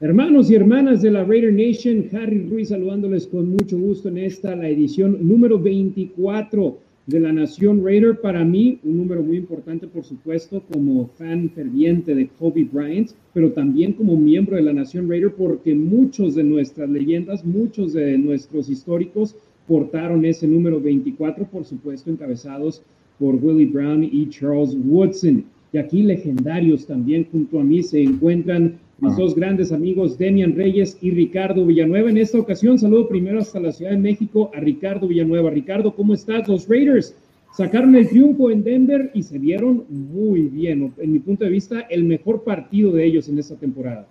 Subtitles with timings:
[0.00, 4.54] Hermanos y hermanas de la Raider Nation, Harry Ruiz saludándoles con mucho gusto en esta,
[4.54, 8.20] la edición número 24 de la Nación Raider.
[8.20, 13.50] Para mí, un número muy importante, por supuesto, como fan ferviente de Kobe Bryant, pero
[13.50, 18.68] también como miembro de la Nación Raider, porque muchos de nuestras leyendas, muchos de nuestros
[18.68, 19.34] históricos
[19.66, 22.84] portaron ese número 24, por supuesto, encabezados
[23.18, 25.44] por Willie Brown y Charles Woodson.
[25.72, 30.98] Y aquí legendarios también junto a mí se encuentran mis dos grandes amigos, Demian Reyes
[31.00, 32.10] y Ricardo Villanueva.
[32.10, 35.50] En esta ocasión saludo primero hasta la Ciudad de México a Ricardo Villanueva.
[35.50, 36.48] Ricardo, ¿cómo estás?
[36.48, 37.14] Los Raiders
[37.56, 40.92] sacaron el triunfo en Denver y se vieron muy bien.
[40.98, 44.06] En mi punto de vista, el mejor partido de ellos en esta temporada.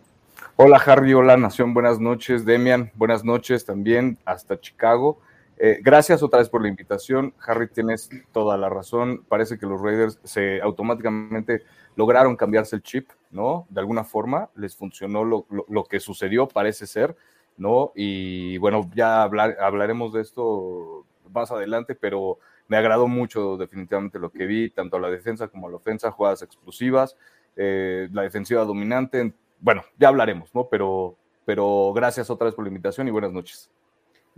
[0.56, 2.46] Hola Harry, hola Nación, buenas noches.
[2.46, 5.20] Demian, buenas noches también hasta Chicago.
[5.60, 7.34] Eh, gracias otra vez por la invitación.
[7.46, 9.24] Harry, tienes toda la razón.
[9.28, 11.64] Parece que los Raiders se automáticamente
[11.96, 13.68] lograron cambiarse el chip, ¿no?
[13.70, 17.16] De alguna forma les funcionó lo, que sucedió, parece ser,
[17.58, 17.92] ¿no?
[17.96, 24.46] Y bueno, ya hablaremos de esto más adelante, pero me agradó mucho definitivamente lo que
[24.46, 27.16] vi, tanto a la defensa como a la ofensa, jugadas explosivas,
[27.56, 29.34] eh, la defensiva dominante.
[29.60, 30.68] Bueno, ya hablaremos, ¿no?
[30.70, 33.70] Pero, pero gracias otra vez por la invitación y buenas noches.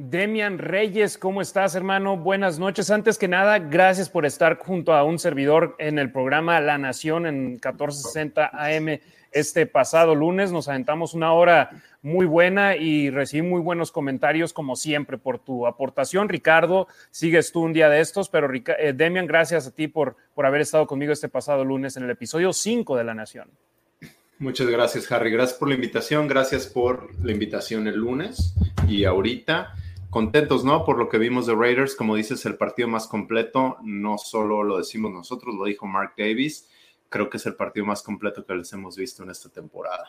[0.01, 2.15] Demian Reyes, ¿cómo estás, hermano?
[2.15, 2.89] Buenas noches.
[2.89, 7.25] Antes que nada, gracias por estar junto a un servidor en el programa La Nación
[7.25, 9.01] en 1460 AM
[9.33, 10.53] este pasado lunes.
[10.53, 15.67] Nos aventamos una hora muy buena y recibí muy buenos comentarios, como siempre, por tu
[15.67, 16.29] aportación.
[16.29, 20.45] Ricardo, sigues tú un día de estos, pero eh, Demian, gracias a ti por, por
[20.45, 23.49] haber estado conmigo este pasado lunes en el episodio 5 de La Nación.
[24.37, 25.29] Muchas gracias, Harry.
[25.29, 26.29] Gracias por la invitación.
[26.29, 28.55] Gracias por la invitación el lunes
[28.87, 29.73] y ahorita
[30.09, 30.83] contentos, ¿no?
[30.83, 34.77] Por lo que vimos de Raiders, como dices, el partido más completo, no solo lo
[34.77, 36.69] decimos nosotros, lo dijo Mark Davis,
[37.09, 40.07] creo que es el partido más completo que les hemos visto en esta temporada.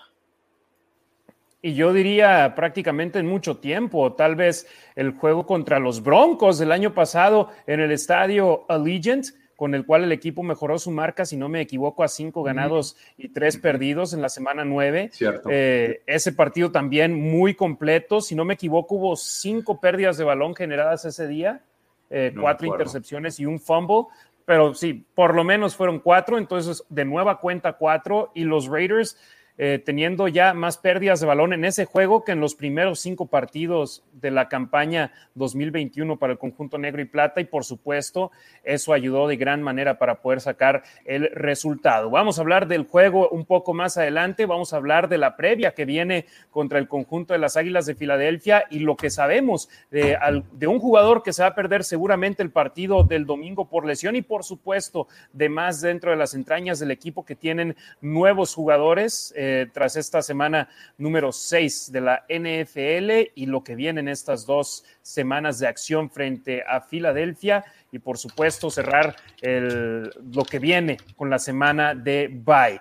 [1.62, 4.66] Y yo diría prácticamente en mucho tiempo, tal vez
[4.96, 9.26] el juego contra los Broncos del año pasado en el estadio Allegiant
[9.60, 12.96] con el cual el equipo mejoró su marca, si no me equivoco, a cinco ganados
[13.18, 15.10] y tres perdidos en la semana nueve.
[15.12, 15.50] Cierto.
[15.52, 20.54] Eh, ese partido también muy completo, si no me equivoco, hubo cinco pérdidas de balón
[20.54, 21.60] generadas ese día,
[22.08, 24.06] eh, cuatro intercepciones y un fumble,
[24.46, 29.18] pero sí, por lo menos fueron cuatro, entonces de nueva cuenta cuatro y los Raiders
[29.62, 33.26] eh, teniendo ya más pérdidas de balón en ese juego que en los primeros cinco
[33.26, 38.30] partidos de la campaña 2021 para el conjunto negro y plata y por supuesto
[38.64, 42.08] eso ayudó de gran manera para poder sacar el resultado.
[42.08, 45.74] Vamos a hablar del juego un poco más adelante, vamos a hablar de la previa
[45.74, 50.16] que viene contra el conjunto de las Águilas de Filadelfia y lo que sabemos de,
[50.52, 54.16] de un jugador que se va a perder seguramente el partido del domingo por lesión
[54.16, 59.34] y por supuesto de más dentro de las entrañas del equipo que tienen nuevos jugadores.
[59.36, 60.68] Eh, eh, tras esta semana
[60.98, 66.10] número 6 de la NFL y lo que viene en estas dos semanas de acción
[66.10, 72.80] frente a Filadelfia y por supuesto cerrar lo que viene con la semana de bye.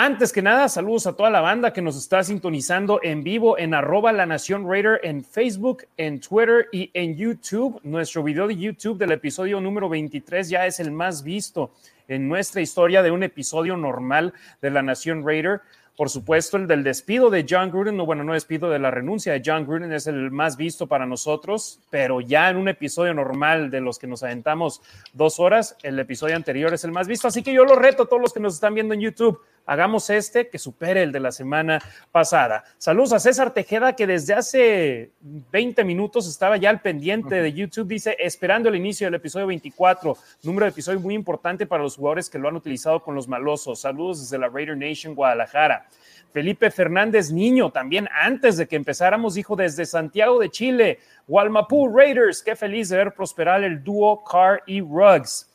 [0.00, 3.74] Antes que nada, saludos a toda la banda que nos está sintonizando en vivo en
[3.74, 7.80] arroba la Nación Raider en Facebook, en Twitter y en YouTube.
[7.82, 11.72] Nuestro video de YouTube del episodio número 23 ya es el más visto
[12.06, 15.62] en nuestra historia de un episodio normal de la Nación Raider.
[15.98, 19.32] Por supuesto, el del despido de John Gruden, no, bueno, no despido de la renuncia
[19.32, 23.68] de John Gruden es el más visto para nosotros, pero ya en un episodio normal
[23.68, 24.80] de los que nos aventamos
[25.12, 27.26] dos horas, el episodio anterior es el más visto.
[27.26, 30.08] Así que yo lo reto a todos los que nos están viendo en YouTube hagamos
[30.08, 31.80] este que supere el de la semana
[32.10, 32.64] pasada.
[32.78, 37.86] Saludos a César Tejeda, que desde hace 20 minutos estaba ya al pendiente de YouTube,
[37.86, 42.30] dice, esperando el inicio del episodio 24, número de episodio muy importante para los jugadores
[42.30, 43.80] que lo han utilizado con los malosos.
[43.80, 45.86] Saludos desde la Raider Nation Guadalajara.
[46.32, 52.42] Felipe Fernández Niño, también antes de que empezáramos, dijo desde Santiago de Chile, Walmapú Raiders,
[52.42, 55.50] qué feliz de ver prosperar el dúo Car y Rugs.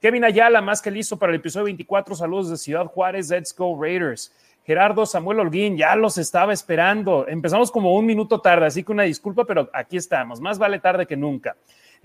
[0.00, 2.14] Kevin Ayala, más que listo para el episodio 24.
[2.14, 4.32] Saludos de Ciudad Juárez, Let's Go Raiders.
[4.64, 7.26] Gerardo Samuel Holguín, ya los estaba esperando.
[7.28, 10.40] Empezamos como un minuto tarde, así que una disculpa, pero aquí estamos.
[10.40, 11.56] Más vale tarde que nunca.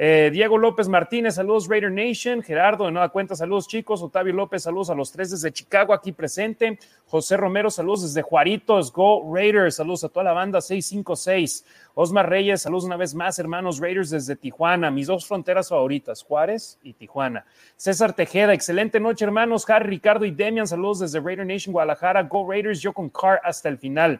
[0.03, 2.41] Eh, Diego López Martínez, saludos Raider Nation.
[2.41, 4.01] Gerardo, de nueva cuenta, saludos chicos.
[4.01, 6.79] Octavio López, saludos a los tres desde Chicago, aquí presente.
[7.05, 8.91] José Romero, saludos desde Juaritos.
[8.91, 11.65] Go Raiders, saludos a toda la banda 656.
[11.93, 14.89] Osmar Reyes, saludos una vez más, hermanos Raiders desde Tijuana.
[14.89, 17.45] Mis dos fronteras favoritas, Juárez y Tijuana.
[17.75, 19.69] César Tejeda, excelente noche, hermanos.
[19.69, 22.23] Harry, Ricardo y Demian, saludos desde Raider Nation Guadalajara.
[22.23, 24.19] Go Raiders, yo con Car hasta el final.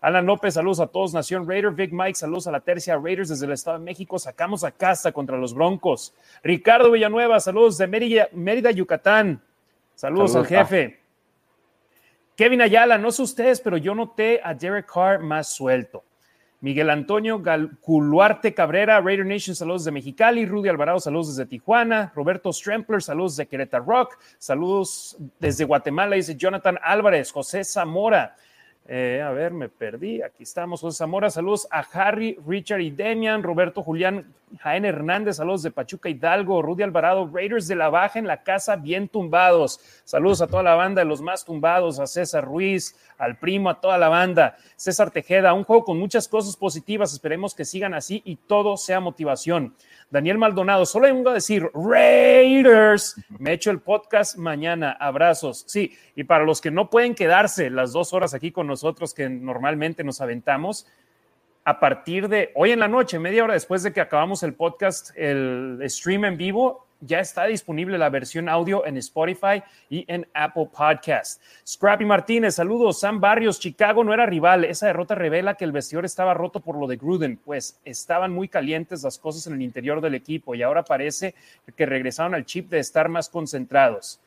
[0.00, 1.72] Alan López, saludos a todos, Nación Raider.
[1.72, 4.18] Big Mike, saludos a la tercia Raiders desde el Estado de México.
[4.18, 6.14] Sacamos a casa contra los Broncos.
[6.42, 9.42] Ricardo Villanueva, saludos de Mérida, Yucatán.
[9.94, 11.00] Saludos, al jefe.
[12.34, 16.04] Kevin Ayala, no sé ustedes, pero yo noté a Derek Carr más suelto.
[16.62, 17.42] Miguel Antonio
[17.82, 20.46] Culuarte Cabrera, Raider Nation, saludos de Mexicali.
[20.46, 22.12] Rudy Alvarado, saludos desde Tijuana.
[22.14, 24.18] Roberto Strempler, saludos de Querétaro Rock.
[24.38, 27.30] Saludos desde Guatemala, dice Jonathan Álvarez.
[27.30, 28.36] José Zamora,
[28.92, 30.20] eh, a ver, me perdí.
[30.20, 30.80] Aquí estamos.
[30.80, 36.08] José Zamora, saludos a Harry, Richard y Demian, Roberto Julián, Jaén Hernández, saludos de Pachuca
[36.08, 39.78] Hidalgo, Rudy Alvarado, Raiders de la Baja en la casa, bien tumbados.
[40.02, 43.96] Saludos a toda la banda los más tumbados, a César Ruiz, al primo, a toda
[43.96, 44.56] la banda.
[44.74, 47.12] César Tejeda, un juego con muchas cosas positivas.
[47.12, 49.72] Esperemos que sigan así y todo sea motivación.
[50.10, 53.14] Daniel Maldonado, solo vengo a decir Raiders.
[53.38, 54.90] Me echo el podcast mañana.
[54.92, 55.64] Abrazos.
[55.68, 59.28] Sí, y para los que no pueden quedarse las dos horas aquí con nosotros que
[59.28, 60.88] normalmente nos aventamos,
[61.64, 65.10] a partir de hoy en la noche, media hora después de que acabamos el podcast,
[65.16, 70.68] el stream en vivo, ya está disponible la versión audio en Spotify y en Apple
[70.76, 71.42] Podcast.
[71.66, 73.00] Scrappy Martínez, saludos.
[73.00, 74.64] Sam Barrios, Chicago no era rival.
[74.64, 78.48] Esa derrota revela que el vestidor estaba roto por lo de Gruden, pues estaban muy
[78.48, 81.34] calientes las cosas en el interior del equipo y ahora parece
[81.76, 84.20] que regresaron al chip de estar más concentrados.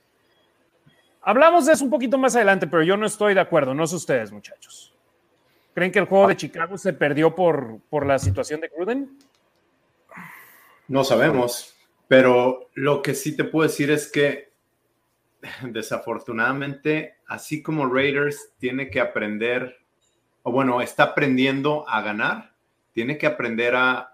[1.21, 3.73] Hablamos de eso un poquito más adelante, pero yo no estoy de acuerdo.
[3.73, 4.93] No sé ustedes, muchachos.
[5.73, 9.17] ¿Creen que el juego de Chicago se perdió por, por la situación de Gruden?
[10.87, 11.72] No sabemos.
[12.07, 14.53] Pero lo que sí te puedo decir es que
[15.63, 19.77] desafortunadamente, así como Raiders tiene que aprender,
[20.43, 22.53] o bueno, está aprendiendo a ganar,
[22.93, 24.09] tiene que aprender a,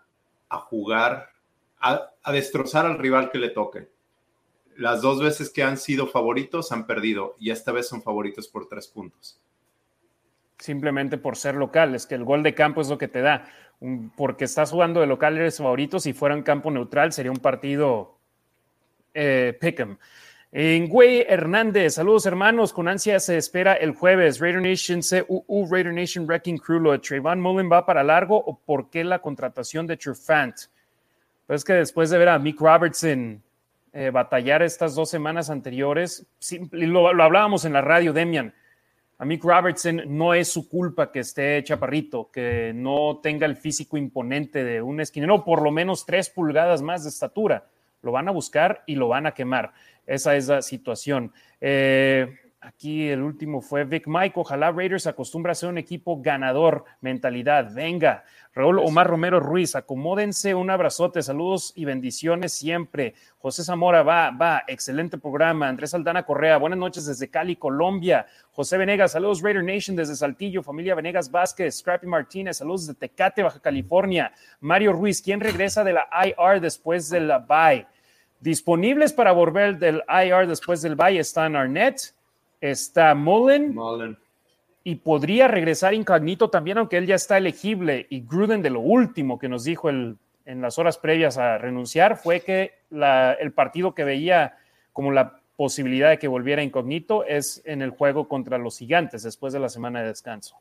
[0.50, 1.30] jugar,
[1.80, 3.90] a, a, destrozar al rival que le toque.
[4.76, 8.68] Las dos veces que han sido favoritos han perdido y esta vez son favoritos por
[8.68, 9.42] tres puntos.
[10.60, 13.46] Simplemente por ser local, es que el gol de campo es lo que te da
[14.16, 16.00] porque estás jugando de local, eres favorito.
[16.00, 18.18] Si fuera en campo neutral, sería un partido
[19.14, 19.98] eh, pick'em.
[20.52, 24.40] En Güey Hernández, saludos hermanos, con ansia se espera el jueves.
[24.40, 28.58] Raider Nation CUU, Raider Nation Wrecking Crew, lo de Trayvon Mullen va para largo o
[28.58, 30.56] por qué la contratación de Trufant?
[31.46, 33.44] Pues que después de ver a Mick Robertson
[33.94, 36.26] eh, batallar estas dos semanas anteriores,
[36.72, 38.54] lo, lo hablábamos en la radio, Demian,
[39.22, 43.98] a Mick Robertson no es su culpa que esté chaparrito, que no tenga el físico
[43.98, 47.66] imponente de un esquinero, por lo menos tres pulgadas más de estatura.
[48.02, 49.74] Lo van a buscar y lo van a quemar.
[50.08, 51.34] Esa es la situación.
[51.60, 52.34] Eh,
[52.70, 54.40] aquí el último fue Vic Mike.
[54.40, 57.74] Ojalá Raiders acostumbra a ser un equipo ganador, mentalidad.
[57.74, 58.24] Venga,
[58.54, 63.16] Raúl Omar Romero Ruiz, acomódense, un abrazote, saludos y bendiciones siempre.
[63.40, 65.68] José Zamora, va, va, excelente programa.
[65.68, 68.28] Andrés Aldana Correa, buenas noches desde Cali, Colombia.
[68.52, 73.44] José Venegas, saludos Raider Nation desde Saltillo, familia Venegas Vázquez, Scrappy Martínez, saludos de Tecate,
[73.44, 74.32] Baja California.
[74.60, 77.88] Mario Ruiz, ¿quién regresa de la IR después de la bye?
[78.40, 82.14] Disponibles para volver del IR después del bye están Arnett,
[82.62, 83.74] está Mullen.
[83.74, 84.18] Mullen
[84.84, 88.08] y podría regresar incognito también, aunque él ya está elegible.
[88.10, 92.18] Y Gruden, de lo último que nos dijo el, en las horas previas a renunciar,
[92.18, 94.58] fue que el partido que veía
[94.94, 99.54] como la posibilidad de que volviera incógnito es en el juego contra los gigantes después
[99.54, 100.56] de la semana de descanso.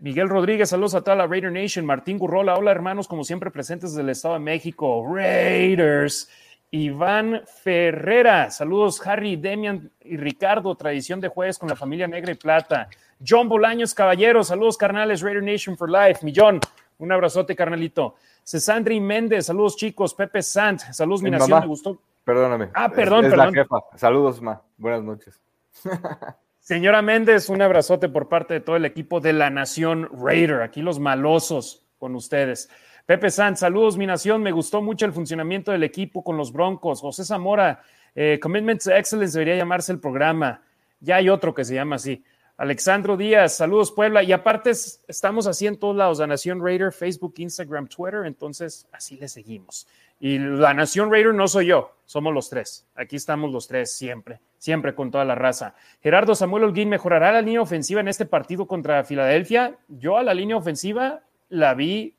[0.00, 1.86] Miguel Rodríguez, saludos a toda la Raider Nation.
[1.86, 5.06] Martín Gurrola, hola hermanos, como siempre presentes del Estado de México.
[5.08, 6.28] Raiders.
[6.74, 12.34] Iván Ferrera, saludos Harry, Demian y Ricardo, tradición de jueves con la familia negra y
[12.34, 12.88] plata.
[13.24, 16.24] John Bolaños, caballero, saludos carnales, Raider Nation for Life.
[16.24, 16.60] Millón,
[16.96, 18.14] un abrazote, carnalito.
[18.42, 20.14] Cesandri Méndez, saludos chicos.
[20.14, 22.00] Pepe Sant, saludos mi, nación, me gustó.
[22.24, 22.70] Perdóname.
[22.72, 23.54] Ah, perdón, perdón.
[23.96, 24.62] Saludos, ma.
[24.78, 25.42] Buenas noches.
[26.58, 30.62] Señora Méndez, un abrazote por parte de todo el equipo de la Nación Raider.
[30.62, 32.70] Aquí los malosos con ustedes.
[33.12, 34.42] Pepe Sanz, saludos, mi nación.
[34.42, 37.02] Me gustó mucho el funcionamiento del equipo con los Broncos.
[37.02, 37.82] José Zamora,
[38.14, 40.62] eh, Commitment to Excellence debería llamarse el programa.
[40.98, 42.24] Ya hay otro que se llama así.
[42.56, 44.22] Alexandro Díaz, saludos Puebla.
[44.22, 49.18] Y aparte estamos así en todos lados, la Nación Raider, Facebook, Instagram, Twitter, entonces así
[49.18, 49.86] le seguimos.
[50.18, 52.86] Y la Nación Raider no soy yo, somos los tres.
[52.94, 55.74] Aquí estamos los tres siempre, siempre con toda la raza.
[56.02, 59.76] Gerardo Samuel Holguín, ¿mejorará la línea ofensiva en este partido contra Filadelfia?
[59.88, 62.14] Yo a la línea ofensiva la vi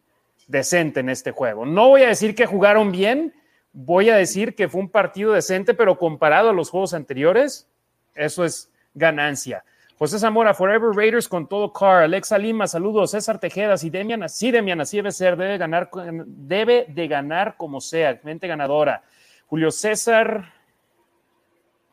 [0.54, 1.66] decente en este juego.
[1.66, 3.34] No voy a decir que jugaron bien,
[3.74, 7.68] voy a decir que fue un partido decente, pero comparado a los juegos anteriores,
[8.14, 9.66] eso es ganancia.
[9.98, 12.04] José Zamora, Forever Raiders con todo car.
[12.04, 13.12] Alexa Lima, saludos.
[13.12, 15.90] César Tejeda, si Demian, sí, Demian, así debe ser, debe ganar,
[16.28, 19.02] debe de ganar como sea, mente ganadora.
[19.48, 20.53] Julio César,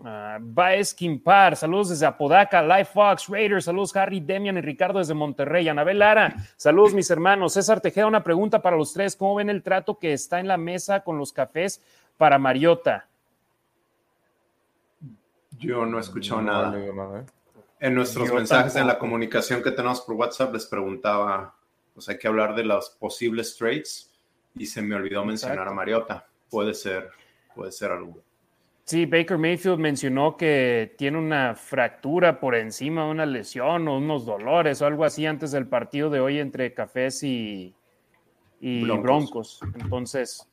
[0.00, 5.14] uh, Baez Quimpar, saludos desde Apodaca, Live Fox, Raiders, saludos Harry, Demian y Ricardo desde
[5.14, 5.68] Monterrey.
[5.68, 7.52] Anabel Lara, saludos mis hermanos.
[7.52, 9.16] César Tejeda, una pregunta para los tres.
[9.16, 11.82] ¿Cómo ven el trato que está en la mesa con los cafés
[12.16, 13.08] para Mariota?
[15.58, 16.78] Yo no he escuchado nada.
[16.78, 17.24] ¿eh?
[17.80, 21.54] En nuestros mensajes en la comunicación que tenemos por WhatsApp les preguntaba,
[21.94, 24.10] pues hay que hablar de los posibles trades
[24.54, 26.26] y se me olvidó mencionar a Mariota.
[26.50, 27.10] Puede ser,
[27.54, 28.22] puede ser algo.
[28.90, 34.82] Sí, Baker Mayfield mencionó que tiene una fractura por encima, una lesión o unos dolores
[34.82, 37.72] o algo así antes del partido de hoy entre Cafés y,
[38.60, 39.60] y Broncos.
[39.80, 40.50] Entonces,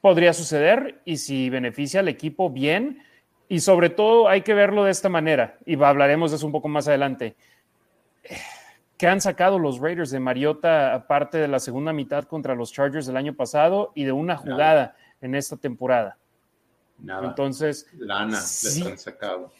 [0.00, 3.02] podría suceder y si beneficia al equipo bien,
[3.50, 6.68] y sobre todo hay que verlo de esta manera, y hablaremos de eso un poco
[6.68, 7.36] más adelante.
[8.96, 13.04] ¿Qué han sacado los Raiders de Mariota, aparte de la segunda mitad contra los Chargers
[13.04, 16.16] del año pasado y de una jugada en esta temporada?
[16.98, 17.28] Nada.
[17.28, 19.52] Entonces, lana sí, han sacado.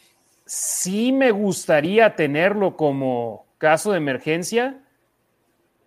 [0.45, 4.83] Sí me gustaría tenerlo como caso de emergencia,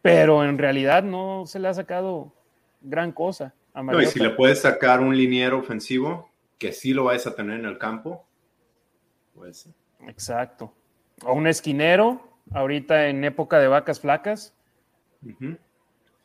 [0.01, 2.33] pero en realidad no se le ha sacado
[2.81, 4.05] gran cosa a Mariota.
[4.05, 7.61] No, y si le puedes sacar un liniero ofensivo, que sí lo vais a tener
[7.61, 8.25] en el campo,
[9.35, 9.69] pues.
[10.07, 10.73] Exacto.
[11.25, 14.55] O un esquinero, ahorita en época de vacas flacas.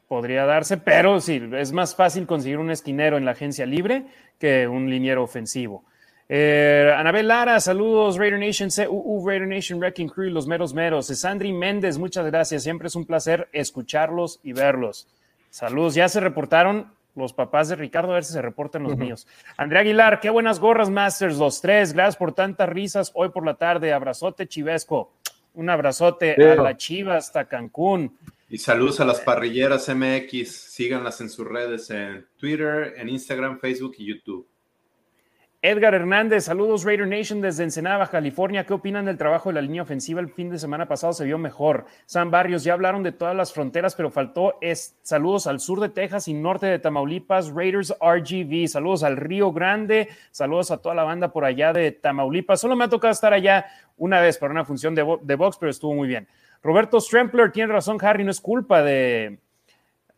[0.07, 4.05] Podría darse, pero sí, es más fácil conseguir un esquinero en la agencia libre
[4.39, 5.83] que un liniero ofensivo.
[6.29, 11.07] Eh, Anabel Lara, saludos, Raider Nation, CUU, Raider Nation Wrecking Crew los meros meros.
[11.07, 12.63] Sandri Méndez, muchas gracias.
[12.63, 15.07] Siempre es un placer escucharlos y verlos.
[15.49, 19.27] Saludos, ya se reportaron los papás de Ricardo, a ver si se reportan los míos.
[19.57, 21.93] Andrea Aguilar, qué buenas gorras, Masters, los tres.
[21.93, 23.91] Gracias por tantas risas hoy por la tarde.
[23.91, 25.11] Abrazote, Chivesco.
[25.55, 28.15] Un abrazote a la Chiva hasta Cancún.
[28.49, 30.49] Y saludos a las parrilleras MX.
[30.49, 34.47] Síganlas en sus redes en Twitter, en Instagram, Facebook y YouTube.
[35.61, 38.65] Edgar Hernández, saludos Raider Nation desde Ensenada, California.
[38.65, 40.21] ¿Qué opinan del trabajo de la línea ofensiva?
[40.21, 41.87] El fin de semana pasado se vio mejor.
[42.05, 45.89] San Barrios, ya hablaron de todas las fronteras, pero faltó es, saludos al sur de
[45.89, 48.67] Texas y norte de Tamaulipas, Raiders RGV.
[48.69, 52.61] Saludos al Río Grande, saludos a toda la banda por allá de Tamaulipas.
[52.61, 53.65] Solo me ha tocado estar allá
[53.97, 56.29] una vez para una función de, de box, pero estuvo muy bien.
[56.63, 59.39] Roberto Strempler, tiene razón, Harry, no es culpa de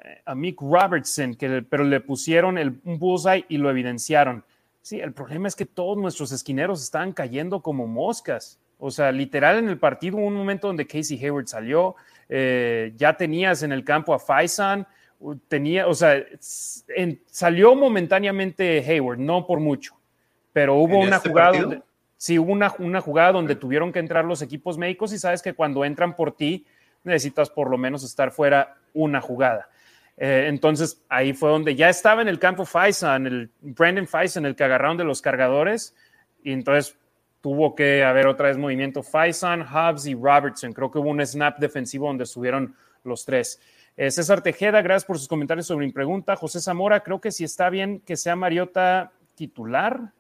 [0.03, 4.43] eh, a Mick Robertson, que, pero le pusieron el, un bullseye y lo evidenciaron.
[4.81, 8.59] Sí, el problema es que todos nuestros esquineros estaban cayendo como moscas.
[8.77, 11.95] O sea, literal en el partido hubo un momento donde Casey Hayward salió,
[12.29, 14.87] eh, ya tenías en el campo a Faisan,
[15.49, 16.23] tenía, o sea,
[17.25, 19.95] salió momentáneamente Hayward, no por mucho,
[20.53, 21.83] pero hubo una este jugada
[22.19, 25.53] sí, hubo una, una jugada donde tuvieron que entrar los equipos médicos y sabes que
[25.53, 26.65] cuando entran por ti
[27.03, 29.69] necesitas por lo menos estar fuera una jugada.
[30.17, 34.55] Eh, entonces ahí fue donde ya estaba en el campo Faison, el Brandon Faison, el
[34.55, 35.95] que agarraron de los cargadores,
[36.43, 36.97] y entonces
[37.39, 40.73] tuvo que haber otra vez movimiento Faison, Hobbs y Robertson.
[40.73, 43.61] Creo que hubo un snap defensivo donde estuvieron los tres.
[43.95, 46.35] Eh, César Tejeda, gracias por sus comentarios sobre mi pregunta.
[46.35, 50.11] José Zamora, creo que sí está bien que sea Mariota titular.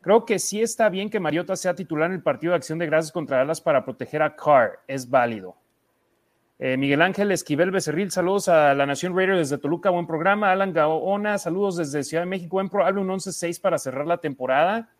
[0.00, 2.86] Creo que sí está bien que Mariota sea titular en el partido de acción de
[2.86, 4.80] gracias contra Dallas para proteger a Carr.
[4.86, 5.56] Es válido.
[6.58, 10.52] Eh, Miguel Ángel Esquivel Becerril, saludos a la Nación Raider desde Toluca, buen programa.
[10.52, 14.90] Alan Gaona, saludos desde Ciudad de México, buen probable un 11-6 para cerrar la temporada.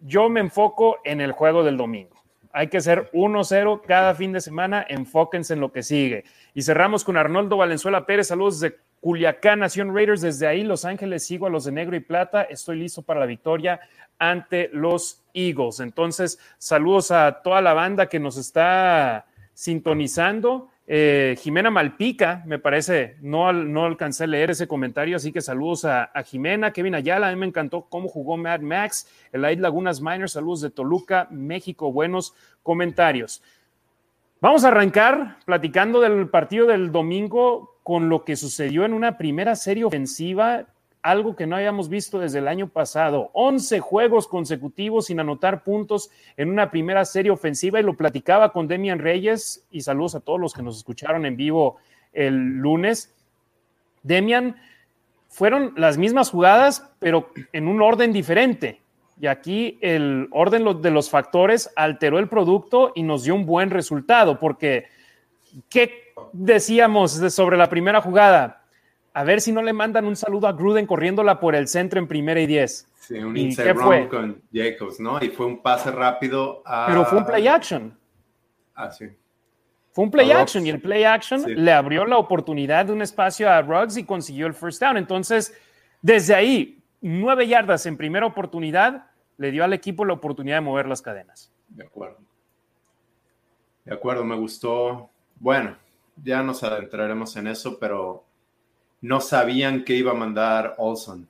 [0.00, 2.22] Yo me enfoco en el juego del domingo.
[2.52, 6.24] Hay que ser 1-0 cada fin de semana, enfóquense en lo que sigue.
[6.54, 11.26] Y cerramos con Arnoldo Valenzuela Pérez, saludos desde Culiacán, Nación Raiders, desde ahí Los Ángeles,
[11.26, 13.78] sigo a los de negro y plata, estoy listo para la victoria
[14.18, 15.80] ante los Eagles.
[15.80, 20.70] Entonces, saludos a toda la banda que nos está sintonizando.
[20.86, 25.84] Eh, Jimena Malpica, me parece, no, no alcancé a leer ese comentario, así que saludos
[25.84, 30.00] a, Jimena, Kevin Ayala, a mí me encantó cómo jugó Mad Max, el Light Lagunas
[30.00, 33.42] Miners, saludos de Toluca, México, buenos comentarios.
[34.44, 39.56] Vamos a arrancar platicando del partido del domingo con lo que sucedió en una primera
[39.56, 40.66] serie ofensiva
[41.00, 43.30] algo que no habíamos visto desde el año pasado.
[43.32, 48.68] 11 juegos consecutivos sin anotar puntos en una primera serie ofensiva y lo platicaba con
[48.68, 51.78] Demian Reyes y saludos a todos los que nos escucharon en vivo
[52.12, 53.14] el lunes.
[54.02, 54.56] Demian,
[55.30, 58.83] fueron las mismas jugadas, pero en un orden diferente.
[59.20, 63.70] Y aquí el orden de los factores alteró el producto y nos dio un buen
[63.70, 64.86] resultado, porque
[65.68, 68.62] ¿qué decíamos sobre la primera jugada?
[69.12, 72.08] A ver si no le mandan un saludo a Gruden corriéndola por el centro en
[72.08, 72.88] primera y diez.
[72.98, 75.22] Sí, un inside run con Jacobs, ¿no?
[75.22, 76.86] Y fue un pase rápido a...
[76.88, 77.96] Pero fue un play action.
[78.74, 79.06] Ah, sí.
[79.92, 83.48] Fue un play action y el play action le abrió la oportunidad de un espacio
[83.48, 84.96] a Ruggs y consiguió el first down.
[84.96, 85.56] Entonces,
[86.02, 90.86] desde ahí, nueve yardas en primera oportunidad, le dio al equipo la oportunidad de mover
[90.86, 91.52] las cadenas.
[91.68, 92.18] De acuerdo.
[93.84, 95.10] De acuerdo, me gustó.
[95.36, 95.76] Bueno,
[96.22, 98.24] ya nos adentraremos en eso, pero
[99.02, 101.28] no sabían que iba a mandar Olson.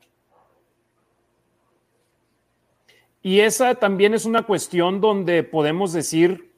[3.21, 6.53] Y esa también es una cuestión donde podemos decir,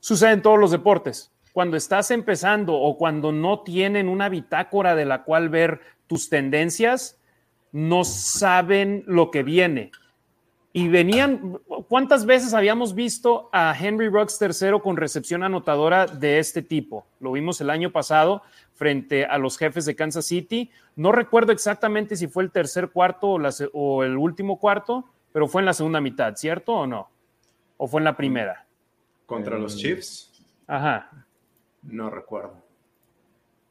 [0.00, 1.30] sucede en todos los deportes.
[1.52, 7.17] Cuando estás empezando o cuando no tienen una bitácora de la cual ver tus tendencias,
[7.72, 9.90] no saben lo que viene.
[10.72, 11.58] Y venían,
[11.88, 17.06] ¿cuántas veces habíamos visto a Henry Ruggs tercero con recepción anotadora de este tipo?
[17.20, 18.42] Lo vimos el año pasado
[18.74, 20.70] frente a los jefes de Kansas City.
[20.94, 23.40] No recuerdo exactamente si fue el tercer cuarto o,
[23.72, 27.08] o el último cuarto, pero fue en la segunda mitad, ¿cierto o no?
[27.76, 28.66] ¿O fue en la primera?
[29.26, 30.44] ¿Contra los Chiefs?
[30.66, 31.10] Ajá.
[31.82, 32.67] No recuerdo.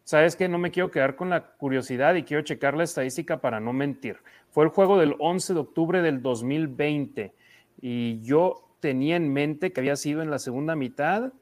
[0.08, 0.48] ¿Sabes qué?
[0.48, 4.20] No me quiero quedar con la curiosidad y quiero checar la estadística para no mentir.
[4.52, 7.34] Fue el juego del 11 de octubre del 2020
[7.82, 11.34] y yo tenía en mente que había sido en la segunda mitad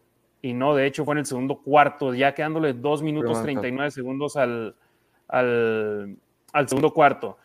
[0.42, 4.36] y no, de hecho fue en el segundo cuarto, ya quedándole 2 minutos 39 segundos
[4.36, 4.76] al,
[5.28, 6.18] al,
[6.52, 7.38] al, segundo cuarto.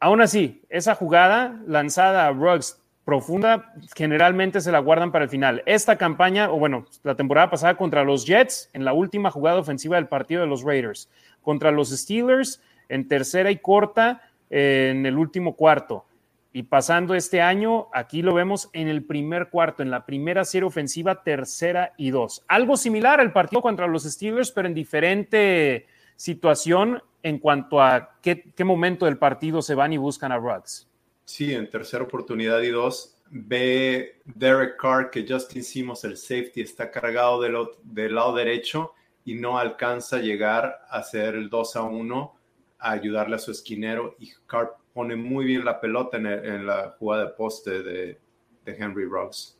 [0.00, 5.62] Aún así, esa jugada lanzada a Ruggs profunda, generalmente se la guardan para el final.
[5.66, 9.96] Esta campaña, o bueno, la temporada pasada contra los Jets, en la última jugada ofensiva
[9.96, 11.08] del partido de los Raiders,
[11.42, 16.04] contra los Steelers, en tercera y corta, en el último cuarto.
[16.52, 20.66] Y pasando este año, aquí lo vemos en el primer cuarto, en la primera serie
[20.66, 22.44] ofensiva, tercera y dos.
[22.46, 28.52] Algo similar al partido contra los Steelers, pero en diferente situación en cuanto a qué,
[28.64, 30.88] momento del partido se van y buscan a Ruggs.
[31.24, 36.90] Sí, en tercera oportunidad y dos, ve Derek Carr que Justin hicimos el safety está
[36.90, 38.92] cargado del, del lado derecho
[39.24, 42.34] y no alcanza a llegar a hacer el 2 a 1
[42.78, 47.26] a ayudarle a su esquinero y Carr pone muy bien la pelota en, la jugada
[47.26, 48.18] de poste de,
[48.66, 49.58] Henry Ruggs.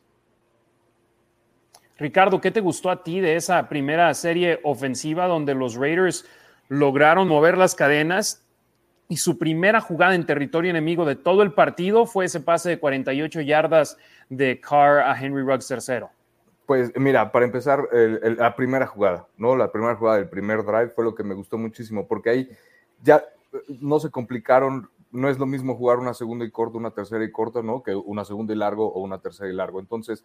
[1.97, 6.25] Ricardo, ¿qué te gustó a ti de esa primera serie ofensiva donde los Raiders
[6.69, 8.42] lograron mover las cadenas
[9.09, 12.79] y su primera jugada en territorio enemigo de todo el partido fue ese pase de
[12.79, 13.97] 48 yardas
[14.29, 16.09] de Carr a Henry Ruggs tercero?
[16.65, 19.55] Pues mira, para empezar, la primera jugada, ¿no?
[19.55, 22.49] La primera jugada del primer drive fue lo que me gustó muchísimo, porque ahí
[23.01, 23.17] ya
[23.51, 27.23] eh, no se complicaron no es lo mismo jugar una segunda y corta, una tercera
[27.23, 27.83] y corta, ¿no?
[27.83, 29.79] Que una segunda y largo o una tercera y largo.
[29.79, 30.23] Entonces,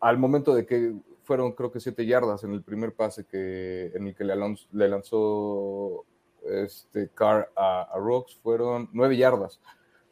[0.00, 4.06] al momento de que fueron, creo que siete yardas en el primer pase que, en
[4.06, 4.34] el que le,
[4.72, 6.06] le lanzó
[6.44, 9.60] este Carr a, Rocks, fueron nueve yardas.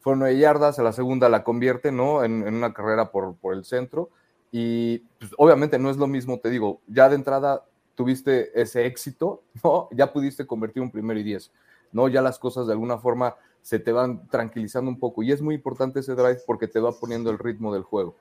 [0.01, 2.25] Fueron nueve yardas, a la segunda la convierte, ¿no?
[2.25, 4.11] En, una carrera por, por, el centro.
[4.53, 9.43] Y pues, obviamente no es lo mismo, te digo, ya de entrada tuviste ese éxito,
[9.65, 9.89] ¿no?
[9.93, 11.53] Ya pudiste convertir un primer y diez,
[11.93, 12.09] ¿no?
[12.09, 15.25] Ya las cosas de alguna forma se te van tranquilizando un poco.
[15.25, 18.15] Y es muy importante ese drive porque te va poniendo el ritmo del juego.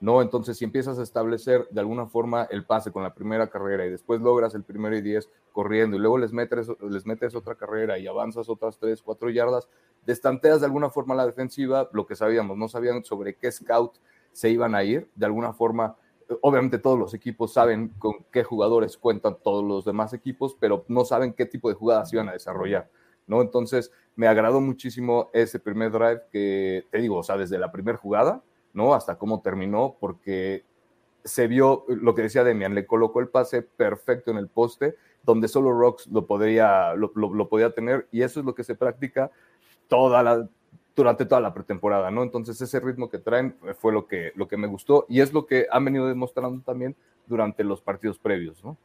[0.00, 0.22] ¿No?
[0.22, 3.90] Entonces, si empiezas a establecer de alguna forma el pase con la primera carrera y
[3.90, 7.98] después logras el primero y diez corriendo y luego les metes, les metes otra carrera
[7.98, 9.68] y avanzas otras tres, cuatro yardas,
[10.04, 13.96] destanteas de alguna forma la defensiva, lo que sabíamos, no sabían sobre qué scout
[14.32, 15.96] se iban a ir, de alguna forma,
[16.42, 21.04] obviamente todos los equipos saben con qué jugadores cuentan todos los demás equipos, pero no
[21.06, 22.90] saben qué tipo de jugadas iban a desarrollar.
[23.26, 23.40] ¿no?
[23.40, 27.98] Entonces, me agradó muchísimo ese primer drive que, te digo, o sea, desde la primera
[27.98, 28.42] jugada,
[28.76, 28.94] ¿no?
[28.94, 30.64] Hasta cómo terminó, porque
[31.24, 35.48] se vio lo que decía Demian, le colocó el pase perfecto en el poste, donde
[35.48, 39.32] solo Rocks lo, podría, lo, podía tener, y eso es lo que se practica
[39.88, 40.48] toda la,
[40.94, 42.22] durante toda la pretemporada, ¿no?
[42.22, 45.46] Entonces ese ritmo que traen fue lo que, lo que me gustó y es lo
[45.46, 46.94] que han venido demostrando también
[47.26, 48.76] durante los partidos previos, ¿no?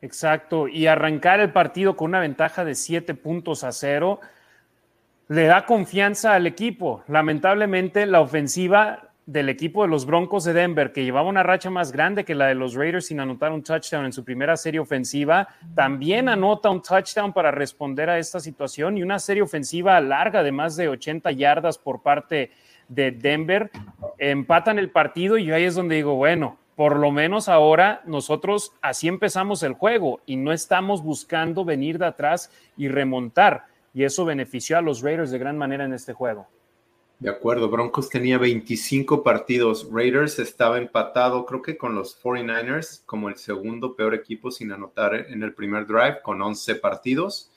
[0.00, 4.20] Exacto, y arrancar el partido con una ventaja de siete puntos a cero
[5.28, 7.02] le da confianza al equipo.
[7.08, 11.90] Lamentablemente, la ofensiva del equipo de los Broncos de Denver, que llevaba una racha más
[11.90, 15.48] grande que la de los Raiders sin anotar un touchdown en su primera serie ofensiva,
[15.74, 20.52] también anota un touchdown para responder a esta situación y una serie ofensiva larga de
[20.52, 22.52] más de 80 yardas por parte
[22.86, 23.70] de Denver.
[24.18, 29.08] Empatan el partido y ahí es donde digo, bueno, por lo menos ahora nosotros así
[29.08, 33.64] empezamos el juego y no estamos buscando venir de atrás y remontar.
[33.96, 36.46] Y eso benefició a los Raiders de gran manera en este juego.
[37.18, 43.30] De acuerdo, Broncos tenía 25 partidos, Raiders estaba empatado creo que con los 49ers como
[43.30, 47.50] el segundo peor equipo sin anotar en el primer drive con 11 partidos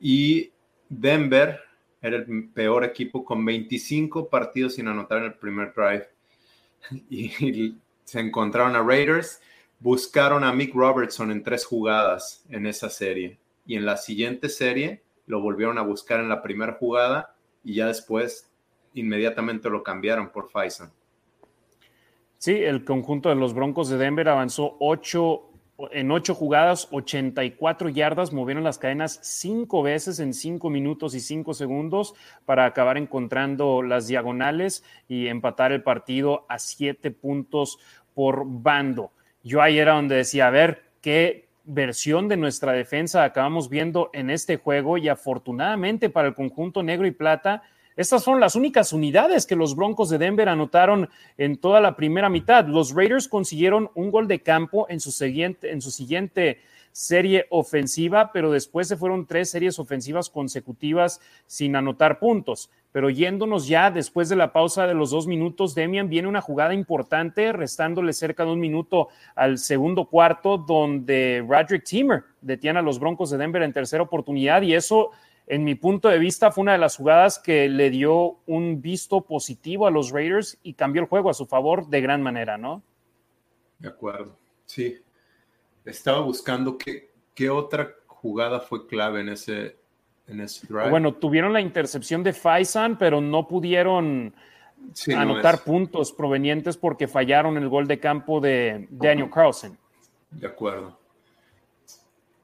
[0.00, 0.52] y
[0.88, 1.60] Denver
[2.00, 6.08] era el peor equipo con 25 partidos sin anotar en el primer drive.
[7.10, 9.38] Y, se encontraron a Raiders,
[9.80, 15.03] buscaron a Mick Robertson en tres jugadas en esa serie y en la siguiente serie
[15.26, 18.50] lo volvieron a buscar en la primera jugada y ya después
[18.94, 20.92] inmediatamente lo cambiaron por Faison.
[22.38, 25.50] Sí, el conjunto de los Broncos de Denver avanzó ocho,
[25.92, 31.54] en ocho jugadas, 84 yardas, movieron las cadenas cinco veces en cinco minutos y cinco
[31.54, 37.78] segundos para acabar encontrando las diagonales y empatar el partido a siete puntos
[38.12, 39.12] por bando.
[39.42, 44.30] Yo ahí era donde decía, a ver, qué versión de nuestra defensa acabamos viendo en
[44.30, 47.62] este juego y afortunadamente para el conjunto negro y plata,
[47.96, 52.28] estas fueron las únicas unidades que los Broncos de Denver anotaron en toda la primera
[52.28, 52.66] mitad.
[52.66, 56.60] Los Raiders consiguieron un gol de campo en su siguiente, en su siguiente
[56.94, 62.70] serie ofensiva, pero después se fueron tres series ofensivas consecutivas sin anotar puntos.
[62.92, 66.72] Pero yéndonos ya después de la pausa de los dos minutos, Demian viene una jugada
[66.72, 73.00] importante, restándole cerca de un minuto al segundo cuarto, donde Roderick Timmer detiene a los
[73.00, 75.10] Broncos de Denver en tercera oportunidad y eso
[75.48, 79.22] en mi punto de vista, fue una de las jugadas que le dio un visto
[79.22, 82.82] positivo a los Raiders y cambió el juego a su favor de gran manera, ¿no?
[83.80, 85.03] De acuerdo, sí.
[85.84, 89.76] Estaba buscando qué, qué otra jugada fue clave en ese,
[90.26, 90.90] en ese drive.
[90.90, 94.34] Bueno, tuvieron la intercepción de Faisan, pero no pudieron
[95.14, 99.78] anotar puntos provenientes porque fallaron el gol de campo de Daniel Carlson.
[100.30, 100.98] De acuerdo.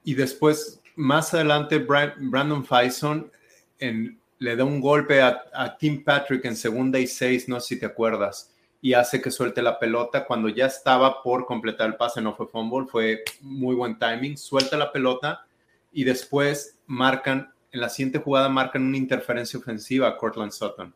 [0.05, 3.31] Y después más adelante Brandon Faison
[3.79, 7.87] le da un golpe a, Tim Patrick en segunda y seis, no sé si te
[7.87, 12.35] acuerdas, y hace que suelte la pelota cuando ya estaba por completar el pase, no
[12.35, 15.45] fue fumble, fue muy buen timing, suelta la pelota
[15.93, 20.95] y después marcan, en la siguiente jugada marcan una interferencia ofensiva a Cortland Sutton,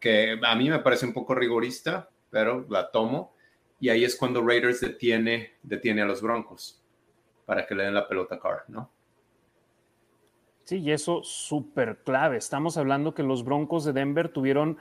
[0.00, 3.34] que a mí me parece un poco rigorista, pero la tomo,
[3.80, 6.82] y ahí es cuando Raiders detiene, detiene a los Broncos
[7.46, 8.90] para que le den la pelota a Carr, ¿no?
[10.64, 12.36] Sí, y eso súper clave.
[12.36, 14.76] Estamos hablando que los Broncos de Denver tuvieron,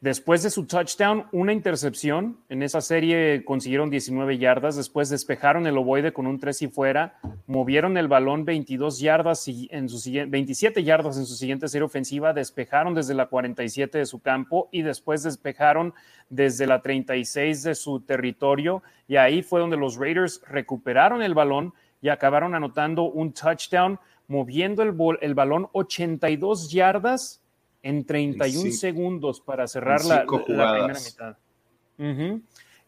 [0.00, 2.38] después de su touchdown, una intercepción.
[2.48, 4.76] En esa serie consiguieron 19 yardas.
[4.76, 7.18] Después despejaron el ovoide con un 3 y fuera.
[7.46, 12.32] Movieron el balón 22 yardas en su 27 yardas en su siguiente serie ofensiva.
[12.32, 15.94] Despejaron desde la 47 de su campo y después despejaron
[16.28, 18.82] desde la 36 de su territorio.
[19.08, 24.82] Y ahí fue donde los Raiders recuperaron el balón y acabaron anotando un touchdown moviendo
[24.82, 27.42] el, el balón 82 yardas
[27.86, 31.36] en 31 segundos para cerrar la, primera mitad.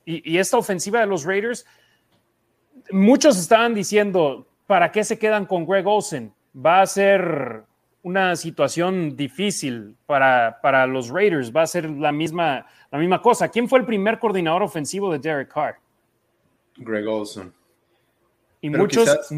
[0.05, 1.65] y, y, esta ofensiva de los Raiders,
[2.91, 6.33] muchos estaban diciendo, ¿para qué se quedan con Greg Olsen?
[6.55, 7.63] Va a ser
[8.03, 13.49] una situación difícil para, para los Raiders, va a ser la misma, la misma cosa.
[13.49, 15.77] ¿Quién fue el primer coordinador ofensivo de Derek Carr?
[16.77, 17.53] Greg Olsen.
[18.61, 19.29] Y muchos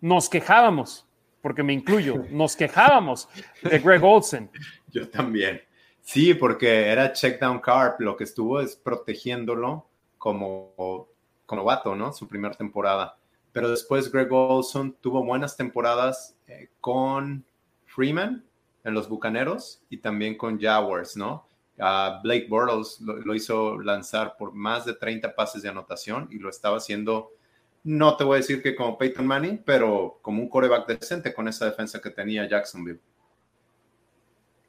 [0.00, 1.04] nos quejábamos
[1.44, 3.28] porque me incluyo, nos quejábamos
[3.62, 4.48] de Greg Olsen.
[4.94, 5.60] Yo también.
[6.00, 9.86] Sí, porque era check down carp, lo que estuvo es protegiéndolo
[10.18, 11.08] como,
[11.46, 12.12] como novato, ¿no?
[12.12, 13.18] Su primera temporada.
[13.52, 17.44] Pero después Greg Olson tuvo buenas temporadas eh, con
[17.86, 18.44] Freeman
[18.84, 21.46] en los Bucaneros y también con Jaguars, ¿no?
[21.76, 26.48] Blake Bortles lo, lo, hizo lanzar por más de 30 pases de anotación y lo
[26.48, 27.32] estaba haciendo
[27.84, 31.48] no te voy a decir que como Peyton Manning, pero como un coreback decente con
[31.48, 33.00] esa defensa que tenía Jacksonville.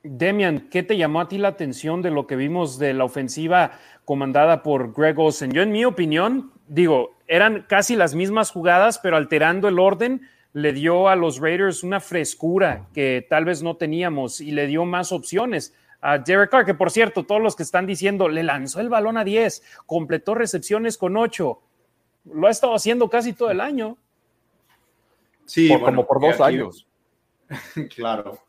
[0.08, 3.80] Demian, ¿qué te llamó a ti la atención de lo que vimos de la ofensiva
[4.06, 5.52] comandada por Greg Olsen?
[5.52, 10.22] Yo, en mi opinión, digo, eran casi las mismas jugadas, pero alterando el orden,
[10.54, 14.86] le dio a los Raiders una frescura que tal vez no teníamos y le dio
[14.86, 15.74] más opciones.
[16.02, 19.18] A Derek Carr, que por cierto, todos los que están diciendo, le lanzó el balón
[19.18, 21.60] a 10, completó recepciones con 8
[22.26, 23.98] lo ha estado haciendo casi todo el año.
[25.46, 26.88] Sí, como por dos años.
[27.96, 28.40] claro.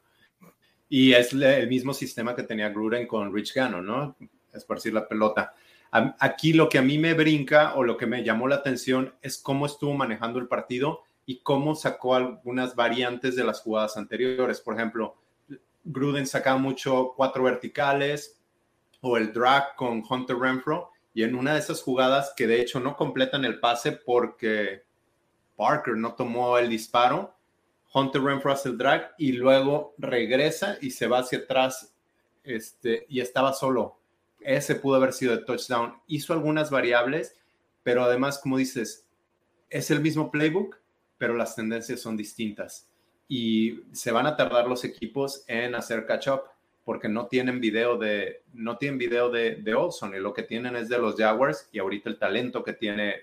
[0.89, 4.17] Y es el mismo sistema que tenía Gruden con Rich Gannon, ¿no?
[4.53, 5.55] Esparcir la pelota.
[5.91, 9.39] Aquí lo que a mí me brinca o lo que me llamó la atención es
[9.39, 14.61] cómo estuvo manejando el partido y cómo sacó algunas variantes de las jugadas anteriores.
[14.61, 15.17] Por ejemplo,
[15.85, 18.41] Gruden sacaba mucho cuatro verticales
[19.01, 22.79] o el drag con Hunter Renfro y en una de esas jugadas que de hecho
[22.81, 24.83] no completan el pase porque
[25.57, 27.36] Parker no tomó el disparo,
[27.93, 31.95] Hunter Renfro hace el drag y luego regresa y se va hacia atrás
[32.45, 33.99] este, y estaba solo.
[34.41, 35.95] Ese pudo haber sido de touchdown.
[36.07, 37.37] Hizo algunas variables,
[37.83, 39.07] pero además, como dices,
[39.71, 40.77] es el mismo playbook,
[41.19, 42.89] pero las tendencias son distintas.
[43.29, 46.43] Y se van a tardar los equipos en hacer catch up
[46.85, 50.77] porque no tienen video de no tienen video de, de Olson y lo que tienen
[50.77, 53.23] es de los Jaguars y ahorita el talento que tiene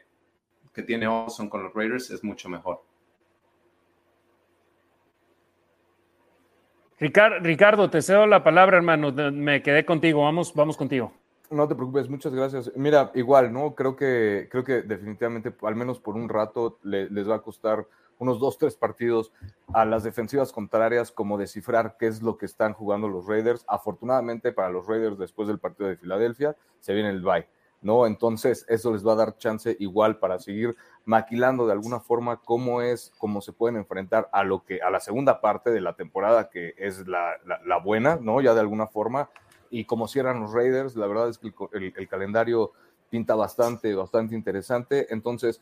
[0.73, 2.83] que tiene Olson con los Raiders es mucho mejor.
[7.03, 9.11] Ricardo, te cedo la palabra, hermano.
[9.11, 10.23] Me quedé contigo.
[10.23, 11.11] Vamos, vamos contigo.
[11.49, 12.71] No te preocupes, muchas gracias.
[12.75, 13.75] Mira, igual, ¿no?
[13.75, 17.85] Creo que, creo que definitivamente, al menos por un rato, les va a costar
[18.19, 19.33] unos dos, tres partidos
[19.73, 23.65] a las defensivas contrarias, como descifrar qué es lo que están jugando los Raiders.
[23.67, 27.45] Afortunadamente para los Raiders, después del partido de Filadelfia, se viene el bye.
[27.83, 28.07] ¿No?
[28.07, 32.81] Entonces, eso les va a dar chance igual para seguir maquilando de alguna forma cómo
[32.81, 36.49] es, cómo se pueden enfrentar a lo que, a la segunda parte de la temporada,
[36.49, 37.33] que es la,
[37.65, 38.41] la, buena, ¿no?
[38.41, 39.29] Ya de alguna forma,
[39.69, 42.71] y como cierran los Raiders, la verdad es que el, el, calendario
[43.09, 45.61] pinta bastante, bastante interesante, entonces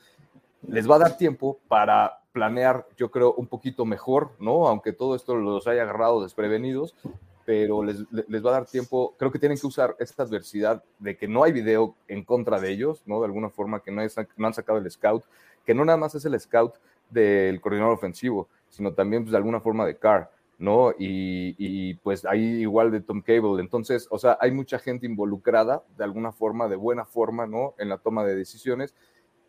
[0.67, 4.67] les va a dar tiempo para planear, yo creo, un poquito mejor, ¿no?
[4.67, 6.95] Aunque todo esto los haya agarrado desprevenidos,
[7.45, 11.17] pero les, les, va a dar tiempo, creo que tienen que usar esta adversidad de
[11.17, 13.19] que no hay video en contra de ellos, ¿no?
[13.19, 14.01] De alguna forma que no,
[14.37, 15.23] no han sacado el scout,
[15.65, 16.75] que no nada más es el scout
[17.09, 20.91] del coordinador ofensivo, sino también pues, de alguna forma de Carr, ¿no?
[20.91, 23.61] Y, y, pues ahí igual de Tom Cable.
[23.61, 27.73] Entonces, o sea, hay mucha gente involucrada de alguna forma, de buena forma, ¿no?
[27.77, 28.95] En la toma de decisiones.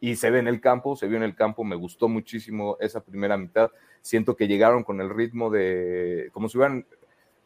[0.00, 3.04] Y se ve en el campo, se vio en el campo, me gustó muchísimo esa
[3.04, 3.70] primera mitad.
[4.00, 6.86] Siento que llegaron con el ritmo de, como si hubieran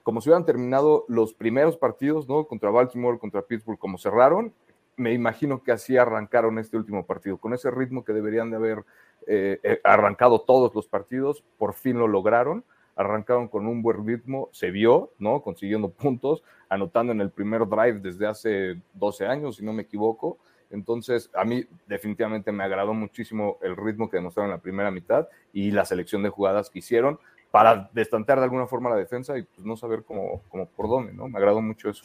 [0.07, 2.45] como si hubieran terminado los primeros partidos, ¿no?
[2.45, 4.53] Contra Baltimore, contra Pittsburgh, como cerraron,
[4.97, 8.85] me imagino que así arrancaron este último partido, con ese ritmo que deberían de haber
[9.27, 12.63] eh, eh, arrancado todos los partidos, por fin lo lograron,
[12.95, 15.43] arrancaron con un buen ritmo, se vio, ¿no?
[15.43, 20.39] Consiguiendo puntos, anotando en el primer drive desde hace 12 años, si no me equivoco.
[20.71, 25.27] Entonces, a mí definitivamente me agradó muchísimo el ritmo que demostraron en la primera mitad
[25.53, 27.19] y la selección de jugadas que hicieron
[27.57, 31.15] para destantear de alguna forma la defensa y pues no saber cómo, cómo por dónde,
[31.15, 31.27] ¿no?
[31.27, 32.05] Me agradó mucho eso.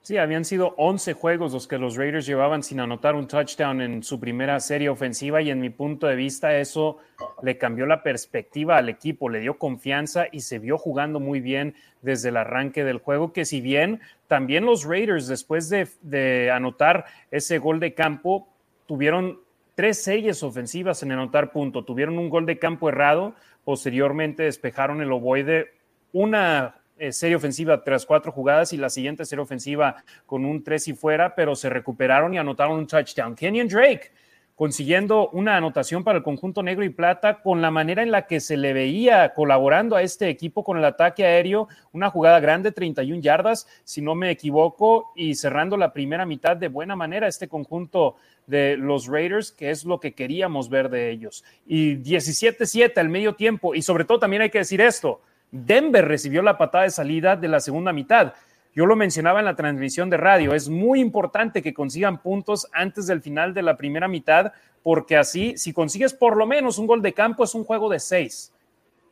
[0.00, 4.04] Sí, habían sido 11 juegos los que los Raiders llevaban sin anotar un touchdown en
[4.04, 6.98] su primera serie ofensiva y en mi punto de vista eso
[7.42, 11.74] le cambió la perspectiva al equipo, le dio confianza y se vio jugando muy bien
[12.00, 17.06] desde el arranque del juego, que si bien también los Raiders después de, de anotar
[17.32, 18.46] ese gol de campo
[18.86, 19.40] tuvieron
[19.80, 25.12] tres series ofensivas en anotar punto, tuvieron un gol de campo errado, Posteriormente despejaron el
[25.12, 25.74] ovoide
[26.12, 30.86] una eh, serie ofensiva tras cuatro jugadas y la siguiente serie ofensiva con un tres
[30.88, 33.34] y fuera, pero se recuperaron y anotaron un touchdown.
[33.34, 34.12] Kenyon Drake
[34.60, 38.40] consiguiendo una anotación para el conjunto negro y plata con la manera en la que
[38.40, 43.22] se le veía colaborando a este equipo con el ataque aéreo, una jugada grande, 31
[43.22, 48.16] yardas, si no me equivoco, y cerrando la primera mitad de buena manera este conjunto
[48.46, 51.42] de los Raiders, que es lo que queríamos ver de ellos.
[51.66, 56.42] Y 17-7 al medio tiempo, y sobre todo también hay que decir esto, Denver recibió
[56.42, 58.34] la patada de salida de la segunda mitad.
[58.74, 63.06] Yo lo mencionaba en la transmisión de radio, es muy importante que consigan puntos antes
[63.06, 64.52] del final de la primera mitad,
[64.82, 67.98] porque así, si consigues por lo menos un gol de campo, es un juego de
[67.98, 68.52] seis.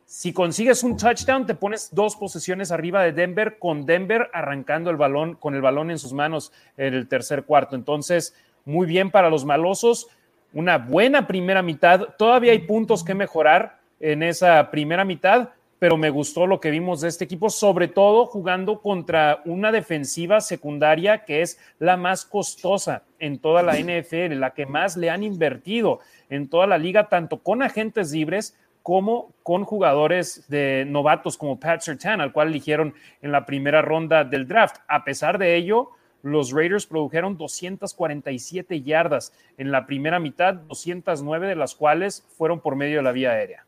[0.05, 4.97] Si consigues un touchdown, te pones dos posesiones arriba de Denver, con Denver arrancando el
[4.97, 7.75] balón, con el balón en sus manos en el tercer cuarto.
[7.75, 8.33] Entonces,
[8.65, 10.07] muy bien para los malosos,
[10.51, 12.15] una buena primera mitad.
[12.17, 17.01] Todavía hay puntos que mejorar en esa primera mitad, pero me gustó lo que vimos
[17.01, 23.03] de este equipo, sobre todo jugando contra una defensiva secundaria que es la más costosa
[23.17, 27.39] en toda la NFL, la que más le han invertido en toda la liga, tanto
[27.39, 33.31] con agentes libres como con jugadores de novatos como Pat Sertan, al cual eligieron en
[33.31, 34.77] la primera ronda del draft.
[34.87, 41.55] A pesar de ello, los Raiders produjeron 247 yardas en la primera mitad, 209 de
[41.55, 43.65] las cuales fueron por medio de la vía aérea.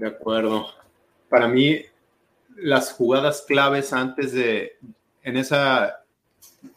[0.00, 0.66] De acuerdo.
[1.28, 1.82] Para mí,
[2.56, 4.78] las jugadas claves antes de,
[5.22, 6.04] en esa,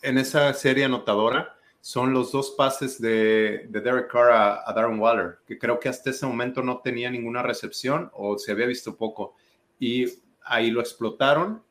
[0.02, 5.38] en esa serie anotadora, son los dos pases de, Derek Carr a, a, Darren Waller,
[5.48, 9.36] que creo que hasta ese momento no tenía ninguna recepción o se había visto poco.
[9.80, 10.06] Y
[10.44, 11.64] ahí lo explotaron.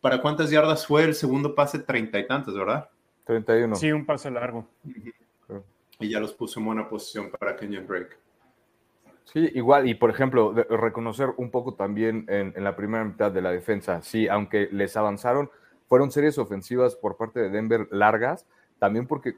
[0.00, 1.80] ¿Para cuántas yardas fue el segundo pase?
[1.80, 2.88] Treinta y tantos, ¿verdad?
[3.24, 3.76] Treinta y uno.
[3.76, 4.66] Sí, un pase largo.
[5.98, 8.16] Y ya los puso en buena posición para Kenyon Drake.
[9.24, 13.52] Sí, igual, y por ejemplo, reconocer un poco también en, la primera mitad de la
[13.52, 15.50] defensa, sí, aunque les avanzaron,
[15.88, 18.46] fueron series ofensivas por parte de Denver largas,
[18.78, 19.36] también porque,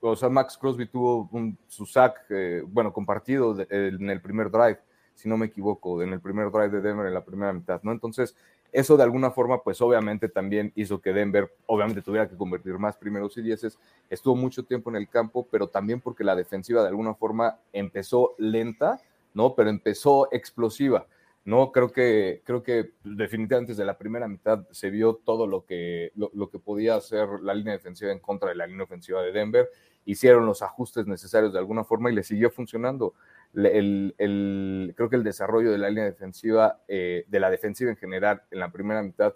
[0.00, 4.80] o sea, Max Crosby tuvo un, su sack, eh, bueno, compartido en el primer drive,
[5.14, 7.92] si no me equivoco, en el primer drive de Denver en la primera mitad, ¿no?
[7.92, 8.34] Entonces,
[8.72, 12.96] Eso de alguna forma, pues obviamente también hizo que Denver, obviamente tuviera que convertir más
[12.96, 13.78] primeros y dieces.
[14.08, 18.34] Estuvo mucho tiempo en el campo, pero también porque la defensiva de alguna forma empezó
[18.38, 18.98] lenta,
[19.34, 19.54] ¿no?
[19.54, 21.06] Pero empezó explosiva.
[21.44, 26.12] No, creo que, creo que definitivamente desde la primera mitad se vio todo lo que,
[26.14, 29.68] lo, que podía hacer la línea defensiva en contra de la línea ofensiva de Denver.
[30.04, 33.14] Hicieron los ajustes necesarios de alguna forma y le siguió funcionando.
[33.54, 38.42] El, creo que el desarrollo de la línea defensiva, eh, de la defensiva en general,
[38.50, 39.34] en la primera mitad,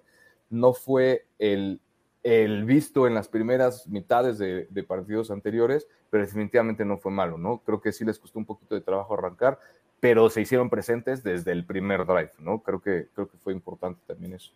[0.49, 1.81] no fue el,
[2.23, 7.37] el visto en las primeras mitades de, de, partidos anteriores, pero definitivamente no fue malo,
[7.37, 7.59] ¿no?
[7.59, 9.59] Creo que sí les costó un poquito de trabajo arrancar,
[10.01, 12.63] pero se hicieron presentes desde el primer drive, ¿no?
[12.63, 14.53] Creo que, creo que fue importante también eso.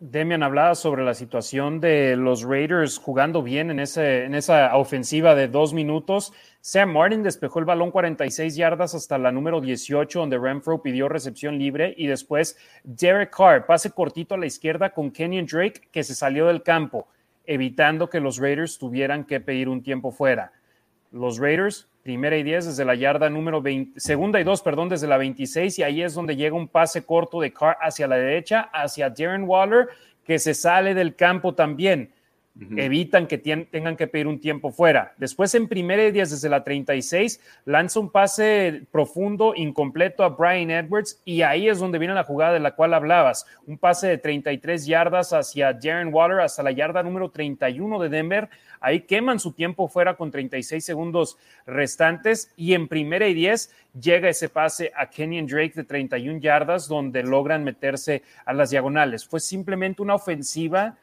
[0.00, 5.34] Demian hablaba sobre la situación de los Raiders jugando bien en, ese, en esa ofensiva
[5.34, 6.32] de dos minutos.
[6.60, 11.58] Sam Martin despejó el balón 46 yardas hasta la número 18, donde Renfro pidió recepción
[11.58, 11.94] libre.
[11.96, 16.46] Y después Derek Carr, pase cortito a la izquierda con Kenyon Drake, que se salió
[16.46, 17.06] del campo,
[17.46, 20.52] evitando que los Raiders tuvieran que pedir un tiempo fuera.
[21.14, 25.06] Los Raiders primera y 10 desde la yarda número 20, segunda y 2, perdón, desde
[25.06, 28.68] la 26 y ahí es donde llega un pase corto de Carr hacia la derecha,
[28.72, 29.88] hacia Darren Waller,
[30.24, 32.12] que se sale del campo también.
[32.76, 35.12] Evitan que tengan que pedir un tiempo fuera.
[35.16, 40.70] Después en primera y 10 desde la 36 lanza un pase profundo, incompleto a Brian
[40.70, 43.44] Edwards y ahí es donde viene la jugada de la cual hablabas.
[43.66, 48.48] Un pase de 33 yardas hacia Darren Waller hasta la yarda número 31 de Denver
[48.84, 54.28] Ahí queman su tiempo fuera con 36 segundos restantes y en primera y 10 llega
[54.28, 59.26] ese pase a Kenyon Drake de 31 yardas donde logran meterse a las diagonales.
[59.26, 60.98] Fue simplemente una ofensiva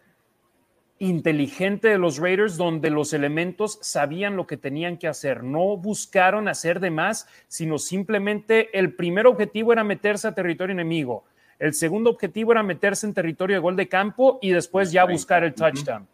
[1.02, 6.48] inteligente de los Raiders donde los elementos sabían lo que tenían que hacer, no buscaron
[6.48, 11.26] hacer de más, sino simplemente el primer objetivo era meterse a territorio enemigo,
[11.58, 15.44] el segundo objetivo era meterse en territorio de gol de campo y después ya buscar
[15.44, 16.08] el touchdown.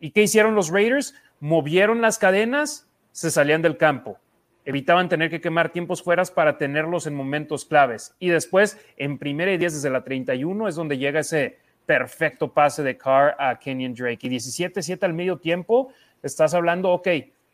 [0.00, 1.14] ¿Y qué hicieron los Raiders?
[1.40, 4.18] Movieron las cadenas, se salían del campo.
[4.64, 8.14] Evitaban tener que quemar tiempos fueras para tenerlos en momentos claves.
[8.18, 12.82] Y después, en primera y diez desde la 31, es donde llega ese perfecto pase
[12.82, 14.26] de Carr a Kenyon Drake.
[14.26, 15.92] Y 17-7 al medio tiempo,
[16.22, 17.08] estás hablando, ok,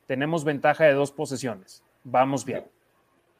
[0.06, 1.82] tenemos ventaja de dos posesiones.
[2.04, 2.64] Vamos bien.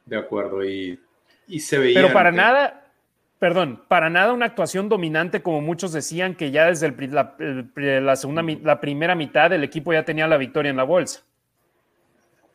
[0.05, 0.63] De acuerdo.
[0.63, 0.99] Y,
[1.47, 2.01] y se veía.
[2.01, 2.91] Pero para nada,
[3.39, 8.79] perdón, para nada una actuación dominante como muchos decían que ya desde la, segunda, la
[8.79, 11.23] primera mitad el equipo ya tenía la victoria en la bolsa.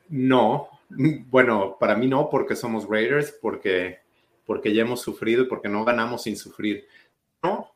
[0.09, 3.99] No, bueno, para mí no, porque somos Raiders, porque,
[4.44, 6.87] porque ya hemos sufrido y porque no ganamos sin sufrir.
[7.42, 7.72] No,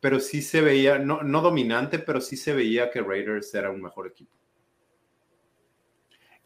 [0.00, 3.82] pero sí se veía, no, no dominante, pero sí se veía que Raiders era un
[3.82, 4.32] mejor equipo.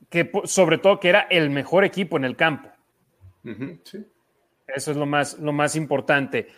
[0.09, 2.71] Que sobre todo que era el mejor equipo en el campo.
[3.85, 4.07] sí.
[4.75, 6.49] Eso es lo más, lo más importante.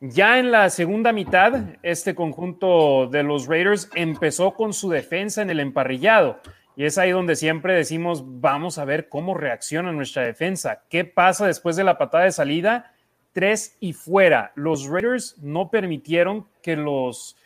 [0.00, 5.50] Ya en la segunda mitad, este conjunto de los Raiders empezó con su defensa en
[5.50, 6.40] el emparrillado.
[6.74, 10.82] Y es ahí donde siempre decimos, vamos a ver cómo reacciona nuestra defensa.
[10.88, 12.91] ¿Qué pasa después de la patada de salida?
[13.32, 14.52] Tres y fuera.
[14.54, 17.36] Los Raiders no permitieron que los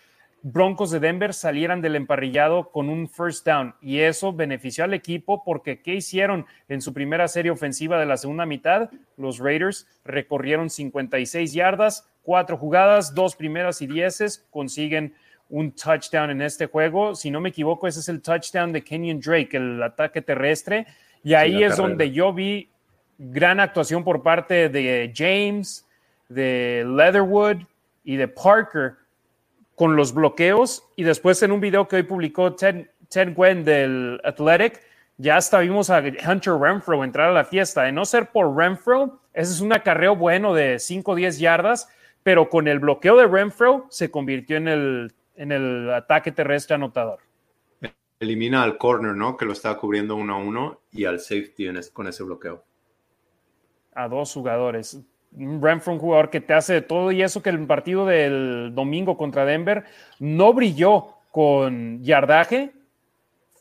[0.49, 5.43] Broncos de Denver salieran del emparrillado con un first down y eso benefició al equipo
[5.45, 8.91] porque ¿qué hicieron en su primera serie ofensiva de la segunda mitad?
[9.17, 15.15] Los Raiders recorrieron 56 yardas, cuatro jugadas, dos primeras y dieces, consiguen
[15.49, 17.17] un touchdown en este juego.
[17.17, 20.87] Si no me equivoco, ese es el touchdown de Kenyon Drake, el ataque terrestre.
[21.25, 22.71] Y ahí es donde yo vi
[23.19, 25.87] gran actuación por parte de James,
[26.29, 27.59] de Leatherwood
[28.05, 28.95] y de Parker
[29.75, 34.21] con los bloqueos y después en un video que hoy publicó Ted, Ted Gwen del
[34.25, 34.81] Athletic,
[35.19, 37.83] ya hasta vimos a Hunter Renfro entrar a la fiesta.
[37.83, 41.89] De no ser por Renfro, ese es un acarreo bueno de 5 o 10 yardas,
[42.23, 47.21] pero con el bloqueo de Renfro se convirtió en el, en el ataque terrestre anotador.
[48.19, 49.37] Elimina al corner, ¿no?
[49.37, 52.65] Que lo estaba cubriendo uno a uno y al safety con ese bloqueo.
[53.97, 55.01] A dos jugadores.
[55.33, 59.17] Renfro, un jugador que te hace de todo y eso que el partido del domingo
[59.17, 59.85] contra Denver
[60.19, 62.73] no brilló con yardaje,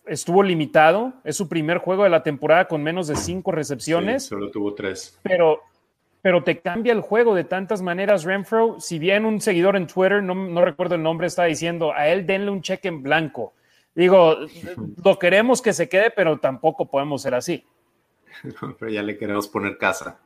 [0.06, 4.26] estuvo limitado, es su primer juego de la temporada con menos de cinco recepciones.
[4.26, 5.20] solo tuvo tres.
[5.24, 5.62] Pero,
[6.22, 8.80] pero te cambia el juego de tantas maneras, Renfro.
[8.80, 12.26] Si bien un seguidor en Twitter, no, no recuerdo el nombre, está diciendo, a él
[12.26, 13.54] denle un cheque en blanco.
[13.94, 14.38] Digo,
[15.04, 17.66] lo queremos que se quede, pero tampoco podemos ser así.
[18.80, 20.20] pero ya le queremos poner casa.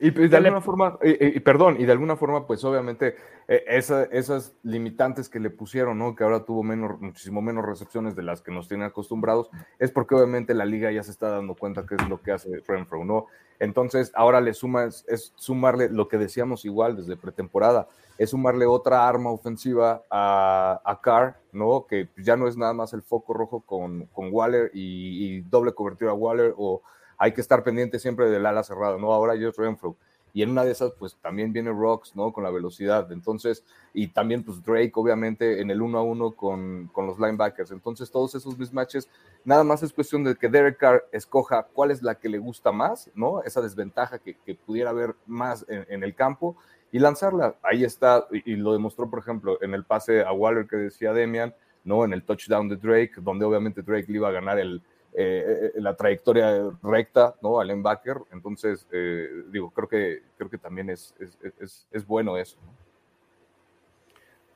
[0.00, 3.16] Y, de alguna forma, y, perdón, y de alguna forma, pues obviamente
[3.48, 6.14] eh, esas limitantes que le pusieron, ¿no?
[6.14, 10.14] Que ahora tuvo menos, muchísimo menos recepciones de las que nos tienen acostumbrados, es porque
[10.14, 13.26] obviamente la liga ya se está dando cuenta que es lo que hace Renfro, ¿no?
[13.58, 17.88] Entonces, ahora le sumas, es sumarle lo que decíamos igual desde pretemporada,
[18.18, 21.86] es sumarle otra arma ofensiva a, a Carr, ¿no?
[21.88, 25.72] Que ya no es nada más el foco rojo con, con Waller y, y doble
[25.72, 26.82] cobertura a Waller o
[27.18, 29.12] hay que estar pendiente siempre del ala cerrado, ¿no?
[29.12, 29.96] Ahora yo Renfro.
[30.32, 32.32] Y en una de esas, pues también viene Rocks, ¿no?
[32.32, 33.10] Con la velocidad.
[33.10, 37.70] Entonces, y también, pues Drake, obviamente, en el uno a uno con, con los linebackers.
[37.70, 39.08] Entonces, todos esos mismatches,
[39.44, 42.72] nada más es cuestión de que Derek Carr escoja cuál es la que le gusta
[42.72, 43.42] más, ¿no?
[43.42, 46.56] Esa desventaja que, que pudiera haber más en, el campo
[46.92, 47.56] y lanzarla.
[47.62, 51.12] Ahí está, y, y, lo demostró, por ejemplo, en el pase a Waller que decía
[51.12, 51.54] Demian,
[51.84, 52.04] ¿no?
[52.04, 54.82] En el touchdown de Drake, donde obviamente Drake le iba a ganar el,
[55.20, 57.58] eh, la trayectoria recta, ¿no?
[57.58, 58.18] Al Backer.
[58.30, 61.12] Entonces, eh, digo, creo que, creo que también es,
[61.90, 62.56] es, bueno eso.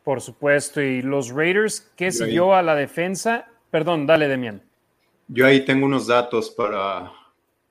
[0.04, 0.80] Por supuesto.
[0.80, 3.48] Y los Raiders, ¿qué siguió a la defensa?
[3.72, 4.62] Perdón, dale, Demian.
[5.26, 7.10] Yo ahí tengo unos datos para,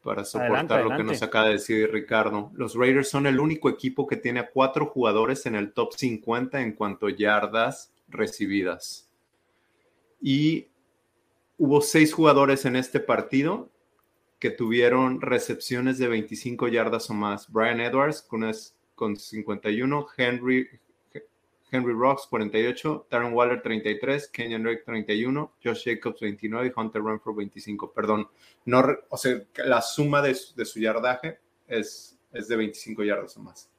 [0.04, 2.52] para soportar lo que nos acaba de decir Ricardo.
[2.56, 6.60] Los Raiders son el único equipo que tiene a cuatro jugadores en el top 50
[6.60, 9.08] en cuanto a yardas recibidas.
[10.22, 10.68] Y
[11.62, 13.70] hubo seis jugadores en este partido
[14.40, 17.52] que tuvieron recepciones de 25 yardas o más.
[17.52, 18.52] Brian Edwards con,
[18.96, 20.68] con 51, Henry,
[21.70, 27.36] Henry Rocks 48, Darren Waller 33, Kenyon Drake 31, Josh Jacobs 29 y Hunter Renfro
[27.36, 27.94] 25.
[27.94, 28.28] Perdón,
[28.66, 31.38] no, o sea, la suma de, su yardaje
[31.68, 33.70] es, es de 25 yardas o más.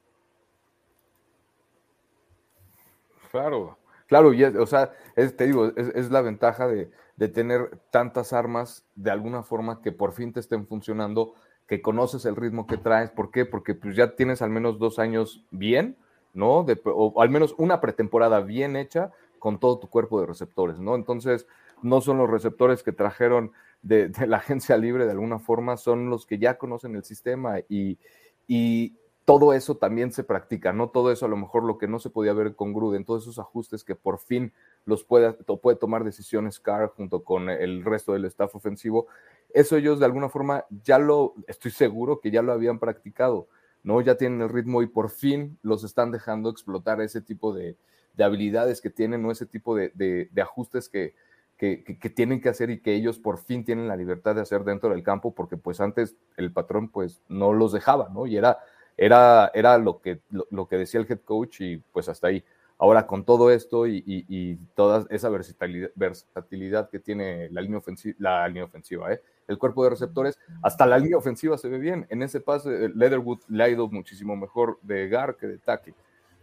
[3.29, 3.77] Claro,
[4.07, 4.31] claro,
[4.61, 9.81] o sea, te digo, es la ventaja de, de tener tantas armas de alguna forma
[9.81, 11.33] que por fin te estén funcionando,
[11.67, 13.11] que conoces el ritmo que traes.
[13.11, 13.45] ¿Por qué?
[13.45, 15.97] Porque pues ya tienes al menos dos años bien,
[16.33, 16.65] ¿no?
[16.85, 20.95] o al menos una pretemporada bien hecha con todo tu cuerpo de receptores, ¿no?
[20.95, 21.45] Entonces,
[21.81, 23.51] no son los receptores que trajeron
[23.81, 27.99] de, la agencia libre de alguna forma, son los que ya conocen el sistema y,
[28.47, 28.95] y
[29.25, 30.89] todo eso también se practica, ¿no?
[30.89, 33.39] Todo eso a lo mejor lo que no se podía ver con Gruden, todos esos
[33.39, 34.53] ajustes que por fin
[34.85, 39.07] los puede, puede tomar decisiones Carr junto con el resto del staff ofensivo,
[39.53, 43.47] eso ellos de alguna forma ya lo, estoy seguro que ya lo habían practicado,
[43.83, 44.01] ¿no?
[44.01, 47.77] Ya tienen el ritmo y por fin los están dejando explotar ese tipo de,
[48.19, 51.15] habilidades que tienen, o ese tipo de, ajustes que,
[51.57, 54.89] que, tienen que hacer y que ellos por fin tienen la libertad de hacer dentro
[54.89, 58.27] del campo, porque pues antes el patrón pues no los dejaba, ¿no?
[58.27, 58.59] Y era
[58.97, 62.43] era, era lo, que, lo, que decía el head coach y pues hasta ahí.
[62.83, 68.65] Ahora con todo esto y, toda esa versatilidad, que tiene la línea ofensiva, la línea
[68.65, 69.21] ofensiva ¿eh?
[69.47, 72.05] el cuerpo de receptores, hasta la línea ofensiva se ve bien.
[72.09, 75.95] En ese pase, Leatherwood le ha ido muchísimo mejor de Gar que de tackle,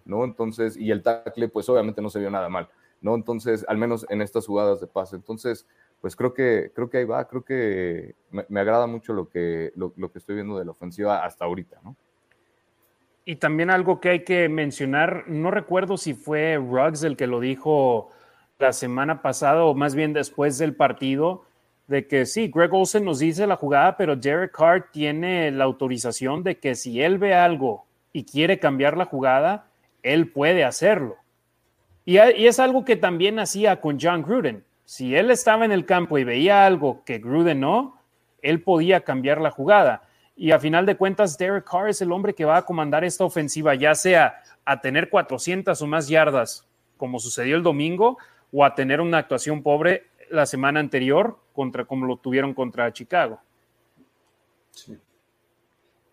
[0.07, 0.24] ¿no?
[0.24, 2.70] Entonces, y el tackle, pues obviamente no se vio nada mal,
[3.03, 3.14] ¿no?
[3.14, 5.16] Entonces, al menos en estas jugadas de pase.
[5.16, 5.66] Entonces,
[6.01, 10.11] pues creo que, creo que ahí va, creo que me, agrada mucho lo que, lo
[10.11, 11.97] que estoy viendo de la ofensiva hasta ahorita, ¿no?
[13.31, 17.39] Y también algo que hay que mencionar, no recuerdo si fue Ruggs el que lo
[17.39, 18.11] dijo
[18.59, 21.45] la semana pasada o más bien después del partido,
[21.87, 26.43] de que sí, Greg Olsen nos dice la jugada, pero Derek Carr tiene la autorización
[26.43, 29.68] de que si él ve algo y quiere cambiar la jugada,
[30.03, 31.14] él puede hacerlo.
[32.05, 34.64] Y, y es algo que también hacía con John Gruden.
[34.85, 37.97] Si él estaba en el campo y veía algo que Gruden no,
[38.43, 40.03] él podía cambiar la jugada.
[40.41, 43.24] Y a final de cuentas, Derek Carr es el hombre que va a comandar esta
[43.24, 46.66] ofensiva, ya sea a tener 400 o más yardas,
[46.97, 48.16] como sucedió el domingo,
[48.51, 53.38] o a tener una actuación pobre la semana anterior, contra como lo tuvieron contra Chicago.
[54.70, 54.97] Sí.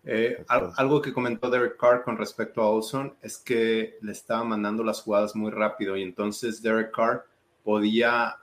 [0.04, 4.84] Eh, algo que comentó Derek Carr con respecto a Olson es que le estaba mandando
[4.84, 7.24] las jugadas muy rápido y entonces Derek Carr
[7.64, 8.36] podía,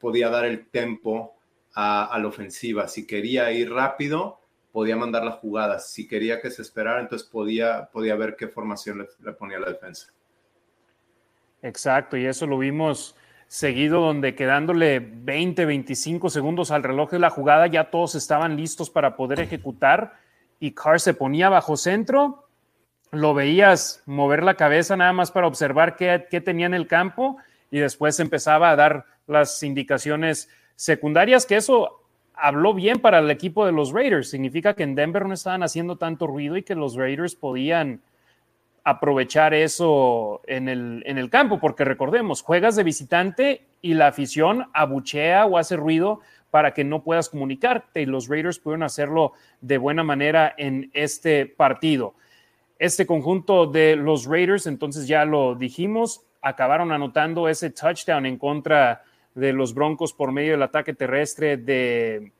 [0.00, 1.36] podía dar el tempo
[1.72, 2.88] a, a la ofensiva.
[2.88, 4.39] Si quería ir rápido,
[4.72, 5.90] podía mandar las jugadas.
[5.90, 10.12] Si quería que se esperara, entonces podía, podía ver qué formación le, ponía la defensa.
[11.62, 13.16] Exacto, y eso lo vimos
[13.46, 18.90] seguido donde quedándole 20, 25 segundos al reloj de la jugada, ya todos estaban listos
[18.90, 20.14] para poder ejecutar
[20.60, 22.48] y Carr se ponía bajo centro,
[23.10, 27.38] lo veías mover la cabeza nada más para observar qué, qué tenía en el campo
[27.72, 31.99] y después empezaba a dar las indicaciones secundarias, que eso
[32.40, 34.30] habló bien para el equipo de los Raiders.
[34.30, 38.00] Significa que en Denver no estaban haciendo tanto ruido y que los Raiders podían
[38.82, 44.68] aprovechar eso en el, en el campo, porque recordemos, juegas de visitante y la afición
[44.72, 46.20] abuchea o hace ruido
[46.50, 51.46] para que no puedas comunicarte y los Raiders pudieron hacerlo de buena manera en este
[51.46, 52.14] partido.
[52.78, 59.02] este conjunto de los Raiders, entonces ya lo dijimos, acabaron anotando ese touchdown en contra
[59.34, 62.32] de los Broncos por medio del ataque terrestre de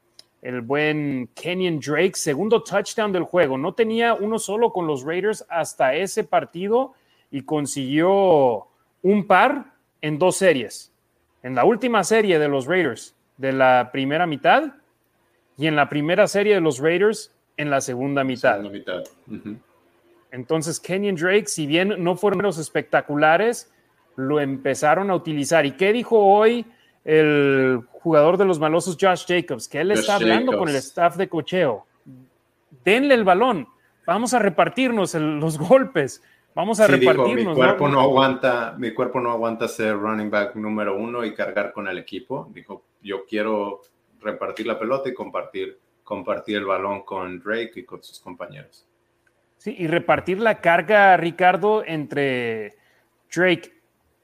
[0.43, 3.59] el buen Kenyon Drake, segundo touchdown del juego.
[3.59, 6.95] No tenía uno solo con los Raiders hasta ese partido
[7.30, 8.66] y consiguió
[9.03, 10.93] un par en dos series.
[11.43, 14.74] En la última serie de los Raiders de la primera mitad
[15.57, 18.61] y en la primera serie de los Raiders en la segunda mitad.
[20.32, 23.70] Entonces, Kenyon Drake, si bien no fueron los espectaculares,
[24.16, 25.66] lo empezaron a utilizar.
[25.66, 26.64] ¿Y qué dijo hoy
[27.05, 29.68] el jugador de los malosos, Josh Jacobs?
[29.68, 31.86] Que él está hablando con el staff de cocheo.
[32.84, 33.68] Denle el balón,
[34.07, 36.22] vamos a repartirnos los golpes.
[36.55, 37.55] Vamos a repartirnos.
[37.55, 38.01] mi cuerpo ¿no?
[38.01, 42.51] aguanta, mi cuerpo no aguanta ser running back número uno y cargar con el equipo.
[42.53, 43.82] Dijo, yo quiero
[44.20, 48.86] repartir la pelota y compartir, compartir el balón con Drake y con sus compañeros.
[49.59, 52.76] Sí, y repartir la carga, Ricardo, entre
[53.34, 53.80] Drake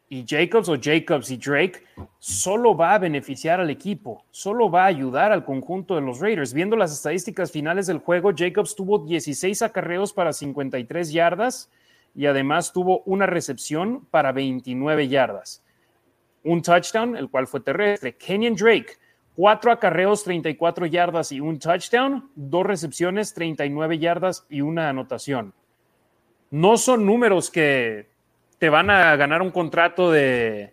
[0.08, 1.82] y Jacobs o Jacobs y Drake,
[2.18, 6.52] solo va a beneficiar al equipo, solo va a ayudar al conjunto de los Raiders.
[6.52, 11.70] Viendo las estadísticas finales del juego, Jacobs tuvo 16 acarreos para 53 yardas
[12.14, 15.64] y además tuvo una recepción para 29 yardas.
[16.44, 18.16] Un touchdown, el cual fue terrestre.
[18.16, 18.92] Kenyon Drake,
[19.34, 25.52] cuatro acarreos, 34 yardas y un touchdown, dos recepciones, 39 yardas y una anotación.
[26.50, 28.08] No son números que
[28.58, 30.72] te van a ganar un contrato de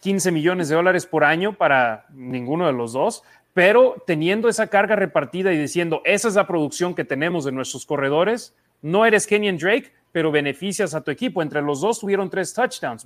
[0.00, 3.22] 15 millones de dólares por año para ninguno de los dos,
[3.54, 7.86] pero teniendo esa carga repartida y diciendo, esa es la producción que tenemos de nuestros
[7.86, 11.42] corredores, no eres Kenyon Drake, pero beneficias a tu equipo.
[11.42, 13.04] Entre los dos tuvieron tres touchdowns,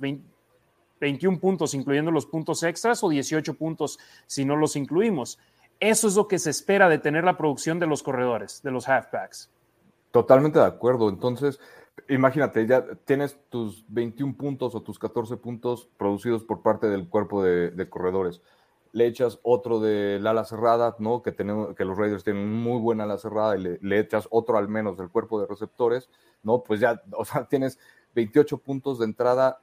[0.99, 5.39] 21 puntos, incluyendo los puntos extras, o 18 puntos si no los incluimos.
[5.79, 8.87] Eso es lo que se espera de tener la producción de los corredores, de los
[8.87, 9.49] halfbacks.
[10.11, 11.09] Totalmente de acuerdo.
[11.09, 11.59] Entonces,
[12.09, 17.43] imagínate, ya tienes tus 21 puntos o tus 14 puntos producidos por parte del cuerpo
[17.43, 18.41] de, corredores.
[18.91, 21.23] Le echas otro del ala cerrada, ¿no?
[21.23, 24.57] Que, tenemos, que los Raiders tienen muy buena ala cerrada y le, le echas otro
[24.57, 26.09] al menos del cuerpo de receptores
[26.43, 26.63] ¿no?
[26.63, 27.79] Pues ya, o sea, tienes
[28.13, 29.61] 28 puntos de entrada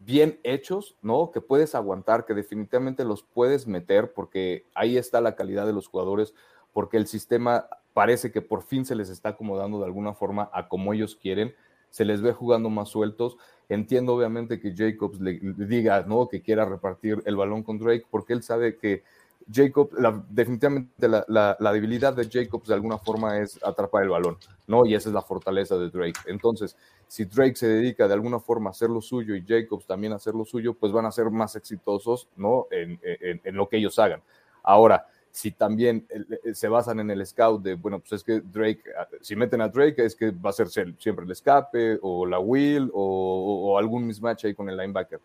[0.00, 1.30] bien hechos, ¿no?
[1.30, 5.88] Que puedes aguantar, que definitivamente los puedes meter, porque ahí está la calidad de los
[5.88, 6.34] jugadores,
[6.72, 10.68] porque el sistema parece que por fin se les está acomodando de alguna forma a
[10.68, 11.52] como ellos quieren,
[11.90, 13.36] se les ve jugando más sueltos.
[13.68, 16.28] Entiendo obviamente que Jacobs le, diga, ¿no?
[16.28, 19.02] Que quiera repartir el balón con Drake, porque él sabe que
[19.52, 19.90] Jacob,
[20.30, 24.36] definitivamente la, debilidad de Jacobs de alguna forma es atrapar el balón,
[24.68, 24.86] ¿no?
[24.86, 26.20] Y esa es la fortaleza de Drake.
[26.26, 26.76] Entonces,
[27.08, 30.16] si Drake se dedica de alguna forma a hacer lo suyo y Jacobs también a
[30.16, 32.68] hacer lo suyo, pues van a ser más exitosos, ¿no?
[32.70, 34.22] En, lo que ellos hagan.
[34.62, 35.04] Ahora,
[35.38, 36.04] si también
[36.52, 38.82] se basan en el scout de, bueno, pues es que Drake,
[39.20, 42.90] si meten a Drake, es que va a ser siempre el escape o la wheel
[42.92, 45.20] o, o algún mismatch ahí con el linebacker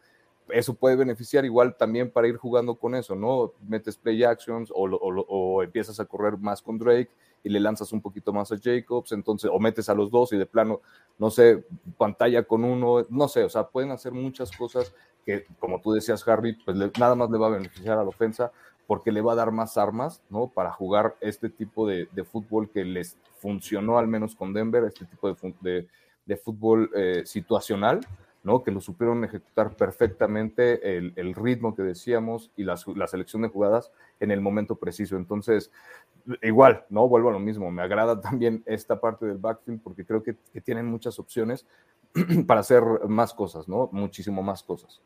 [0.50, 3.54] eso puede beneficiar igual también para ir jugando con eso, ¿no?
[3.68, 7.10] Metes play actions o, empiezas a correr más con Drake
[7.44, 10.38] y le lanzas un poquito más a Jacobs, entonces, o metes a los dos y
[10.38, 10.82] de plano,
[11.18, 11.66] no sé,
[11.98, 14.94] pantalla con uno, no sé, o sea, pueden hacer muchas cosas
[15.26, 18.52] que, como tú decías, Harry, pues nada más le va a beneficiar a la ofensa
[18.88, 20.48] porque le va a dar más armas, ¿no?
[20.48, 25.34] Para jugar este tipo de, fútbol que les funcionó al menos con Denver, este tipo
[25.62, 25.88] de,
[26.26, 28.02] de fútbol eh, situacional
[28.44, 28.64] ¿no?
[28.64, 32.78] que lo supieron ejecutar perfectamente el, ritmo que decíamos y la,
[33.08, 35.16] selección de jugadas en el momento preciso.
[35.16, 35.72] Entonces,
[36.42, 37.08] igual, ¿no?
[37.08, 40.62] Vuelvo a lo mismo, me agrada también esta parte del backfield porque creo que, que
[40.62, 41.66] tienen muchas opciones
[42.48, 43.90] para hacer más cosas, ¿no?
[43.92, 45.02] Muchísimo más cosas.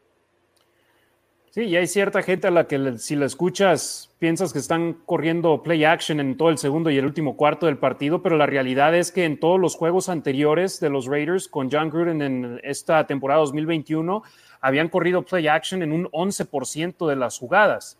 [1.50, 5.64] Sí, y hay cierta gente a la que si la escuchas piensas que están corriendo
[5.64, 8.94] play action en todo el segundo y el último cuarto del partido, pero la realidad
[8.96, 13.08] es que en todos los juegos anteriores de los Raiders con John Gruden en esta
[13.08, 14.24] temporada 2021
[14.62, 17.98] habían corrido play action en un 11% de las jugadas.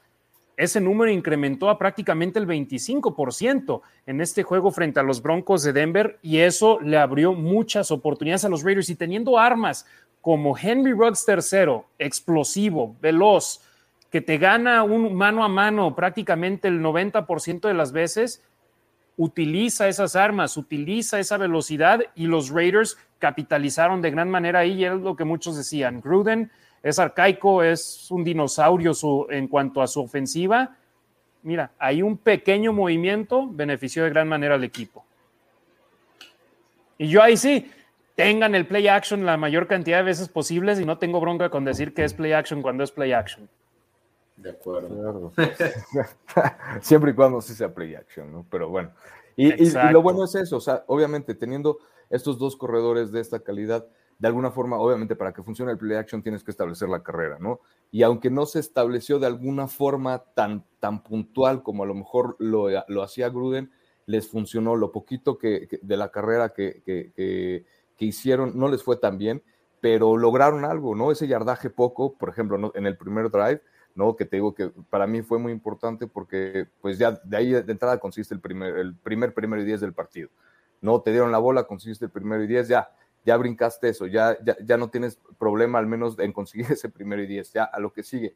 [0.58, 5.72] Ese número incrementó a prácticamente el 25% en este juego frente a los Broncos de
[5.72, 9.86] Denver y eso le abrió muchas oportunidades a los Raiders y teniendo armas
[10.28, 13.62] como Henry Ruggs III, explosivo, veloz,
[14.12, 18.44] que te gana un mano a mano prácticamente el 90% de las veces,
[19.16, 24.84] utiliza esas armas, utiliza esa velocidad y los Raiders capitalizaron de gran manera ahí y
[24.84, 26.02] es lo que muchos decían.
[26.02, 26.52] Gruden
[26.84, 28.92] es arcaico, es un dinosaurio
[29.32, 30.76] en cuanto a su ofensiva.
[31.44, 35.06] Mira, hay un pequeño movimiento benefició de gran manera al equipo.
[36.98, 37.72] Y yo ahí sí,
[38.18, 41.64] tengan el play action la mayor cantidad de veces posibles y no tengo bronca con
[41.64, 43.48] decir que es play action cuando es play action.
[44.36, 45.32] De acuerdo.
[46.82, 48.46] Siempre y cuando sí sea play action, ¿no?
[48.50, 48.92] Pero bueno.
[49.36, 51.78] Y, lo bueno es eso, o sea, obviamente teniendo
[52.10, 53.88] estos dos corredores de esta calidad,
[54.18, 57.38] de alguna forma, obviamente para que funcione el play action tienes que establecer la carrera,
[57.40, 57.60] ¿no?
[57.92, 62.36] Y aunque no se estableció de alguna forma tan, tan puntual como a lo mejor
[62.40, 63.70] lo, lo hacía Gruden,
[64.08, 67.66] les funcionó lo poquito que, de la carrera que, que, que,
[68.06, 69.44] hicieron, no les fue tan bien,
[69.82, 71.12] pero lograron algo, ¿no?
[71.12, 73.62] Ese yardaje poco, por ejemplo, en el primer drive,
[73.96, 74.16] ¿no?
[74.16, 77.72] Que te digo que para mí fue muy importante porque pues ya de ahí de
[77.72, 80.30] entrada consiste el primer, el primer primero y diez del partido,
[80.82, 81.02] ¿no?
[81.02, 82.90] Te dieron la bola, consiste el primero y diez, ya,
[83.26, 87.22] ya brincaste eso, ya, ya, ya no tienes problema al menos en conseguir ese primero
[87.22, 88.36] y diez, ya a lo que sigue.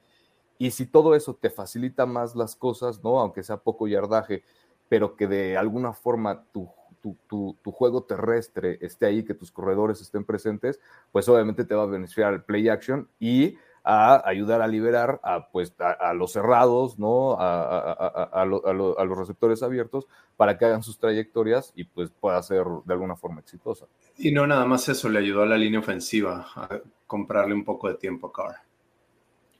[0.57, 3.19] Y si todo eso te facilita más las cosas, ¿no?
[3.19, 4.43] Aunque sea poco yardaje,
[4.89, 6.69] pero que de alguna forma tu,
[7.01, 10.79] tu, tu, tu, juego terrestre esté ahí, que tus corredores estén presentes,
[11.11, 15.47] pues obviamente te va a beneficiar el play action y a ayudar a liberar a,
[15.47, 17.35] pues, a, los cerrados, ¿no?
[17.39, 23.15] A, los receptores abiertos para que hagan sus trayectorias y pues pueda ser de alguna
[23.15, 23.85] forma exitosa.
[24.17, 27.87] Y no nada más eso, le ayudó a la línea ofensiva a comprarle un poco
[27.87, 28.55] de tiempo a Carr.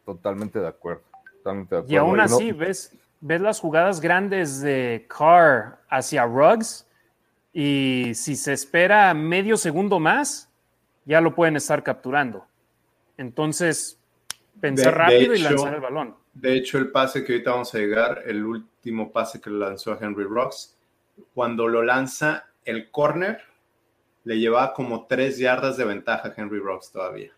[0.06, 1.04] Totalmente de acuerdo.
[1.88, 6.88] Y aún así, ves, ves las jugadas grandes de Carr hacia Ruggs
[7.54, 10.49] y si se espera medio segundo más,
[11.06, 12.45] ya lo pueden estar capturando.
[13.18, 14.02] Entonces,
[14.60, 16.16] Pensar rápido y lanzar el balón.
[16.34, 19.97] De hecho, el pase que ahorita vamos a llegar, el último pase que lanzó a
[19.99, 20.78] Henry Rocks,
[21.34, 23.41] cuando lo lanza el corner,
[24.24, 27.32] le llevaba como tres yardas de ventaja a Henry Rocks todavía.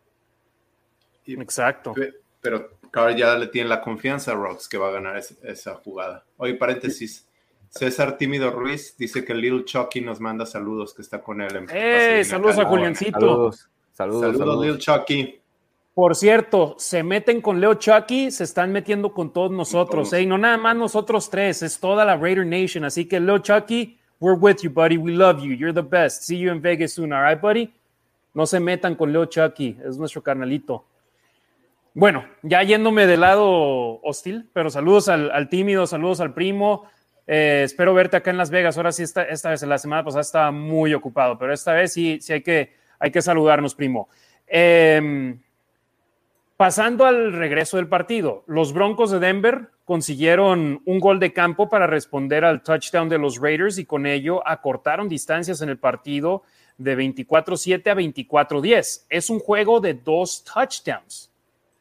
[1.25, 1.95] Exacto.
[2.41, 6.25] Pero Carr ya le tiene la confianza a Rocks que va a ganar esa jugada.
[6.37, 7.27] Oye, paréntesis.
[7.73, 11.55] César Tímido Ruiz dice que Lil Chucky nos manda saludos, que está con él.
[11.55, 12.23] En ¡Eh!
[12.23, 13.19] Saludos a Juliancito.
[13.19, 14.65] Saludos, saludos, saludos, saludos.
[14.65, 15.39] Lil Chucky.
[15.95, 20.25] Por cierto, se meten con Leo Chucky, se están metiendo con todos nosotros, ¿eh?
[20.25, 22.83] no nada más nosotros tres, es toda la Raider Nation.
[22.83, 24.97] Así que Leo Chucky, we're with you, buddy.
[24.97, 25.53] We love you.
[25.53, 26.23] You're the best.
[26.23, 27.71] See you in Vegas soon, all right, buddy?
[28.33, 30.85] No se metan con Leo Chucky, es nuestro carnalito.
[31.95, 36.85] Bueno, ya yéndome del lado hostil, pero saludos al, tímido, saludos al primo.
[37.25, 38.77] Eh, espero verte acá en Las Vegas.
[38.77, 42.19] Ahora sí, esta, esta vez, la semana pasada estaba muy ocupado, pero esta vez sí,
[42.21, 44.09] sí hay que, hay que saludarnos, primo.
[44.47, 45.35] Eh,
[46.63, 51.87] Pasando al regreso del partido, los Broncos de Denver consiguieron un gol de campo para
[51.87, 56.43] responder al touchdown de los Raiders y con ello acortaron distancias en el partido
[56.77, 59.05] de 24-7 a 24-10.
[59.09, 61.31] Es un juego de dos touchdowns.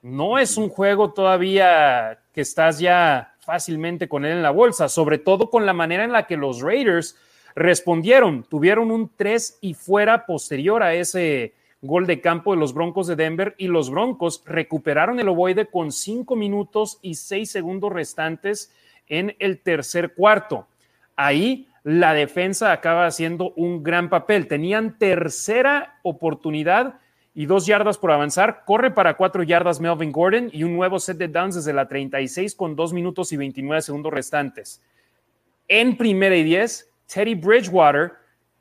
[0.00, 5.18] No es un juego todavía que estás ya fácilmente con él en la bolsa, sobre
[5.18, 7.18] todo con la manera en la que los Raiders
[7.54, 8.44] respondieron.
[8.44, 13.14] Tuvieron un 3 y fuera posterior a ese gol de campo de los Broncos de
[13.14, 18.72] Denver y los Broncos recuperaron el ovoide con cinco minutos y seis segundos restantes
[19.06, 20.66] en el tercer cuarto.
[21.14, 24.48] Ahí la defensa acaba haciendo un gran papel.
[24.48, 26.94] Tenían tercera oportunidad
[27.34, 28.64] y dos yardas por avanzar.
[28.64, 32.54] Corre para cuatro yardas Melvin Gordon y un nuevo set de downs desde la 36
[32.54, 34.82] con dos minutos y 29 segundos restantes.
[35.68, 38.12] En primera y diez, Teddy Bridgewater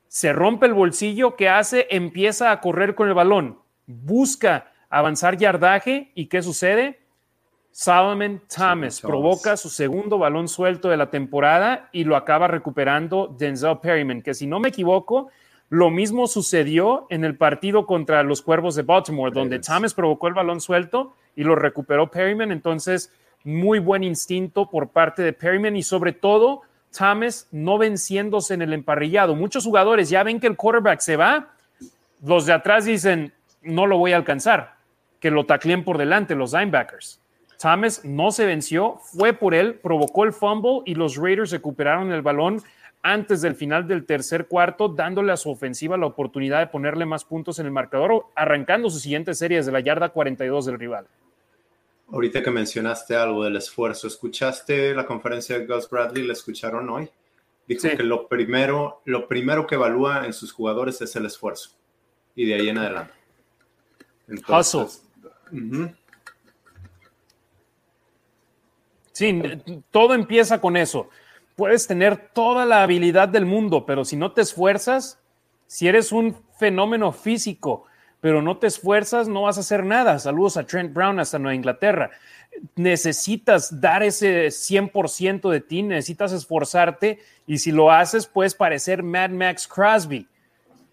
[0.07, 1.88] se rompe el bolsillo, ¿qué hace?
[1.89, 6.99] Empieza a correr con el balón, busca avanzar yardaje y ¿qué sucede?
[7.72, 13.80] Solomon Thomas provoca su segundo balón suelto de la temporada y lo acaba recuperando Denzel
[13.80, 15.30] Perryman, que si no me equivoco,
[15.72, 20.34] lo mismo sucedió en el partido contra los Cuervos de Baltimore, donde Thomas provocó el
[20.34, 22.51] balón suelto y lo recuperó Perryman.
[22.51, 23.09] Entonces,
[23.45, 26.63] muy buen instinto por parte de Perryman y sobre todo
[26.93, 29.34] Thomas no venciéndose en el emparrillado.
[29.34, 31.53] Muchos jugadores ya ven que el quarterback se va,
[32.22, 34.76] los de atrás dicen, no lo voy a alcanzar,
[35.22, 37.22] que lo tacleen por delante los linebackers.
[37.57, 42.24] Thomas no se venció, fue por él, provocó el fumble y los Raiders recuperaron el
[42.24, 42.61] balón
[43.04, 47.26] antes del final del tercer cuarto, dándole a su ofensiva la oportunidad de ponerle más
[47.26, 51.08] puntos en el marcador, arrancando su siguiente serie desde la yarda 42 del rival.
[52.12, 56.28] Ahorita que mencionaste algo del esfuerzo, ¿escuchaste la conferencia de Gus Bradley?
[56.28, 57.10] ¿La escucharon hoy?
[57.68, 61.72] Dijo que lo primero, lo primero que evalúa en sus jugadores es el esfuerzo.
[62.36, 63.14] Y de ahí en adelante.
[64.28, 65.04] Entonces,
[69.12, 69.41] Sí,
[69.91, 71.10] todo empieza con eso.
[71.56, 75.20] Puedes tener toda la habilidad del mundo, pero si no te esfuerzas,
[75.68, 77.86] si eres un fenómeno físico,
[78.20, 80.20] pero no te esfuerzas, no vas a hacer nada.
[80.20, 82.12] Saludos a Trent Brown hasta Nueva Inglaterra.
[82.76, 89.32] Necesitas dar ese 100% de ti, necesitas esforzarte y si lo haces puedes parecer Mad
[89.32, 90.28] Max Crosby,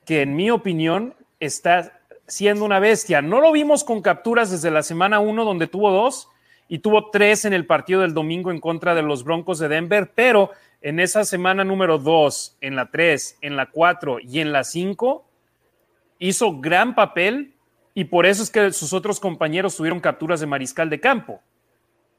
[0.07, 3.21] que en mi opinión está siendo una bestia.
[3.21, 6.29] No lo vimos con capturas desde la semana 1 donde tuvo dos
[6.69, 10.13] y tuvo tres en el partido del domingo en contra de los Broncos de Denver,
[10.15, 10.51] pero
[10.81, 15.25] en esa semana número 2, en la 3, en la 4 y en la 5
[16.19, 17.55] hizo gran papel
[17.95, 21.41] y por eso es que sus otros compañeros tuvieron capturas de mariscal de campo.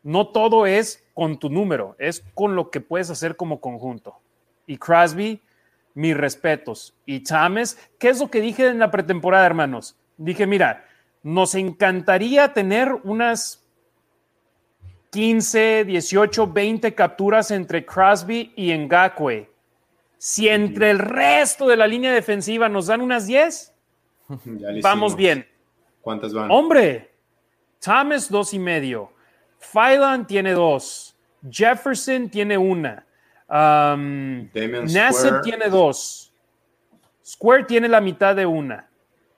[0.04, 4.18] No todo es con tu número, es con lo que puedes hacer como conjunto.
[4.66, 5.42] Y Crosby,
[5.94, 6.94] mis respetos.
[7.06, 9.98] Y Thomas, ¿qué es lo que dije en la pretemporada, hermanos?
[10.18, 10.86] Dije, mira,
[11.24, 13.66] nos encantaría tener unas
[15.12, 19.50] 15, 18, 20 capturas entre Crosby y Ngakwe.
[20.18, 23.74] Si entre el resto de la línea defensiva nos dan unas 10,
[24.84, 25.48] vamos bien.
[26.02, 26.52] ¿Cuántas van?
[26.52, 27.12] Hombre,
[27.80, 29.12] Thomas dos y medio,
[29.60, 31.16] Phylan tiene dos,
[31.50, 33.06] Jefferson tiene una,
[33.50, 36.30] um, tiene dos,
[37.30, 38.90] Square tiene la mitad de una.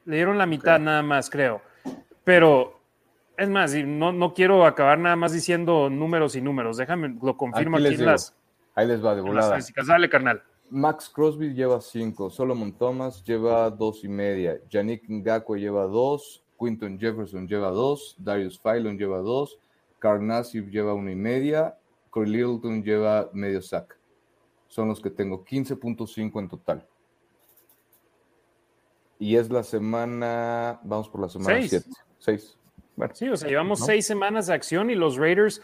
[0.05, 1.61] Le dieron la mitad nada más, creo.
[2.23, 2.80] Pero
[3.41, 6.77] es más, no, no quiero acabar nada más diciendo números y números.
[6.77, 8.35] Déjame, lo confirmo aquí, en las.
[8.75, 9.57] Ahí les va de volada.
[9.85, 10.43] Dale, carnal.
[10.69, 16.97] Max Crosby lleva cinco, Solomon Thomas lleva dos y media, Yannick Ngakwe lleva dos, Quinton
[16.97, 19.59] Jefferson lleva dos, Darius Phylon lleva dos,
[19.99, 21.77] Carnassive lleva una y media,
[22.09, 23.97] Corey Littleton lleva medio sack.
[24.67, 26.87] Son los que tengo, 15.5 en total.
[29.19, 31.85] Y es la semana, vamos por la semana 7.
[33.13, 35.61] Sí, o sea, llevamos seis semanas de acción y los Raiders,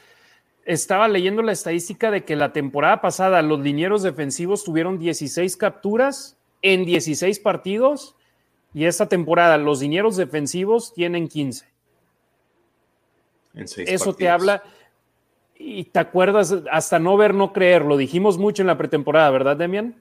[0.65, 6.37] estaba leyendo la estadística de que la temporada pasada los linieros defensivos tuvieron 16 capturas
[6.61, 8.15] en 16 partidos
[8.73, 11.65] y esta temporada los linieros defensivos tienen 15.
[13.53, 14.63] En seis Eso te habla
[15.55, 19.57] y te acuerdas hasta no ver, no creer, lo dijimos mucho en la pretemporada, ¿verdad,
[19.57, 19.95] Demian?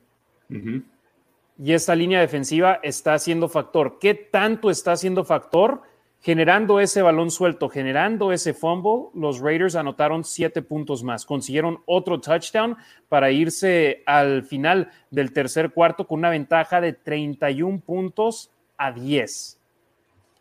[1.59, 3.99] y esta línea defensiva está haciendo factor.
[3.99, 5.83] ¿Qué tanto está haciendo factor?
[6.27, 11.25] Generando ese balón suelto, generando ese fumble, los Raiders anotaron siete puntos más.
[11.25, 12.77] Consiguieron otro touchdown
[13.09, 19.61] para irse al final del tercer cuarto con una ventaja de 31 puntos a 10.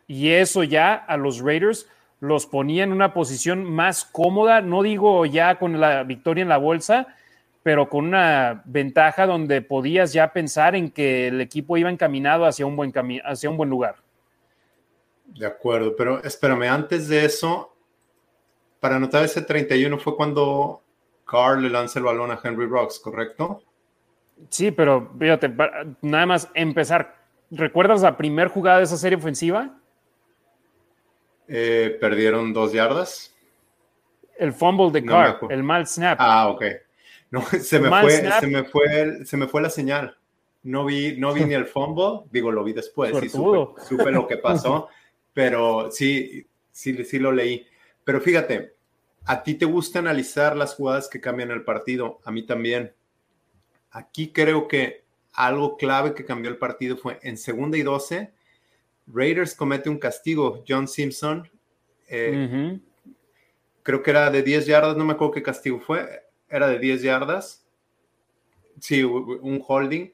[0.08, 5.24] Y eso ya a los Raiders los ponía en una posición más cómoda, no digo
[5.24, 7.06] ya con la victoria en la bolsa,
[7.62, 12.66] pero con una ventaja donde podías ya pensar en que el equipo iba encaminado hacia
[12.66, 12.92] un buen,
[13.24, 14.04] hacia un buen lugar.
[15.26, 17.74] De acuerdo, pero espérame, antes de eso,
[18.80, 20.82] para anotar ese 31 fue cuando
[21.26, 23.62] Carl le lanza el balón a Henry Rocks, ¿correcto?
[24.48, 25.52] Sí, pero fíjate,
[26.02, 27.16] nada más empezar.
[27.50, 29.78] ¿Recuerdas la primera jugada de esa serie ofensiva?
[31.48, 33.34] Eh, perdieron dos yardas.
[34.38, 36.18] El fumble de Carl, el mal snap.
[36.20, 36.64] Ah, ok.
[37.30, 40.16] No, se me, fue, se, me fue, se me fue la señal.
[40.62, 44.36] No vi, no vi ni el fumble, digo, lo vi después y supe, lo que
[44.36, 44.88] pasó,
[45.36, 47.66] pero sí, sí, sí lo leí.
[48.04, 48.72] Pero fíjate,
[49.26, 52.94] a ti te gusta analizar las jugadas que cambian el partido, a mí también.
[53.90, 58.32] Aquí creo que algo clave que cambió el partido fue en segunda y 12,
[59.08, 61.46] Raiders comete un castigo, John Simpson,
[62.08, 62.80] eh,
[63.82, 67.02] creo que era de 10 yardas, no me acuerdo qué castigo fue, era de 10
[67.02, 67.62] yardas.
[68.80, 70.10] Sí, un holding.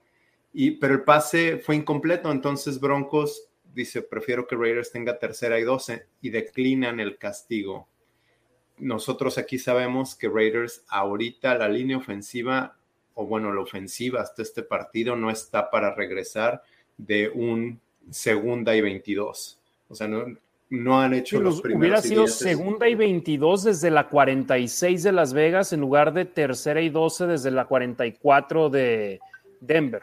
[0.52, 5.62] Y, pero el pase fue incompleto, entonces Broncos dice, prefiero que Raiders tenga tercera y
[5.62, 7.88] 12 y declinan el castigo.
[8.78, 12.76] Nosotros aquí sabemos que Raiders ahorita la línea ofensiva,
[13.14, 16.62] o bueno, la ofensiva hasta este partido no está para regresar
[16.96, 19.58] de un segunda y 22.
[19.88, 20.24] O sea, no,
[20.70, 21.80] no han hecho los, primeros.
[21.80, 26.80] Hubiera sido segunda y 22 desde la 46 de Las Vegas en lugar de tercera
[26.80, 29.20] y 12 desde la 44 de
[29.60, 30.02] Denver.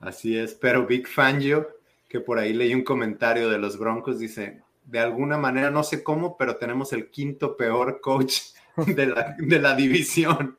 [0.00, 1.75] Así es, pero Big Fangio,
[2.08, 6.02] que por ahí leí un comentario de los Broncos, dice, de alguna manera, no sé
[6.02, 8.40] cómo, pero tenemos el quinto peor coach
[8.76, 10.58] de la, de la división.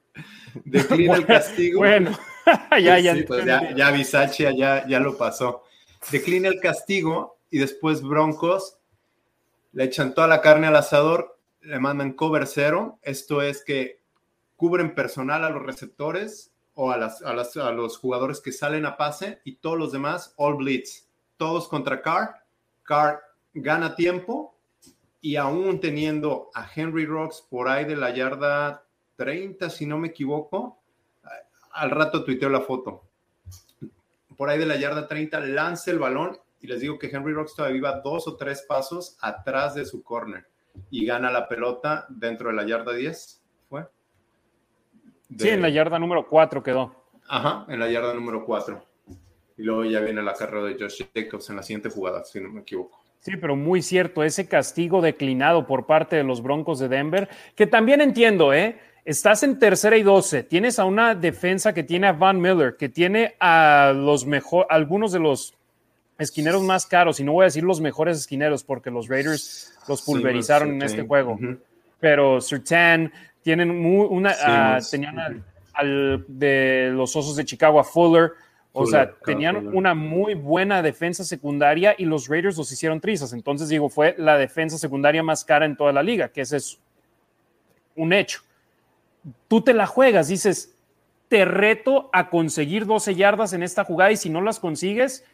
[0.66, 1.80] Declina el castigo.
[1.80, 2.18] Bueno,
[2.82, 5.64] ya, ya, pues ya, ya ya, ya lo pasó.
[6.12, 8.78] Declina el castigo y después Broncos
[9.72, 14.00] le echan toda la carne al asador, le mandan cover cero, esto es que
[14.56, 19.42] cubren personal a los receptores o a, las, a, los jugadores que salen a pase
[19.44, 21.07] y todos los demás all blitz,
[21.38, 22.36] todos contra Carr,
[22.84, 23.22] Carr
[23.54, 24.56] gana tiempo
[25.22, 28.84] y aún teniendo a Henry Rocks por ahí de la yarda
[29.16, 30.80] 30, si no me equivoco,
[31.72, 33.04] al rato tuiteo la foto.
[34.36, 37.56] Por ahí de la yarda 30 lanza el balón y les digo que Henry Rocks
[37.56, 40.48] todavía iba dos o tres pasos atrás de su corner
[40.92, 43.88] y gana la pelota dentro de la yarda 10, ¿fue?
[45.38, 46.96] Sí, en la yarda número 4 quedó.
[47.28, 48.82] Ajá, en la yarda número 4.
[49.58, 52.50] Y luego ya viene la carrera de Josh Jacobs en la siguiente jugada, si no
[52.50, 53.02] me equivoco.
[53.20, 57.68] Sí, pero muy cierto, ese castigo declinado por parte de los Broncos de Denver, que
[57.68, 58.80] también entiendo, ¿eh?
[59.04, 62.90] Estás en tercera y 12, tienes a una defensa que tiene a Van Miller, que
[62.90, 65.56] tiene a los mejor, algunos de los
[66.20, 70.02] esquineros más caros, y no voy a decir los mejores esquineros porque los Raiders los
[70.02, 71.40] pulverizaron en este juego,
[72.00, 75.44] pero Sertan tienen una, ah, tenían
[75.74, 78.32] al, de los Osos de Chicago a Fuller,
[78.80, 83.34] o sea, tenían una muy buena defensa secundaria y los Raiders los hicieron trizas.
[83.34, 86.80] Entonces, digo, fue la defensa secundaria más cara en toda la liga, que ese es
[87.96, 88.42] un hecho.
[89.48, 90.76] Tú te la juegas, dices,
[91.28, 95.26] te reto a conseguir 12 yardas en esta jugada y si no las consigues,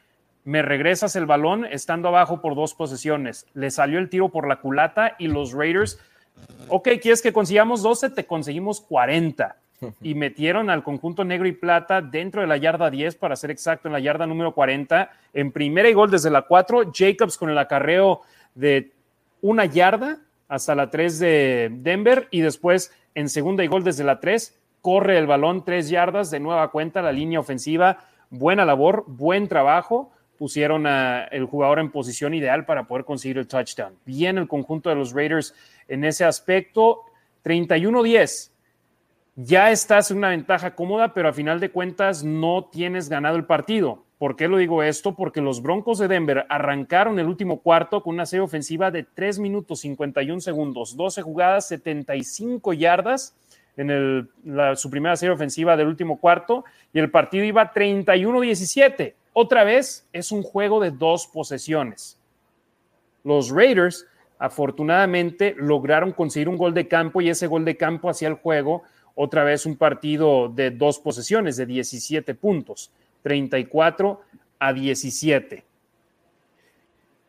[0.46, 3.46] me regresas el balón estando abajo por dos posesiones.
[3.54, 6.00] Le salió el tiro por la culata y los Raiders,
[6.70, 8.12] ok, ¿quieres que consigamos 12?
[8.12, 9.58] Te conseguimos 40.
[10.02, 13.88] Y metieron al conjunto negro y plata dentro de la yarda 10, para ser exacto,
[13.88, 15.12] en la yarda número 40.
[15.34, 18.22] En primera y gol desde la 4, Jacobs con el acarreo
[18.56, 18.92] de
[19.42, 24.20] una yarda hasta la 3 de Denver y después en segunda y gol desde la
[24.20, 29.48] 3, corre el balón 3 yardas de nueva cuenta, la línea ofensiva, buena labor, buen
[29.48, 33.96] trabajo pusieron al jugador en posición ideal para poder conseguir el touchdown.
[34.06, 35.56] Bien el conjunto de los Raiders
[35.88, 37.04] en ese aspecto.
[37.46, 38.52] 31-10.
[39.36, 43.46] Ya estás en una ventaja cómoda, pero a final de cuentas no tienes ganado el
[43.46, 44.04] partido.
[44.20, 45.16] ¿Por qué lo digo esto?
[45.16, 49.40] Porque los Broncos de Denver arrancaron el último cuarto con una serie ofensiva de 3
[49.40, 53.36] minutos 51 segundos, 12 jugadas, 75 yardas
[53.76, 54.30] en
[54.76, 56.64] su primera serie ofensiva del último cuarto
[56.94, 62.20] y el partido iba 31-17 otra vez es un juego de dos posesiones.
[63.24, 64.06] Los Raiders
[64.38, 68.84] afortunadamente lograron conseguir un gol de campo y ese gol de campo hacía el juego
[69.16, 72.92] otra vez un partido de dos posesiones de 17 puntos,
[73.22, 74.22] 34
[74.60, 75.64] a 17.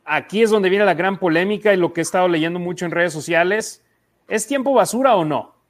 [0.05, 2.91] Aquí es donde viene la gran polémica y lo que he estado leyendo mucho en
[2.91, 3.83] redes sociales.
[4.29, 5.55] ¿Es tiempo basura o no?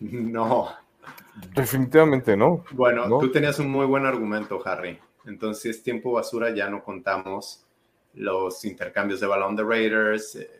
[0.00, 0.68] No,
[1.54, 2.64] Definitivamente no.
[2.72, 4.98] Bueno, tú tenías un muy buen argumento, Harry.
[5.26, 7.64] Entonces, tiempo basura ya no contamos
[8.14, 10.57] los intercambios de balón de Raiders, eh,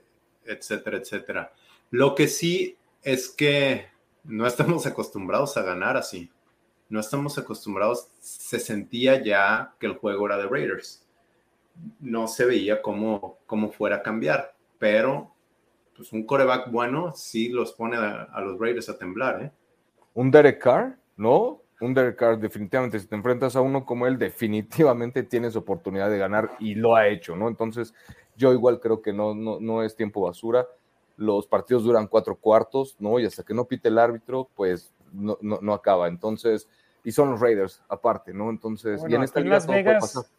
[0.49, 1.53] etcétera, etcétera.
[1.91, 3.87] Lo que sí es que
[4.25, 6.31] no estamos acostumbrados a ganar así.
[6.89, 8.09] No estamos acostumbrados.
[8.21, 11.07] Se sentía ya que el juego era de Raiders.
[12.01, 15.33] No se veía cómo, cómo fuera a cambiar, pero
[15.97, 19.53] pues un coreback bueno sí los pone a, a los Raiders a temblar, ¿eh?
[20.19, 21.63] un Derek Carr, ¿no?
[21.81, 26.19] Un Derek Carr, definitivamente, si te enfrentas a uno como él, definitivamente tienes oportunidad de
[26.19, 27.47] ganar y lo ha hecho, ¿no?
[27.47, 27.95] Entonces,
[28.39, 30.67] yo igual creo que no, no, no es tiempo basura.
[31.17, 33.19] Los partidos duran cuatro cuartos, ¿no?
[33.19, 36.07] Y hasta que no pite el árbitro, pues no, no, acaba.
[36.07, 36.69] Entonces,
[37.03, 38.49] y son los Raiders, aparte, ¿no?
[38.51, 40.31] Entonces, y en esta Las Vegas,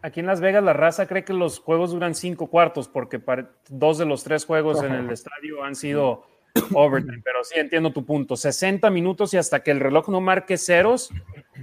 [0.00, 3.20] Aquí en Las Vegas la raza cree que los juegos duran cinco cuartos porque
[3.68, 6.24] dos de los tres juegos en el estadio han sido
[6.72, 8.36] overtime, pero sí entiendo tu punto.
[8.36, 11.10] 60 minutos y hasta que el reloj no marque ceros,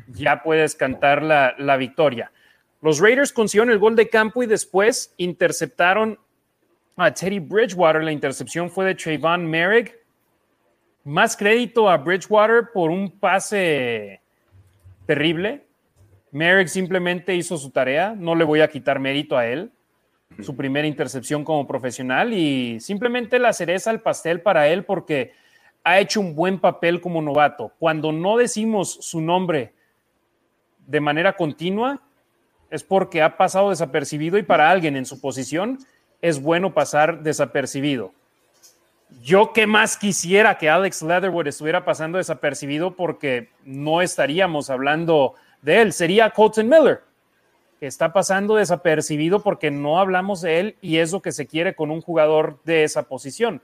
[0.09, 2.33] ya puedes cantar la, la victoria.
[2.85, 6.19] Los Raiders consiguieron el gol de campo y después interceptaron
[6.95, 8.03] a Teddy Bridgewater.
[8.03, 9.97] La intercepción fue de Trayvon Merrick.
[11.03, 14.21] Más crédito a Bridgewater por un pase
[15.07, 15.65] terrible.
[16.29, 18.13] Merrick simplemente hizo su tarea.
[18.15, 19.71] No le voy a quitar mérito a él
[20.43, 25.31] su primera intercepción como profesional y simplemente la cereza al pastel para él porque
[25.83, 27.71] ha hecho un buen papel como novato.
[27.79, 29.73] Cuando no decimos su nombre
[30.85, 32.04] de manera continua,
[32.69, 35.79] es porque ha pasado desapercibido y para alguien en su posición
[36.21, 38.11] es bueno pasar desapercibido.
[39.21, 45.81] Yo qué más quisiera que Alex Leatherwood estuviera pasando desapercibido porque no estaríamos hablando de
[45.81, 45.93] él.
[45.93, 47.01] Sería Colton Miller
[47.85, 51.91] está pasando desapercibido porque no hablamos de él y es lo que se quiere con
[51.91, 53.61] un jugador de esa posición.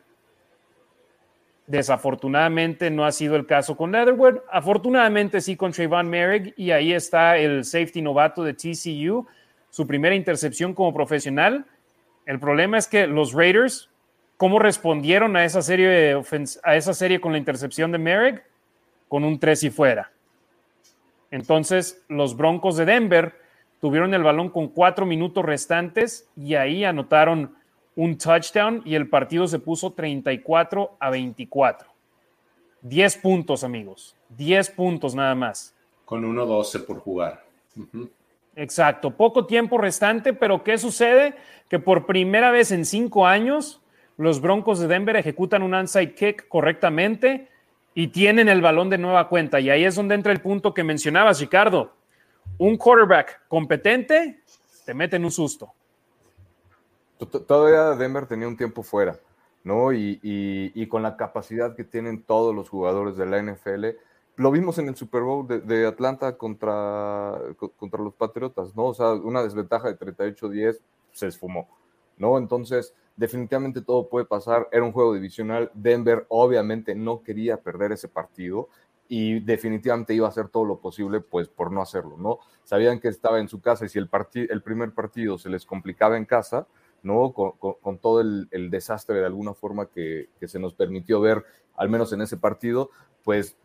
[1.67, 6.91] Desafortunadamente no ha sido el caso con Leatherwood, afortunadamente sí con Trayvon Merrick y ahí
[6.91, 9.25] está el safety novato de TCU,
[9.69, 11.65] su primera intercepción como profesional.
[12.25, 13.89] El problema es que los Raiders,
[14.37, 16.19] ¿cómo respondieron a esa serie,
[16.63, 18.43] a esa serie con la intercepción de Merrick?
[19.07, 20.11] Con un tres y fuera.
[21.29, 23.35] Entonces, los Broncos de Denver
[23.79, 27.55] tuvieron el balón con cuatro minutos restantes y ahí anotaron
[27.95, 31.89] un touchdown y el partido se puso 34 a 24.
[32.81, 34.15] 10 puntos, amigos.
[34.29, 35.75] 10 puntos nada más.
[36.05, 37.45] Con 1-12 por jugar.
[38.55, 39.11] Exacto.
[39.11, 41.35] Poco tiempo restante, pero ¿qué sucede?
[41.69, 43.81] Que por primera vez en cinco años,
[44.17, 47.49] los Broncos de Denver ejecutan un onside kick correctamente
[47.93, 49.59] y tienen el balón de nueva cuenta.
[49.59, 51.93] Y ahí es donde entra el punto que mencionabas, Ricardo
[52.57, 54.43] un quarterback competente
[54.85, 55.73] te mete en un susto.
[57.25, 59.19] Todavía Denver tenía un tiempo fuera,
[59.63, 59.93] ¿no?
[59.93, 63.85] Y, con la capacidad que tienen todos los jugadores de la NFL,
[64.37, 67.37] lo vimos en el Super Bowl de, Atlanta contra,
[67.77, 68.85] contra los Patriotas, ¿no?
[68.85, 70.79] O sea, una desventaja de 38-10
[71.11, 71.67] se esfumó,
[72.17, 72.37] ¿no?
[72.37, 74.67] Entonces, definitivamente todo puede pasar.
[74.71, 75.69] Era un juego divisional.
[75.73, 78.69] Denver obviamente no quería perder ese partido
[79.07, 82.39] y definitivamente iba a hacer todo lo posible pues por no hacerlo, ¿no?
[82.63, 86.15] Sabían que estaba en su casa y si el, el primer partido se les complicaba
[86.15, 86.65] en casa,
[87.03, 87.33] ¿no?
[87.33, 91.43] Con, todo el, desastre de alguna forma que, que, se nos permitió ver,
[91.75, 92.89] al menos en ese partido,
[93.23, 93.55] pues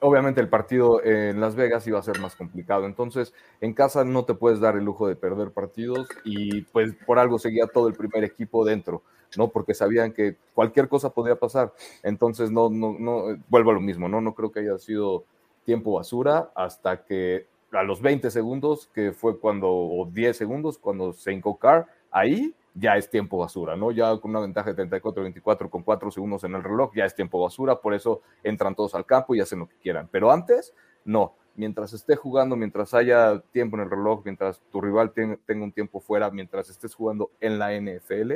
[0.00, 2.86] obviamente el partido en Las Vegas iba a ser más complicado.
[2.86, 7.18] Entonces, en casa no te puedes dar el lujo de perder partidos y pues por
[7.18, 9.02] algo seguía todo el primer equipo dentro,
[9.36, 9.48] ¿no?
[9.48, 11.72] Porque sabían que cualquier cosa podía pasar.
[12.02, 14.20] Entonces, no, no, no, vuelvo a lo mismo, ¿no?
[14.20, 15.24] No creo que haya sido
[15.64, 21.12] tiempo basura hasta que a los 20 segundos, que fue cuando, o 10 segundos, cuando
[21.12, 23.90] se incocar, ahí ya es tiempo basura, ¿no?
[23.90, 27.40] Ya con una ventaja de 34-24 con 4 segundos en el reloj, ya es tiempo
[27.40, 30.08] basura, por eso entran todos al campo y hacen lo que quieran.
[30.10, 31.34] Pero antes, no.
[31.56, 36.00] Mientras esté jugando, mientras haya tiempo en el reloj, mientras tu rival tenga, un tiempo
[36.00, 38.32] fuera, mientras estés jugando en la NFL,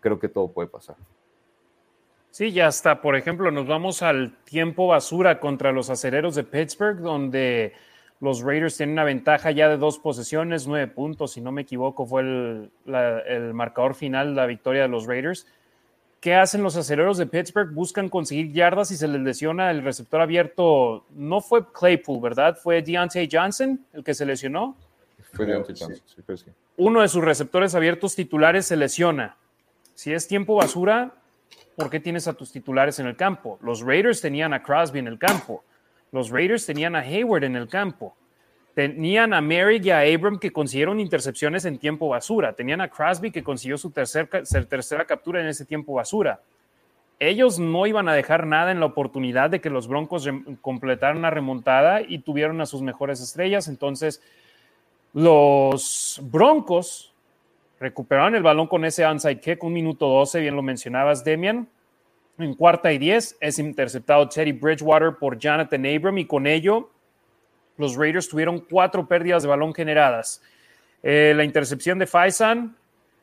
[0.00, 0.96] creo que todo puede pasar.
[2.30, 3.00] Sí, ya está.
[3.00, 7.74] Por ejemplo, nos vamos al tiempo basura contra los acereros de Pittsburgh, donde
[8.24, 12.06] los Raiders tienen una ventaja ya de dos posesiones, nueve puntos, si no me equivoco,
[12.06, 15.46] fue el, marcador final, la victoria de los Raiders.
[16.20, 17.74] ¿Qué hacen los aceleros de Pittsburgh?
[17.74, 21.04] Buscan conseguir yardas y se les lesiona el receptor abierto.
[21.10, 22.56] No fue Claypool, ¿verdad?
[22.56, 24.74] Fue Deontay Johnson el que se lesionó.
[25.34, 29.36] Fue Deontay Johnson, Uno de sus receptores abiertos titulares se lesiona.
[29.94, 31.12] Si es tiempo basura,
[31.76, 33.58] ¿por qué tienes a tus titulares en el campo?
[33.60, 35.62] Los Raiders tenían a Crosby en el campo.
[36.14, 38.14] Los Raiders tenían a Hayward en el campo.
[38.72, 42.52] Tenían a Merrick y a Abram que consiguieron intercepciones en tiempo basura.
[42.52, 46.40] Tenían a Crosby que consiguió su tercera captura en ese tiempo basura.
[47.18, 50.28] Ellos no iban a dejar nada en la oportunidad de que los Broncos
[50.60, 53.66] completaran una remontada y tuvieron a sus mejores estrellas.
[53.66, 54.22] Entonces,
[55.14, 57.12] los Broncos
[57.80, 61.66] recuperaron el balón con ese onside kick, un minuto 12, bien lo mencionabas, Demian.
[62.38, 66.90] En cuarta y diez es interceptado Teddy Bridgewater por Jonathan Abram y con ello
[67.76, 70.42] los Raiders tuvieron cuatro pérdidas de balón generadas.
[71.02, 72.76] Eh, la intercepción de Faisan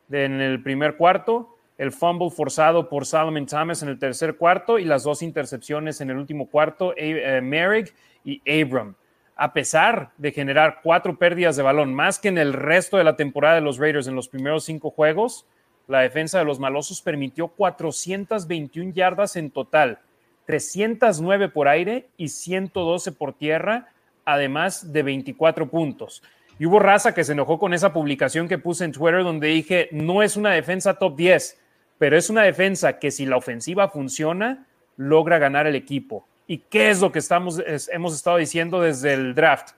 [0.09, 4.86] en el primer cuarto, el fumble forzado por Solomon Thomas en el tercer cuarto y
[4.86, 7.93] las dos intercepciones en el último cuarto, eh, Merrick
[8.24, 8.95] y Abram.
[9.36, 13.16] A pesar de generar cuatro pérdidas de balón, más que en el resto de la
[13.16, 15.47] temporada de los Raiders en los primeros cinco juegos,
[15.88, 19.99] la defensa de los malosos permitió 421 yardas en total,
[20.45, 23.89] 309 por aire y 112 por tierra,
[24.25, 26.23] además de 24 puntos.
[26.59, 29.89] Y hubo raza que se enojó con esa publicación que puse en Twitter donde dije,
[29.91, 31.59] no es una defensa top 10,
[31.97, 34.67] pero es una defensa que si la ofensiva funciona,
[34.97, 36.27] logra ganar el equipo.
[36.47, 37.61] ¿Y qué es lo que estamos,
[37.91, 39.71] hemos estado diciendo desde el draft?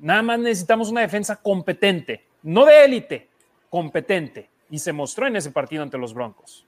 [0.00, 3.28] Nada más necesitamos una defensa competente, no de élite,
[3.70, 6.66] competente y se mostró en ese partido ante los Broncos.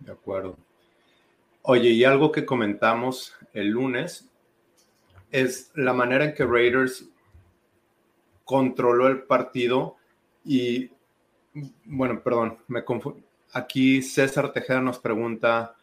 [0.00, 0.58] De acuerdo.
[1.62, 4.28] Oye, y algo que comentamos el lunes
[5.30, 7.08] es la manera en que Raiders
[8.44, 9.94] controló el partido
[10.44, 10.90] y,
[11.84, 12.82] bueno, perdón, me
[13.52, 15.76] Aquí César Tejeda nos pregunta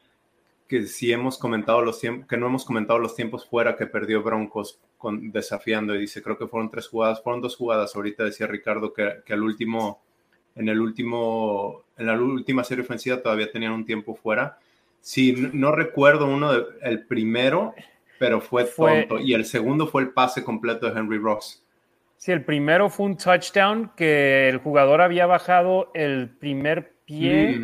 [0.67, 4.21] que si hemos comentado los tiempos, que no hemos comentado los tiempos fuera que perdió
[4.21, 8.45] Broncos con, desafiando y dice, creo que fueron tres jugadas, fueron dos jugadas, ahorita decía
[8.45, 10.01] Ricardo que, que al último
[10.55, 14.57] en el último, en la última serie ofensiva todavía tenían un tiempo fuera.
[15.01, 17.73] Sí, no recuerdo uno, el primero,
[18.17, 19.19] pero fue, tonto.
[19.19, 21.63] Y el segundo fue el pase completo de Henry Ross.
[22.17, 27.57] Sí, el primero fue un touchdown que el jugador había bajado el primer pie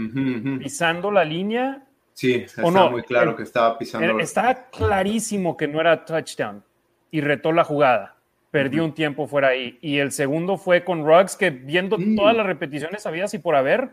[0.60, 1.86] pisando la línea.
[2.14, 4.20] Sí, estaba muy claro que estaba pisando.
[4.20, 6.64] Estaba clarísimo que no era touchdown
[7.12, 8.15] y retó la jugada
[8.56, 9.78] perdió un tiempo fuera ahí.
[9.82, 12.16] Y el segundo fue con Ruggs, que viendo mm.
[12.16, 13.90] todas las repeticiones había y por haber,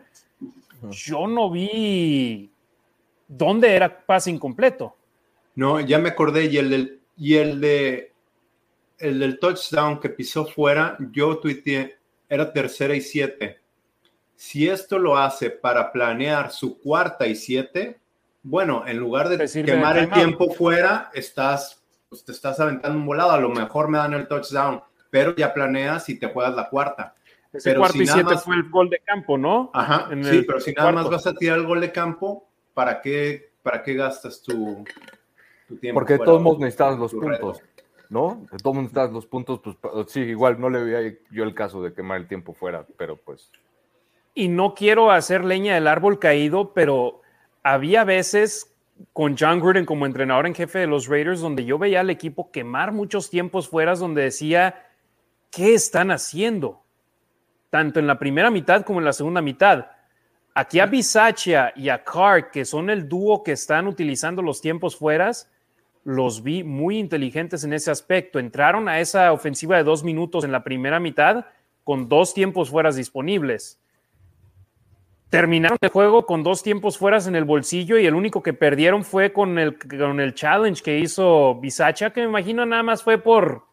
[0.89, 2.49] yo no vi
[3.27, 4.95] dónde era pase incompleto.
[5.55, 8.13] No, ya me acordé, y el del, y el de
[8.99, 11.97] el del touchdown que pisó fuera, yo tuiteé,
[12.29, 13.59] era tercera y siete.
[14.37, 17.99] Si esto lo hace para planear su cuarta y siete,
[18.43, 21.82] bueno, en lugar de quemar el tiempo fuera, estás
[22.13, 25.51] pues te estás aventando un volado, a lo mejor me dan el touchdown, pero ya
[25.51, 27.15] planeas y te juegas la cuarta.
[27.51, 29.71] Ese pero cuarto y siete fue el gol de campo, ¿no?
[29.73, 33.53] Ajá, sí, pero si nada más vas a tirar el gol de campo, ¿para qué,
[33.63, 34.83] para qué gastas tu,
[35.81, 36.01] tiempo?
[36.01, 37.63] Porque de todos modos necesitas los puntos,
[38.09, 38.45] ¿no?
[38.51, 39.75] De todos modos necesitas los puntos, pues
[40.09, 43.49] sí, igual no le veía yo el caso de quemar el tiempo fuera, pero pues...
[44.35, 47.21] Y no quiero hacer leña del árbol caído, pero
[47.63, 48.72] había veces
[49.11, 52.51] con John Gruden como entrenador en jefe de los Raiders, donde yo veía al equipo
[52.51, 54.85] quemar muchos tiempos fuera, donde decía,
[55.51, 56.83] ¿qué están haciendo?
[57.69, 59.87] Tanto en la primera mitad como en la segunda mitad.
[60.55, 64.95] Aquí a Bisaccia y a Carr, que son el dúo que están utilizando los tiempos
[64.95, 65.51] fueras,
[66.03, 68.39] los vi muy inteligentes en ese aspecto.
[68.39, 71.45] Entraron a esa ofensiva de dos minutos en la primera mitad
[71.83, 73.82] con dos tiempos fueras disponibles.
[75.33, 79.03] Terminaron el juego con dos tiempos fueras en el bolsillo y el único que perdieron
[79.03, 83.17] fue con el, con el challenge que hizo Bisacha, que me imagino nada más fue
[83.17, 83.63] por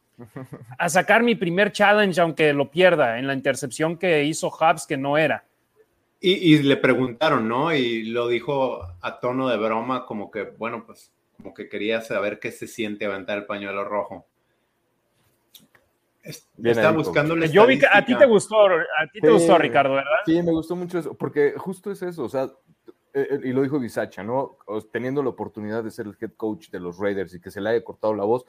[0.78, 4.96] a sacar mi primer challenge, aunque lo pierda en la intercepción que hizo Hubs, que
[4.96, 5.44] no era.
[6.18, 7.74] Y, y le preguntaron, ¿no?
[7.74, 12.40] Y lo dijo a tono de broma, como que, bueno, pues como que quería saber
[12.40, 14.29] qué se siente aventar el pañuelo rojo.
[16.62, 20.10] Está buscando Yo vi que a ti te gustó, a ti te gustó, Ricardo, ¿verdad?
[20.24, 22.50] Sí, me gustó mucho eso, porque justo es eso, o sea,
[23.12, 24.56] eh, eh, y lo dijo Bisacha, ¿no?
[24.92, 27.70] Teniendo la oportunidad de ser el head coach de los Raiders y que se le
[27.70, 28.44] haya cortado la voz,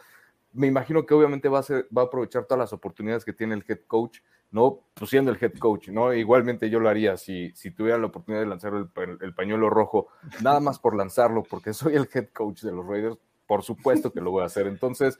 [0.53, 3.55] me imagino que obviamente va a, ser, va a aprovechar todas las oportunidades que tiene
[3.55, 4.19] el head coach,
[4.51, 4.81] ¿no?
[4.93, 6.13] Pues siendo el head coach, ¿no?
[6.13, 10.09] Igualmente yo lo haría si, si tuviera la oportunidad de lanzar el, el, pañuelo rojo,
[10.41, 13.17] nada más por lanzarlo, porque soy el head coach de los Raiders,
[13.47, 14.67] por supuesto que lo voy a hacer.
[14.67, 15.19] Entonces,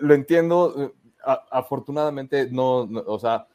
[0.00, 0.94] lo entiendo,
[1.24, 3.46] afortunadamente no, o sea,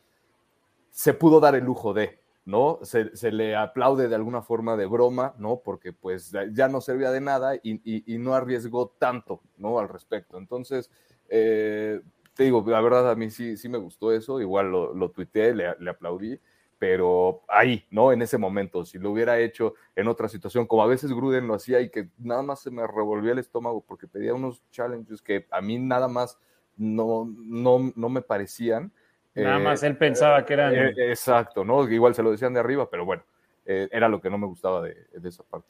[0.92, 2.80] se pudo dar el lujo de, ¿no?
[2.84, 5.62] Se, le aplaude de alguna forma de broma, ¿no?
[5.64, 9.80] Porque pues ya no servía de nada y, no arriesgó tanto, ¿no?
[9.80, 10.38] Al respecto.
[10.38, 10.92] Entonces,
[11.28, 12.00] eh,
[12.34, 15.56] te digo, la verdad a mí sí, sí me gustó eso, igual lo, lo tuiteé,
[15.56, 16.40] le, le, aplaudí,
[16.78, 18.12] pero ahí, ¿no?
[18.12, 21.56] En ese momento, si lo hubiera hecho en otra situación, como a veces Gruden lo
[21.56, 25.48] hacía y que nada más se me revolvía el estómago porque pedía unos challenges que
[25.50, 26.38] a mí nada más
[26.78, 28.92] no, no, no me parecían.
[29.34, 30.74] Nada más él pensaba que eran.
[30.74, 31.90] Eh, exacto, ¿no?
[31.90, 33.24] Igual se lo decían de arriba, pero bueno,
[33.66, 35.70] eh, era lo que no me gustaba de, esa parte.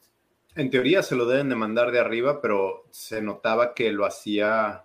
[0.54, 4.84] En teoría se lo deben de mandar de arriba, pero se notaba que lo hacía,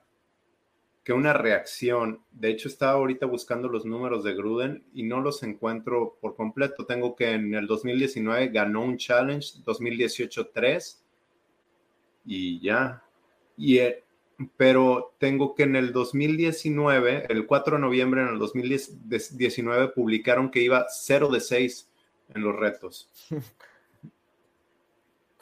[1.03, 2.21] que una reacción.
[2.31, 6.85] De hecho, estaba ahorita buscando los números de Gruden y no los encuentro por completo.
[6.85, 11.05] Tengo que en el 2019 ganó un challenge, 2018 3
[12.25, 13.03] y ya.
[13.57, 14.03] Y eh,
[14.57, 20.61] pero tengo que en el 2019, el 4 de noviembre en el 2019, publicaron que
[20.61, 21.89] iba 0 de 6
[22.33, 23.09] en los retos.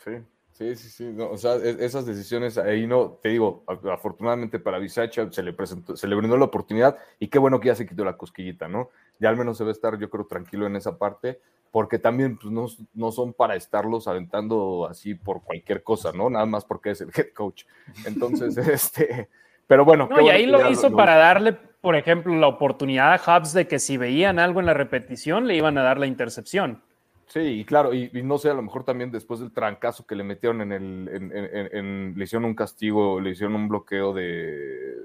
[0.02, 0.14] Sí,
[0.54, 1.16] sí, sí, sí.
[1.20, 5.98] o sea, e-, esas decisiones ahí no, te digo, afortunadamente para Bisacha se le presentó,
[5.98, 8.92] se le brindó la oportunidad y qué bueno que ya se quitó la cosquillita, ¿no?
[9.20, 11.42] Ya al menos se va a estar, yo creo, tranquilo en esa parte
[11.72, 16.30] porque también pues, no, no, son para estarlos aventando así por cualquier cosa, ¿no?
[16.30, 17.66] Nada más porque es el head coach.
[18.06, 19.30] Entonces, este,
[19.68, 20.08] pero bueno.
[20.10, 23.80] No, y ahí lo hizo para darle, por ejemplo, la oportunidad a Hubs de que
[23.80, 26.82] si veían algo en la repetición, le iban a dar la intercepción.
[27.28, 30.24] Sí, y claro, y, no sé, a lo mejor también después del trancazo que le
[30.24, 34.96] metieron en el, en, en, le hicieron un castigo, le hicieron un bloqueo de,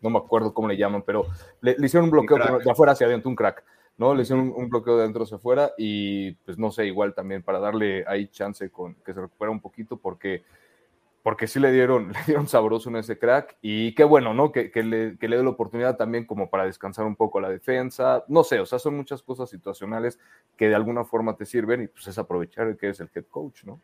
[0.00, 1.26] no me acuerdo cómo le llaman, pero
[1.60, 3.62] le, hicieron un bloqueo de afuera hacia adentro, un crack.
[4.00, 4.14] ¿No?
[4.14, 7.58] Le hicieron un, bloqueo de adentro hacia afuera y pues no sé, igual también para
[7.60, 10.42] darle ahí chance con que se recupere un poquito porque,
[11.22, 14.52] porque sí le dieron, le dieron sabroso en ese crack y qué bueno, ¿no?
[14.52, 17.50] Que, que, le, que le dé la oportunidad también como para descansar un poco la
[17.50, 20.18] defensa, no sé, o sea, son muchas cosas situacionales
[20.56, 23.64] que de alguna forma te sirven y pues es aprovechar que es el head coach,
[23.64, 23.82] ¿no?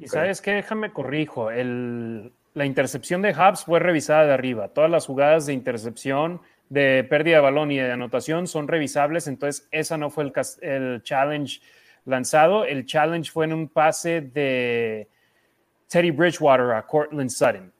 [0.00, 4.90] y sabes qué, déjame corrijo, el, la intercepción de Hubs fue revisada de arriba, todas
[4.90, 9.96] las jugadas de intercepción de pérdida de balón y de anotación son revisables, entonces esa
[9.96, 11.60] no fue el, el challenge
[12.04, 15.08] lanzado, el challenge fue en un pase de
[15.88, 17.72] Teddy Bridgewater a Cortland Sutton.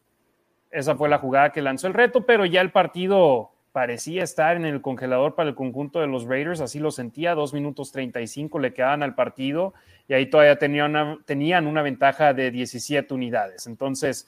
[0.70, 4.64] Esa fue la jugada que lanzó el reto, pero ya el partido parecía estar en
[4.64, 8.72] el congelador para el conjunto de los Raiders, así lo sentía, dos minutos 35 le
[8.74, 9.74] quedaban al partido
[10.08, 13.66] y ahí todavía tenían tenían una ventaja de 17 unidades.
[13.66, 14.26] Entonces,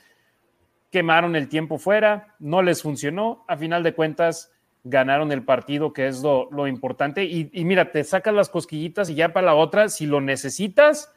[0.91, 4.53] quemaron el tiempo fuera, no les funcionó, a final de cuentas
[4.83, 7.25] ganaron el partido, que es lo, importante.
[7.25, 11.13] Y, mira, te sacas las cosquillitas y ya para la otra, si lo necesitas,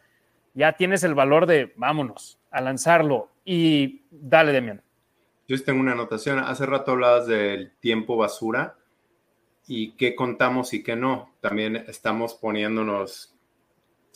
[0.54, 4.82] ya tienes el valor de vámonos a lanzarlo y dale, Demian.
[5.48, 6.40] Yo tengo una anotación.
[6.40, 8.78] Hace rato hablabas del tiempo basura
[9.68, 11.34] y qué contamos y qué no.
[11.42, 13.36] También estamos poniéndonos,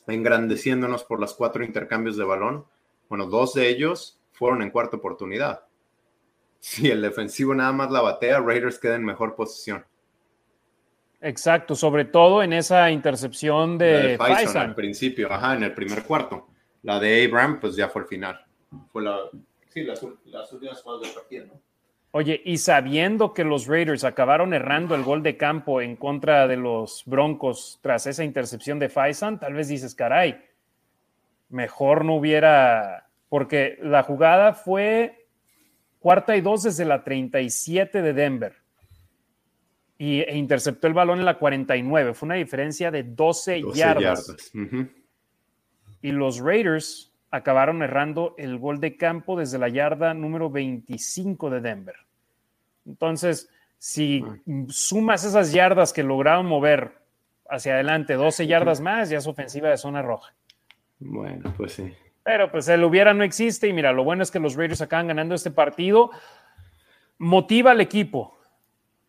[0.07, 2.65] engrandeciéndonos por los cuatro intercambios de balón.
[3.09, 5.64] Bueno, dos de ellos fueron en cuarta oportunidad.
[6.59, 9.85] Si el defensivo nada más la batea, Raiders queda en mejor posición.
[11.19, 16.47] Exacto, sobre todo en esa intercepción de, de al principio, ajá, en el primer cuarto.
[16.84, 18.39] La de Abraham, pues ya fue el final.
[18.91, 19.18] Fue la,
[19.69, 21.61] sí, las, últimas jugadas del partido, ¿no?
[22.11, 26.55] Oye, y sabiendo que los Raiders acabaron errando el gol de campo en contra de
[26.55, 30.41] los Broncos tras esa intercepción de Faison, tal vez dices, caray,
[31.49, 35.27] mejor no hubiera, porque la jugada fue
[35.99, 38.55] cuarta y dos desde la 37 de Denver
[39.97, 42.13] y, e interceptó el balón en la 49.
[42.13, 44.53] Fue una diferencia de 12, yardas.
[46.01, 51.61] Y los Raiders acabaron errando el gol de campo desde la yarda número 25 de
[51.61, 51.95] Denver.
[52.85, 54.23] Entonces, si
[54.69, 57.01] sumas esas yardas que lograron mover
[57.49, 60.33] hacia adelante, 12 yardas más, ya es ofensiva de zona roja.
[60.99, 61.93] Bueno, pues sí.
[62.27, 65.07] Pero pues el hubiera no existe y mira, lo bueno es que los Raiders acaban
[65.07, 66.11] ganando este partido.
[67.17, 68.37] Motiva al equipo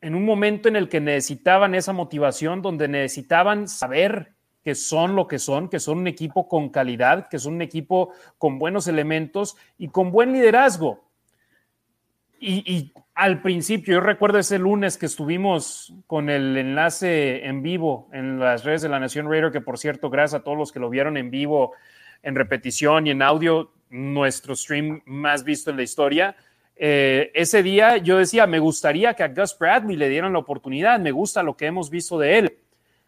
[0.01, 5.27] en un momento en el que necesitaban esa motivación, donde necesitaban saber que son lo
[5.27, 9.57] que son, que son un equipo con calidad, que son un equipo con buenos elementos
[9.79, 11.05] y con buen liderazgo.
[12.39, 18.39] Y, al principio, yo recuerdo ese lunes que estuvimos con el enlace en vivo en
[18.39, 20.89] las redes de la Nación Raider, que por cierto, gracias a todos los que lo
[20.89, 21.75] vieron en vivo,
[22.23, 26.37] en repetición y en audio, nuestro stream más visto en la historia.
[26.77, 31.01] Eh, ese día yo decía, me gustaría que a Gus Bradley le dieran la oportunidad,
[31.01, 32.59] me gusta lo que hemos visto de él,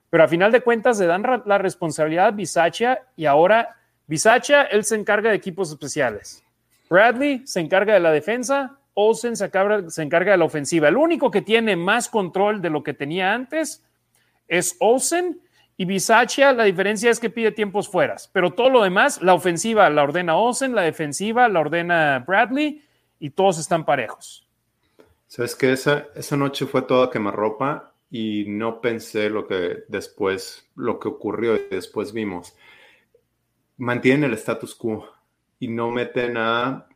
[0.09, 3.77] pero a final de cuentas le dan la responsabilidad a Bisaccia y ahora
[4.07, 6.43] Bisaccia, él se encarga de equipos especiales.
[6.89, 9.49] Bradley se encarga de la defensa, Olsen se,
[9.89, 10.89] se encarga de la ofensiva.
[10.89, 13.85] El único que tiene más control de lo que tenía antes
[14.49, 15.41] es Olsen
[15.81, 19.89] y Bisaccia, la diferencia es que pide tiempos fueras, pero todo lo demás, la ofensiva
[19.89, 22.85] la ordena Olsen, la defensiva la ordena Bradley
[23.19, 24.47] y todos están parejos.
[25.27, 31.01] Sabes que esa, esa noche fue toda quemarropa y no pensé lo que después, lo
[31.01, 32.55] que ocurrió y después vimos.
[33.79, 35.09] Mantienen el status quo
[35.61, 36.89] y no meten a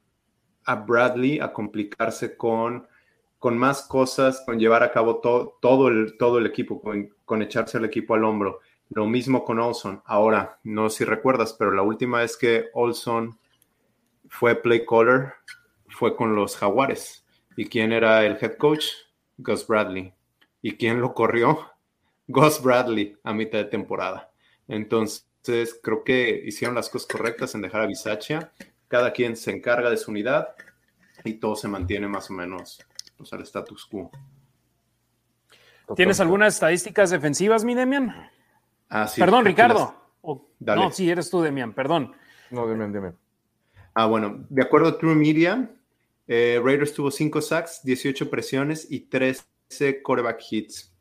[0.66, 2.86] a Bradley a complicarse con,
[3.39, 7.85] con más cosas, con llevar a cabo todo, el, todo el equipo, con, echarse el
[7.85, 8.61] equipo al hombro.
[8.95, 10.03] Lo mismo con Olson.
[10.05, 13.39] Ahora, no sé si recuerdas, pero la última vez que Olson
[14.29, 15.35] fue play caller
[15.89, 17.25] fue con los Jaguares.
[17.57, 18.87] ¿Y quién era el head coach?
[19.37, 20.12] Gus Bradley.
[20.62, 21.73] ¿Y quién lo corrió?
[22.29, 24.31] Gus Bradley a mitad de temporada.
[24.69, 28.53] Entonces, creo que hicieron las cosas correctas en dejar a Bisaccia
[28.89, 30.55] cada quien se encarga de su unidad
[31.25, 32.79] y todo se mantiene más o menos
[33.16, 34.11] pues, al status quo.
[35.97, 38.31] ¿Tienes algunas estadísticas defensivas, mi Demian?
[38.89, 39.20] Ah, sí.
[39.20, 39.94] Perdón, Ricardo.
[40.61, 42.15] no, sí, eres tú, Demian, perdón.
[42.51, 43.16] No, Demian, Demian.
[43.94, 45.70] Ah, bueno, de acuerdo a True Media,
[46.27, 50.93] eh, Raiders tuvo 5 sacks, 18 presiones y 13 quarterback hits.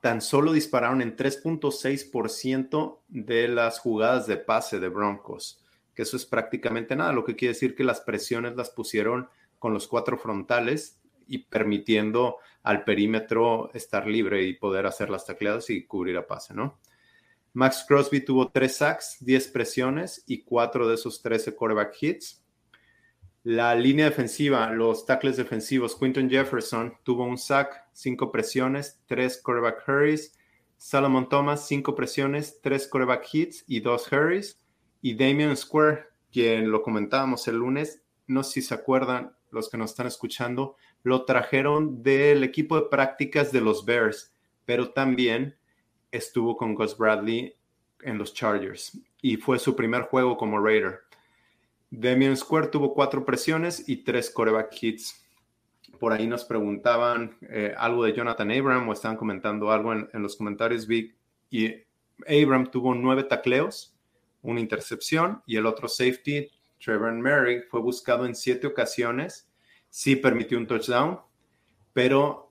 [0.00, 5.64] Tan solo dispararon en 3.6% de las jugadas de pase de Broncos
[5.98, 9.28] que eso es prácticamente nada, lo que quiere decir que las presiones las pusieron
[9.58, 15.70] con los cuatro frontales y permitiendo al perímetro estar libre y poder hacer las tacleadas
[15.70, 16.78] y cubrir a pase, ¿no?
[17.52, 22.44] Max Crosby tuvo tres sacks, 10 presiones y cuatro de esos 13 quarterback hits.
[23.44, 29.88] La línea defensiva, los tackles defensivos, Quinton Jefferson tuvo un sack, cinco presiones, tres quarterback
[29.88, 30.36] hurries.
[30.76, 34.60] Salomon Thomas, cinco presiones, tres quarterback hits y dos hurries.
[35.00, 39.78] Y Damian Square, quien lo comentábamos el lunes, no sé si se acuerdan los que
[39.78, 44.34] nos están escuchando, lo trajeron del equipo de prácticas de los Bears,
[44.64, 45.57] pero también
[46.10, 47.54] estuvo con Gus Bradley
[48.02, 51.00] en los Chargers y fue su primer juego como Raider.
[51.90, 55.24] Damian Square tuvo cuatro presiones y tres coreback hits.
[55.98, 60.22] Por ahí nos preguntaban eh, algo de Jonathan Abram o estaban comentando algo en, en
[60.22, 60.86] los comentarios.
[60.86, 61.16] Big
[61.50, 61.74] y
[62.26, 63.94] Abram tuvo nueve tacleos
[64.42, 66.50] una intercepción y el otro safety,
[66.82, 69.48] Trevor Merrick, fue buscado en siete ocasiones.
[69.90, 71.20] Sí permitió un touchdown,
[71.92, 72.47] pero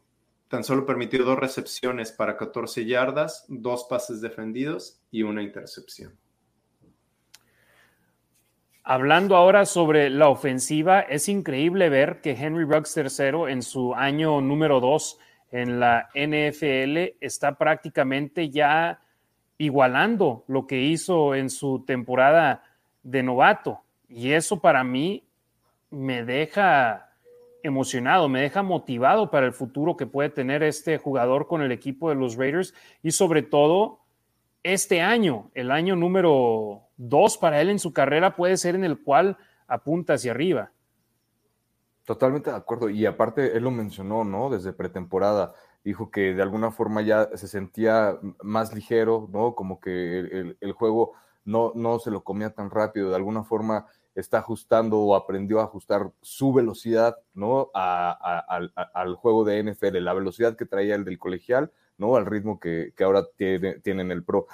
[0.48, 6.18] tan solo permitió dos recepciones para 14 yardas, dos pases defendidos y una intercepción.
[8.84, 14.40] Hablando ahora sobre la ofensiva, es increíble ver que Henry Ruggs III en su año
[14.40, 15.20] número dos
[15.52, 19.02] en la NFL está prácticamente ya
[19.58, 22.64] igualando lo que hizo en su temporada
[23.04, 23.82] de novato.
[24.08, 25.28] Y eso para mí
[25.90, 27.07] me deja
[27.68, 32.10] emocionado, me deja motivado para el futuro que puede tener este jugador con el equipo
[32.10, 32.74] de los Raiders
[33.04, 34.00] y sobre todo
[34.64, 39.02] este año, el año número dos para él en su carrera puede ser en el
[39.02, 39.38] cual
[39.68, 40.72] apunta hacia arriba.
[42.04, 42.90] Totalmente de acuerdo.
[42.90, 44.50] Y aparte, él lo mencionó, ¿no?
[44.50, 45.54] Desde pretemporada
[45.84, 49.56] dijo que de alguna forma ya se sentía más ligero, ¿no?
[49.56, 51.14] Como que el, juego
[51.46, 53.88] no, no se lo comía tan rápido, de alguna forma
[54.20, 57.70] está ajustando o aprendió a ajustar su velocidad, ¿no?
[57.74, 62.16] al juego de NFL, la velocidad que traía el del colegial, ¿no?
[62.16, 64.48] Al ritmo que, ahora tiene, tiene en el pro,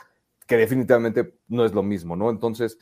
[0.45, 2.29] que definitivamente no es lo mismo, ¿no?
[2.29, 2.77] Entonces,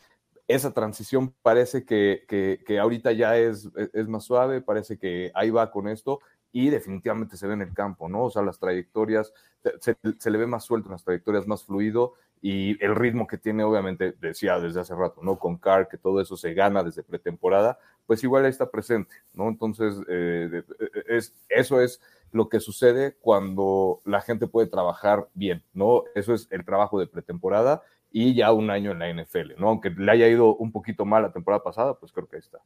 [0.48, 2.26] esa transición parece que,
[2.66, 6.20] que, ahorita ya es, es, más suave, parece que ahí va con esto
[6.52, 8.26] y definitivamente se ve en el campo, ¿no?
[8.26, 9.34] O sea, las trayectorias,
[9.80, 9.96] se,
[10.30, 14.14] le ve más suelto en las trayectorias, más fluido y el ritmo que tiene, obviamente,
[14.20, 15.38] decía desde hace rato, ¿no?
[15.38, 17.78] Con Carr, que todo eso se gana desde pretemporada,
[18.08, 19.48] pues igual está presente, ¿no?
[19.48, 20.64] Entonces, eh,
[21.08, 22.02] es, eso es
[22.32, 26.04] lo que sucede cuando la gente puede trabajar bien, ¿no?
[26.16, 29.70] Eso es el trabajo de pretemporada y ya un año en la NFL, ¿no?
[29.70, 32.60] Aunque le haya ido un poquito mal la temporada pasada, pues creo que ahí está.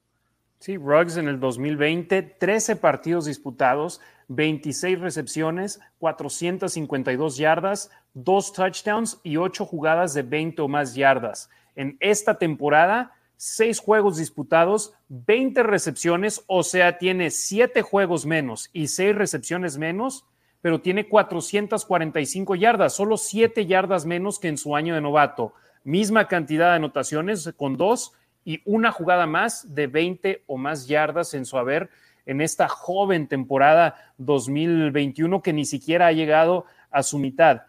[0.66, 9.38] Sí, Ruggs en el 2020, 13 partidos disputados, 26 recepciones, 452 yardas, 2 touchdowns y
[9.38, 11.52] 8 jugadas de 20 o más yardas.
[11.76, 18.88] En esta temporada, 6 juegos disputados, 20 recepciones, o sea, tiene 7 juegos menos y
[18.88, 20.26] 6 recepciones menos,
[20.62, 25.54] pero tiene 445 yardas, solo 7 yardas menos que en su año de novato.
[25.84, 28.14] Misma cantidad de anotaciones con 2
[28.46, 31.90] y una jugada más de 20 o más yardas en su haber
[32.26, 37.64] en esta joven temporada 2021 que ni siquiera ha llegado a su mitad.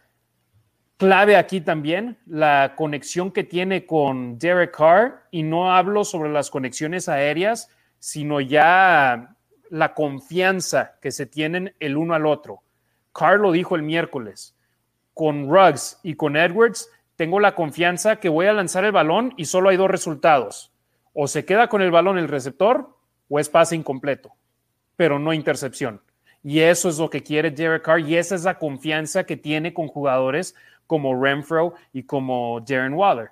[0.99, 6.51] Clave aquí también la conexión que tiene con Derek Carr y no hablo sobre las
[6.51, 9.37] conexiones aéreas, sino ya
[9.69, 12.63] la confianza que se tienen el uno al otro.
[13.13, 14.55] Carr lo dijo el miércoles,
[15.13, 19.47] con Ruggs y con Edwards tengo la confianza que voy a lanzar el balón y
[19.47, 20.73] solo hay dos resultados.
[21.15, 22.95] O se queda con el balón el receptor
[23.29, 24.33] o es pase incompleto,
[24.97, 26.03] pero no intercepción.
[26.43, 29.75] Y eso es lo que quiere Derek Carr y esa es la confianza que tiene
[29.75, 30.55] con jugadores
[30.87, 33.31] como Renfro y como Darren Waller.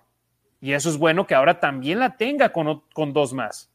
[0.60, 3.70] Y eso es bueno que ahora también la tenga con, con dos más.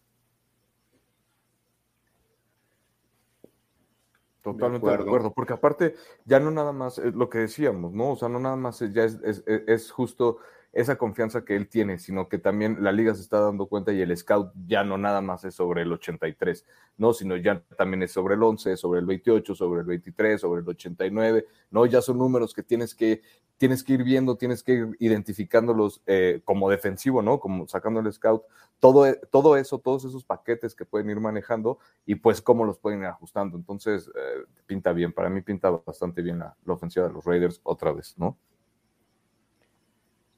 [4.41, 5.33] Totalmente de acuerdo.
[5.33, 5.95] porque aparte
[6.25, 8.11] ya no nada más es lo que decíamos, ¿no?
[8.11, 10.37] O sea, no nada más ya es, es, justo
[10.71, 14.01] esa confianza que él tiene, sino que también la liga se está dando cuenta y
[14.01, 16.65] el scout ya no nada más es sobre el 83,
[16.97, 17.13] ¿no?
[17.13, 20.69] Sino ya también es sobre el 11, sobre el 28, sobre el 23, sobre el
[20.69, 21.85] 89, ¿no?
[21.87, 23.21] Ya son números que tienes que,
[23.57, 27.39] tienes que ir viendo, tienes que ir identificándolos eh, como defensivo, ¿no?
[27.39, 28.43] Como sacando el scout,
[28.79, 32.77] todo, e, todo eso, todos esos paquetes que pueden ir manejando y pues cómo los
[32.77, 33.57] pueden ir ajustando.
[33.57, 37.91] Entonces, eh, pinta bien, para mí pinta bastante bien la ofensiva de los Raiders otra
[37.91, 38.37] vez, ¿no?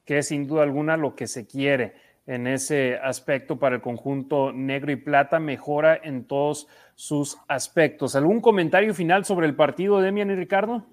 [0.06, 1.94] Que es sin duda alguna lo que se quiere
[2.28, 8.16] en ese aspecto para el conjunto negro y plata, mejora en todos sus aspectos.
[8.16, 10.86] ¿Algún comentario final sobre el partido, Demian y Ricardo?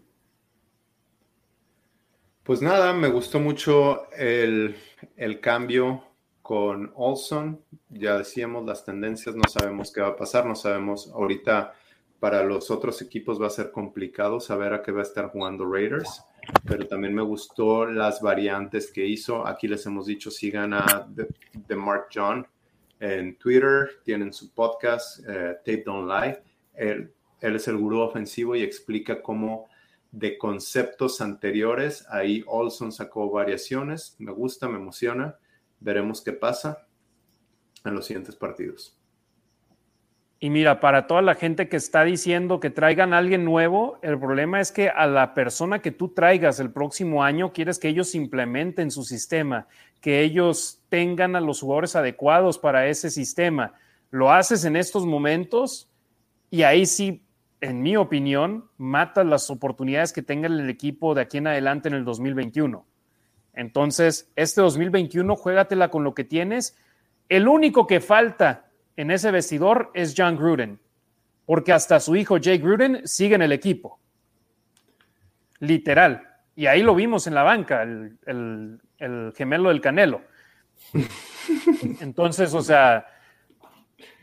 [2.42, 4.74] Pues nada, me gustó mucho el,
[5.16, 6.02] el cambio
[6.40, 7.60] con Olson.
[7.90, 11.74] Ya decíamos las tendencias, no sabemos qué va a pasar, no sabemos ahorita
[12.20, 15.70] para los otros equipos va a ser complicado saber a qué va a estar jugando
[15.70, 16.24] Raiders
[16.64, 19.46] pero también me gustó las variantes que hizo.
[19.46, 21.08] Aquí les hemos dicho, sigan a
[21.66, 22.46] The, Mark John
[23.00, 26.38] en Twitter, tienen su podcast, eh, Tape Don't Lie.
[26.74, 29.68] Él, él es el gurú ofensivo y explica cómo
[30.10, 34.16] de conceptos anteriores, ahí Olson sacó variaciones.
[34.18, 35.38] Me gusta, me emociona.
[35.80, 36.86] Veremos qué pasa
[37.84, 38.97] en los siguientes partidos.
[40.40, 44.18] Y mira, para toda la gente que está diciendo que traigan a alguien nuevo, el
[44.20, 48.14] problema es que a la persona que tú traigas el próximo año, quieres que ellos
[48.14, 49.66] implementen su sistema,
[50.00, 53.74] que ellos tengan a los jugadores adecuados para ese sistema.
[54.10, 55.88] Lo haces en estos momentos
[56.50, 57.24] y ahí sí,
[57.60, 61.94] en mi opinión, matas las oportunidades que tenga el equipo de aquí en adelante en
[61.94, 62.86] el 2021.
[63.54, 66.76] Entonces, este 2021, juégatela con lo que tienes.
[67.28, 68.67] El único que falta
[68.98, 70.80] en ese vestidor es John Gruden,
[71.46, 74.00] porque hasta su hijo Jay Gruden sigue en el equipo.
[75.60, 76.26] Literal.
[76.56, 78.80] Y ahí lo vimos en la banca, el,
[79.36, 80.22] gemelo del Canelo.
[82.00, 83.06] Entonces, o sea,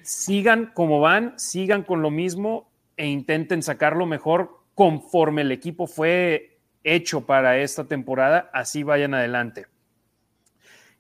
[0.02, 6.60] sigan como van, sigan con lo mismo e intenten sacarlo mejor conforme el equipo fue
[6.84, 9.68] hecho para esta temporada, así vayan adelante.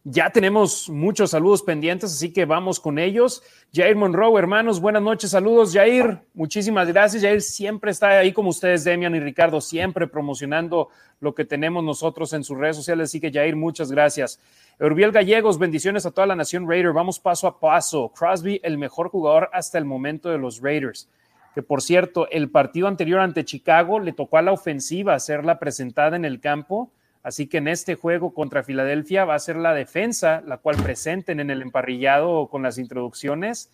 [0.07, 3.41] Ya tenemos muchos saludos pendientes, así que vamos con ellos.
[3.73, 6.19] Jair Monroe, hermanos, buenas noches, saludos, Jair.
[6.35, 7.23] Muchísimas gracias.
[7.23, 12.33] Jair siempre está ahí como ustedes, Demian y Ricardo, siempre promocionando lo que tenemos nosotros
[12.33, 13.09] en sus redes sociales.
[13.09, 14.39] Así que, Jair, muchas gracias.
[14.79, 16.93] Urbiel Gallegos, bendiciones a toda la nación Raider.
[16.93, 18.13] Vamos paso a paso.
[18.15, 21.09] Crosby, el mejor jugador hasta el momento de los Raiders.
[21.55, 26.15] Que por cierto, el partido anterior ante Chicago le tocó a la ofensiva hacerla presentada
[26.15, 26.91] en el campo
[27.25, 31.39] Así que en este juego contra Filadelfia va a ser la defensa, la cual presenten
[31.39, 33.73] en el emparrillado con las introducciones.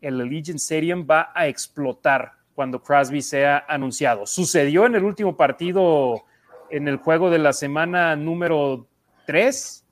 [0.00, 4.24] El Allegiant Stadium va a explotar cuando Crosby sea anunciado.
[4.24, 6.24] Sucedió en el último partido,
[6.70, 8.86] en el juego de la semana número
[9.26, 9.84] 3,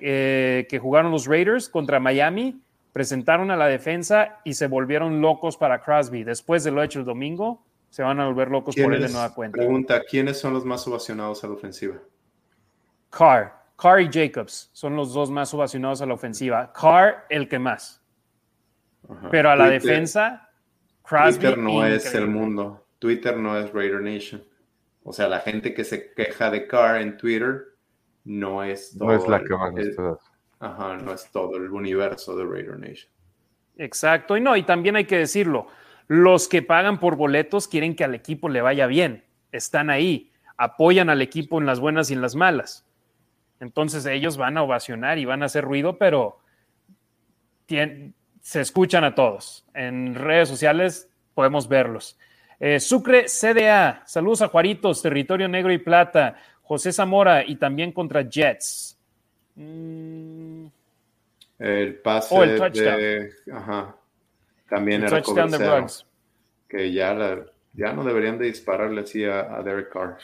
[0.00, 2.60] eh, que jugaron los Raiders contra Miami,
[2.92, 6.22] presentaron a la defensa y se volvieron locos para Crosby.
[6.22, 9.34] Después de lo hecho el domingo, se van a volver locos por él de nueva
[9.34, 9.56] cuenta.
[9.56, 11.96] Pregunta, ¿quiénes son los más ovacionados a la ofensiva?
[13.10, 13.52] Carr.
[13.76, 16.72] Carr y Jacobs son los dos más ovacionados a la ofensiva.
[16.72, 18.02] Carr, el que más.
[19.30, 20.48] Pero a la defensa,
[21.02, 21.40] Crosby.
[21.40, 22.86] Twitter no es el mundo.
[22.98, 24.44] Twitter no es Raider Nation.
[25.02, 27.64] O sea, la gente que se queja de Carr en Twitter
[28.24, 29.08] no es todo.
[29.08, 30.18] No es la que más
[30.60, 33.10] Ajá, no es todo el universo de Raider Nation.
[33.76, 34.36] Exacto.
[34.36, 35.68] Y no, y también hay que decirlo.
[36.06, 39.24] Los que pagan por boletos quieren que al equipo le vaya bien.
[39.52, 42.86] Están ahí, apoyan al equipo en las buenas y en las malas.
[43.60, 46.38] Entonces ellos van a ovacionar y van a hacer ruido, pero
[47.66, 49.64] se escuchan a todos.
[49.74, 52.18] En redes sociales podemos verlos.
[52.58, 58.22] Eh, Sucre CDA, saludos a Juaritos, Territorio Negro y Plata, José Zamora y también contra
[58.28, 58.98] Jets.
[59.54, 60.66] Mm.
[61.58, 63.32] El pase oh, de...
[63.52, 63.94] Ajá.
[64.68, 65.20] También era
[66.68, 70.16] Que ya, ya no deberían de dispararle así a, Derek Carr.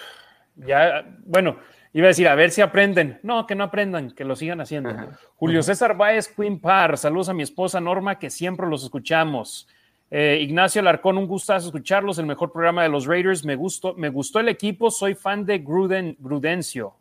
[0.54, 1.58] Ya, bueno,
[1.98, 3.18] iba a decir, a ver si aprenden.
[3.22, 4.94] No, que no aprendan, que lo sigan haciendo.
[5.36, 9.66] Julio César Báez, Queen Par, saludos a mi esposa Norma, que siempre los escuchamos.
[10.10, 13.46] Eh, Ignacio Alarcón, un gustazo escucharlos, el mejor programa de los Raiders.
[13.46, 16.96] Me gustó, me gustó el equipo, soy fan de Gruden, Grudencio.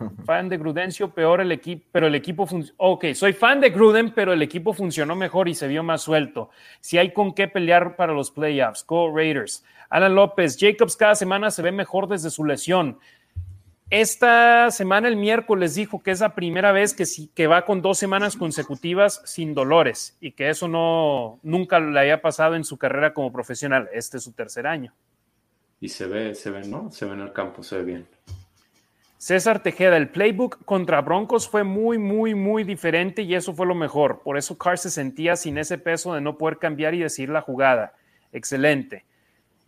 [0.24, 2.74] Fan de Grudencio, peor el equipo, pero el equipo funcionó.
[2.78, 6.50] Ok, soy fan de Gruden, pero el equipo funcionó mejor y se vio más suelto.
[6.80, 9.62] Si hay con qué pelear para los playoffs, Go Raiders.
[9.90, 12.98] Alan López, Jacobs cada semana se ve mejor desde su lesión.
[13.90, 17.04] Esta semana, el miércoles, dijo que es la primera vez que,
[17.34, 22.22] que va con dos semanas consecutivas sin dolores y que eso no nunca le haya
[22.22, 23.88] pasado en su carrera como profesional.
[23.92, 24.94] Este es su tercer año.
[25.80, 26.92] Y se ve, se ve, ¿no?
[26.92, 28.06] Se ve en el campo, se ve bien.
[29.18, 33.74] César Tejeda, el playbook contra Broncos fue muy, muy, muy diferente y eso fue lo
[33.74, 34.22] mejor.
[34.22, 37.40] Por eso Carr se sentía sin ese peso de no poder cambiar y decir la
[37.40, 37.94] jugada.
[38.32, 39.04] Excelente.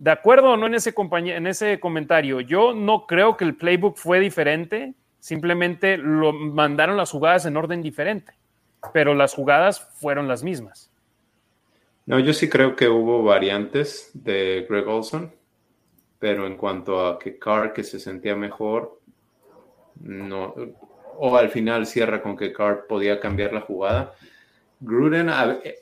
[0.03, 2.41] ¿De acuerdo o no en ese, en ese comentario?
[2.41, 7.83] Yo no creo que el playbook fue diferente, simplemente lo mandaron las jugadas en orden
[7.83, 8.33] diferente,
[8.93, 10.91] pero las jugadas fueron las mismas.
[12.05, 15.33] No, yo sí creo que hubo variantes de Greg Olson,
[16.19, 18.99] pero en cuanto a que Carr que se sentía mejor,
[20.01, 20.53] no,
[21.17, 24.15] o al final cierra con que Carr podía cambiar la jugada.
[24.85, 25.31] Gruden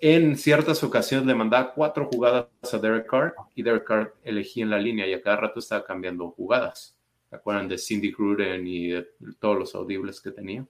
[0.03, 4.69] en ciertas ocasiones le mandaba cuatro jugadas a Derek Carr y Derek Carr elegía en
[4.69, 6.99] la línea y a cada rato estaba cambiando jugadas.
[7.31, 9.07] ¿Se acuerdan de Cindy Gruden y de
[9.39, 10.67] todos los audibles que tenía?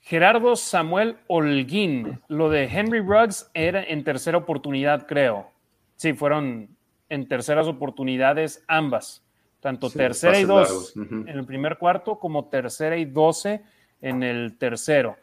[0.00, 5.50] Gerardo Samuel Holguín, lo de Henry Ruggs era en tercera oportunidad, creo.
[5.96, 6.74] Sí, fueron
[7.10, 9.24] en terceras oportunidades ambas
[9.64, 13.62] tanto tercera y dos en el primer cuarto como tercera y doce
[14.04, 15.16] en el tercero.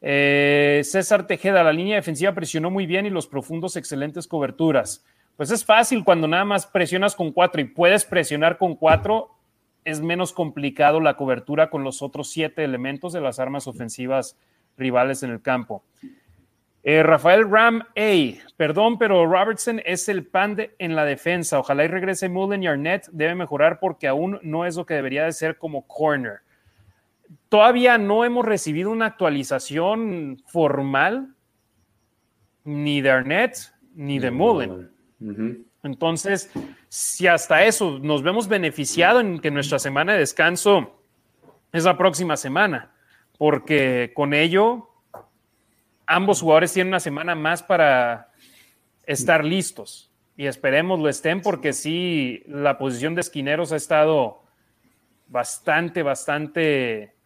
[0.00, 5.04] Eh, César Tejeda, la línea defensiva presionó muy bien y los profundos excelentes coberturas.
[5.36, 9.30] Pues es fácil cuando nada más presionas con cuatro y puedes presionar con cuatro,
[9.84, 14.36] es menos complicado la cobertura con los otros siete elementos de las armas ofensivas
[14.76, 15.82] rivales en el campo.
[16.82, 21.58] Eh, Rafael Ram, hey, perdón, pero Robertson es el pan en la defensa.
[21.58, 23.08] Ojalá y regrese Mullen y Arnett.
[23.12, 26.40] Debe mejorar porque aún no es lo que debería de ser como corner.
[27.48, 31.34] Todavía no hemos recibido una actualización formal
[32.64, 33.56] ni de Arnett
[33.94, 34.90] ni de Mullen.
[35.82, 36.50] Entonces,
[36.88, 41.02] si hasta eso nos vemos beneficiado en que nuestra semana de descanso
[41.72, 42.92] es la próxima semana,
[43.38, 44.90] porque con ello
[46.06, 48.32] ambos jugadores tienen una semana más para
[49.06, 50.12] estar listos.
[50.36, 54.42] Y esperemos lo estén porque sí, la posición de esquineros ha estado
[55.26, 57.17] bastante, bastante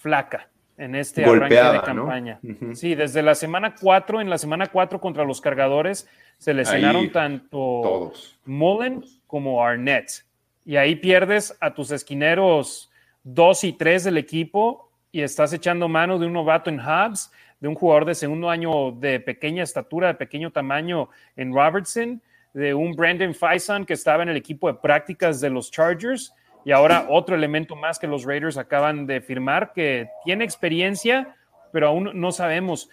[0.00, 0.48] flaca
[0.78, 2.40] en este arranque de campaña.
[2.72, 6.08] Sí, desde la semana 4, en la semana 4 contra los cargadores,
[6.38, 8.12] se lesionaron tanto
[8.46, 10.24] Mullen como Arnett.
[10.64, 12.90] Y ahí pierdes a tus esquineros
[13.24, 17.68] 2 y 3 del equipo y estás echando mano de un novato en Hubs, de
[17.68, 22.22] un jugador de segundo año de pequeña estatura, de pequeño tamaño en Robertson,
[22.54, 26.32] de un Brandon Faison que estaba en el equipo de prácticas de los Chargers
[26.64, 31.36] y ahora otro elemento más que los Raiders acaban de firmar que tiene experiencia,
[31.72, 32.90] pero aún no sabemos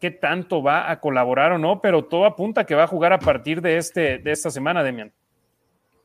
[0.00, 3.18] qué tanto va a colaborar o no, pero todo apunta que va a jugar a
[3.18, 5.12] partir de, este, de esta semana, Demian.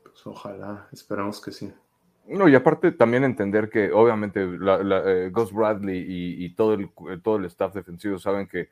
[0.02, 1.72] Pues ojalá, esperamos que sí.
[2.28, 6.90] No, y aparte también entender que obviamente la, eh, Gus Bradley y, todo, el,
[7.22, 8.68] todo el staff defensivo saben que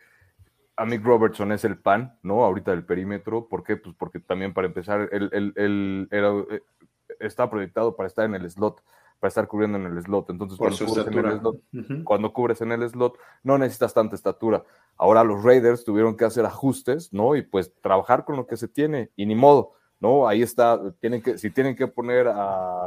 [0.85, 2.45] Mick Robertson es el pan, ¿no?
[2.45, 3.47] Ahorita del perímetro.
[3.47, 3.77] ¿Por qué?
[3.77, 6.62] Pues porque también para empezar, él, era, eh,
[7.20, 8.82] está proyectado para estar en el slot
[9.24, 10.28] para estar cubriendo en el slot.
[10.28, 11.61] Entonces, cuando cubres, en el slot,
[12.05, 14.65] cuando cubres en el slot, no necesitas tanta estatura.
[14.99, 17.35] Ahora los Raiders tuvieron que hacer ajustes, ¿no?
[17.35, 20.28] Y pues trabajar con lo que se tiene, y ni modo, ¿no?
[20.28, 22.86] Ahí está, tienen que, si tienen que poner a,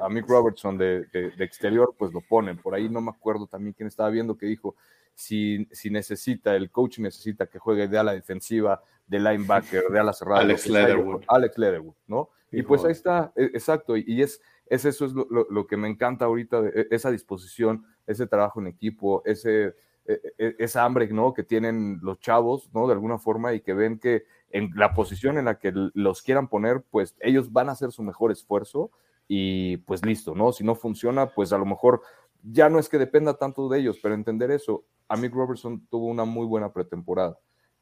[0.00, 2.56] a, Mick Robertson de, de, exterior, pues lo ponen.
[2.56, 4.74] Por ahí no me acuerdo también quién estaba viendo que dijo,
[5.18, 10.12] si, si necesita, el coach necesita que juegue de ala defensiva, de linebacker, de ala
[10.12, 10.42] cerrada.
[10.42, 11.24] Alex Leatherwood.
[11.26, 12.30] Alex Leatherwood, ¿no?
[12.52, 16.26] Y pues ahí está, e, exacto, y es, es eso es lo, que me encanta
[16.26, 19.74] ahorita, e, esa disposición, ese trabajo en equipo, ese,
[20.06, 21.34] e, esa hambre ¿no?
[21.34, 22.86] que tienen los chavos, ¿no?
[22.86, 26.46] De alguna forma, y que ven que en la posición en la que los quieran
[26.46, 28.92] poner, pues ellos van a hacer su mejor esfuerzo
[29.26, 30.52] y pues listo, ¿no?
[30.52, 32.02] Si no funciona, pues a lo mejor
[32.50, 36.24] ya no es que dependa tanto de ellos, pero entender eso, Amick Robertson tuvo una
[36.24, 37.38] muy buena pretemporada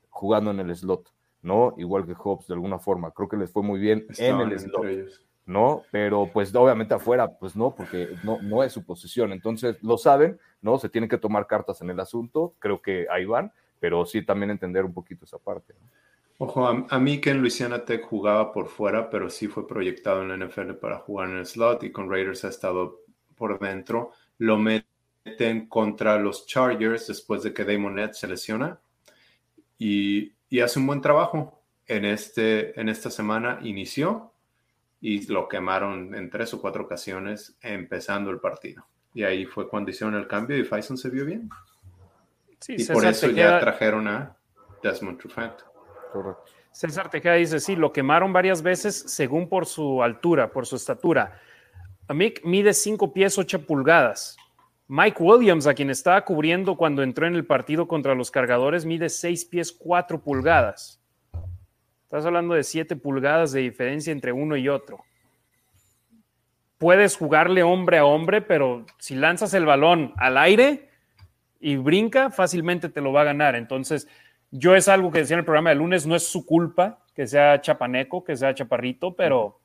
[0.09, 1.13] jugando en el slot.
[1.47, 1.75] ¿no?
[1.79, 3.13] Igual que Hobbs de alguna forma.
[3.13, 4.85] Creo que les fue muy bien en el slot,
[5.47, 5.83] ¿no?
[5.93, 9.33] Pero pues obviamente afuera, pues no, porque no, no es su posición.
[9.33, 10.77] Entonces lo saben, ¿no?
[10.79, 14.51] Se tienen que tomar cartas en el asunto, creo que ahí van, pero sí también
[14.51, 15.75] entender un poquito esa parte.
[16.39, 20.29] Ojo, a, mí que en Louisiana Tech jugaba por fuera, pero sí fue proyectado en
[20.29, 23.01] la NFL para jugar en el slot y con Raiders ha estado
[23.37, 24.11] por dentro.
[24.39, 28.79] Lo meten contra los Chargers después de que Damon Nett se lesiona
[29.79, 31.63] y y hace un buen trabajo.
[31.89, 34.33] En, este, en esta semana inició
[35.01, 38.85] y lo quemaron en tres o cuatro ocasiones empezando el partido.
[39.15, 41.49] Y ahí fue cuando hicieron el cambio y Faison se vio bien.
[42.67, 44.37] y por eso ya trajeron a
[44.83, 45.55] Desmond Trufant.
[46.73, 51.41] César Tejeda dice, sí, lo quemaron varias veces según por su altura, por su estatura.
[52.15, 54.37] Mick mide 5 pies 8 pulgadas.
[54.89, 59.09] Mike Williams, a quien estaba cubriendo cuando entró en el partido contra los cargadores, mide
[59.09, 61.01] 6 pies 4 pulgadas.
[62.05, 65.01] Estás hablando de 7 pulgadas de diferencia entre uno y otro.
[66.79, 70.91] Puedes jugarle hombre a hombre, pero si lanzas el balón al aire
[71.59, 73.57] y brinca, fácilmente te lo va a ganar.
[73.57, 74.07] Entonces,
[74.53, 77.27] yo es algo que decía en el programa de lunes, no es su culpa que
[77.27, 79.59] sea chapaneco, que sea chaparrito, pero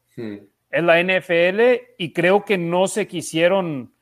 [0.71, 1.61] es la NFL
[1.97, 3.93] y creo que no se quisieron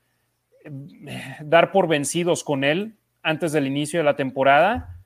[1.42, 4.98] dar por vencidos con él antes del inicio de la temporada,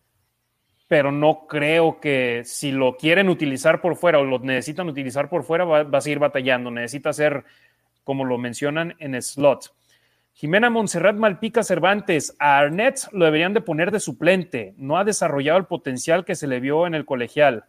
[0.87, 5.43] pero no creo que si lo quieren utilizar por fuera o lo necesitan utilizar por
[5.43, 6.69] fuera, va, a seguir batallando.
[6.69, 7.45] Necesita ser,
[8.03, 9.73] como lo mencionan, en slot.
[10.33, 14.73] Jimena Montserrat Malpica Cervantes, a Arnett lo deberían de poner de suplente.
[14.77, 17.65] No ha desarrollado el potencial que se le vio en el colegial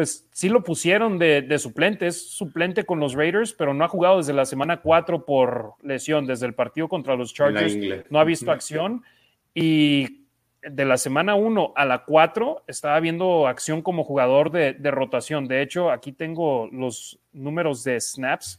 [0.00, 4.16] pues sí lo pusieron de, suplente, es suplente con los Raiders, pero no ha jugado
[4.16, 7.76] desde la semana 4 por lesión, desde el partido contra los Chargers,
[8.08, 9.04] no ha visto acción
[9.52, 10.24] y
[10.62, 15.46] de la semana 1 a la 4 estaba viendo acción como jugador de, de, rotación.
[15.46, 18.58] De hecho, aquí tengo los números de snaps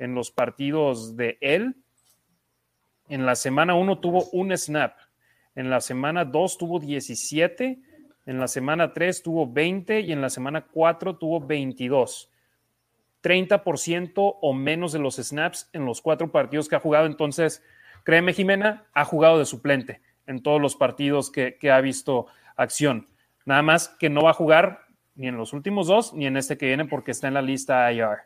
[0.00, 1.76] en los partidos de él.
[3.08, 4.96] En la semana 1 tuvo un snap,
[5.54, 7.80] en la semana 2 tuvo 17
[8.26, 12.30] en la semana 3 tuvo 20 y en la semana 4 tuvo 22.
[13.22, 17.06] 30% o menos de los snaps en los cuatro partidos que ha jugado.
[17.06, 17.62] Entonces,
[18.04, 22.26] créeme, Jimena, ha jugado de suplente en todos los partidos que, ha visto
[22.56, 23.08] acción.
[23.44, 26.56] Nada más que no va a jugar ni en los últimos dos ni en este
[26.56, 28.18] que viene porque está en la lista IR.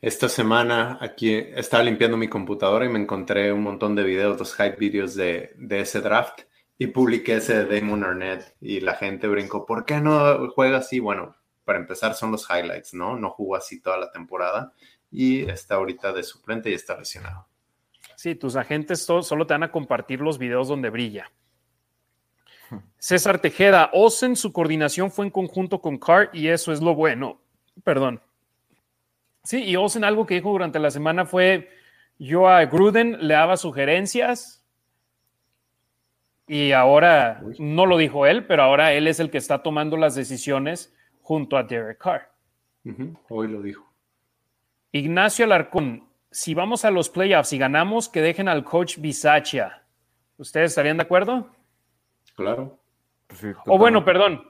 [0.00, 4.54] Esta semana aquí estaba limpiando mi computadora y me encontré un montón de videos, dos
[4.54, 6.42] hype videos de, de ese draft
[6.78, 11.00] y publiqué ese de Damon Arnett y la gente brincó, ¿por qué no juega así?
[11.00, 11.34] Bueno,
[11.64, 13.16] para empezar son los highlights, ¿no?
[13.16, 14.72] No jugó así toda la temporada
[15.10, 17.46] y está ahorita de suplente y está lesionado.
[18.16, 21.30] Sí, tus agentes solo te van a compartir los videos donde brilla.
[22.98, 27.40] César Tejeda, Osen, su coordinación fue en conjunto con Carr y eso es lo bueno.
[27.84, 28.20] Perdón.
[29.44, 31.70] Sí, y Osen algo que dijo durante la semana fue,
[32.18, 34.55] yo a Gruden le daba sugerencias,
[36.46, 40.14] y ahora, no lo dijo él, pero ahora él es el que está tomando las
[40.14, 42.30] decisiones junto a Derek Carr.
[43.28, 43.92] Hoy lo dijo.
[44.92, 49.82] Ignacio Alarcón, si vamos a los playoffs y ganamos, que dejen al coach Bisaccia.
[50.38, 51.50] ¿Ustedes estarían de acuerdo?
[52.36, 52.78] Claro.
[53.66, 54.48] o bueno, perdón.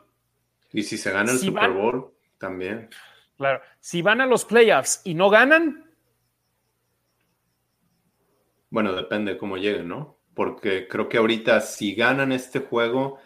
[0.72, 2.90] Y si se gana el Super Bowl, también.
[3.38, 3.62] Claro.
[3.80, 5.90] Si van a los playoffs y no ganan.
[8.68, 10.15] Bueno, depende de cómo lleguen, ¿no?
[10.36, 13.18] Porque creo que ahorita si ganan este juego,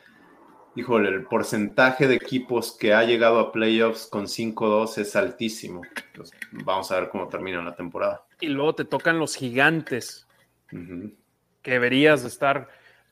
[0.77, 5.83] híjole, el porcentaje de equipos que ha llegado a playoffs con 5-2 es altísimo.
[6.53, 8.25] vamos a ver cómo termina la temporada.
[8.41, 10.29] Y luego te tocan los gigantes,
[10.71, 12.69] que deberías estar.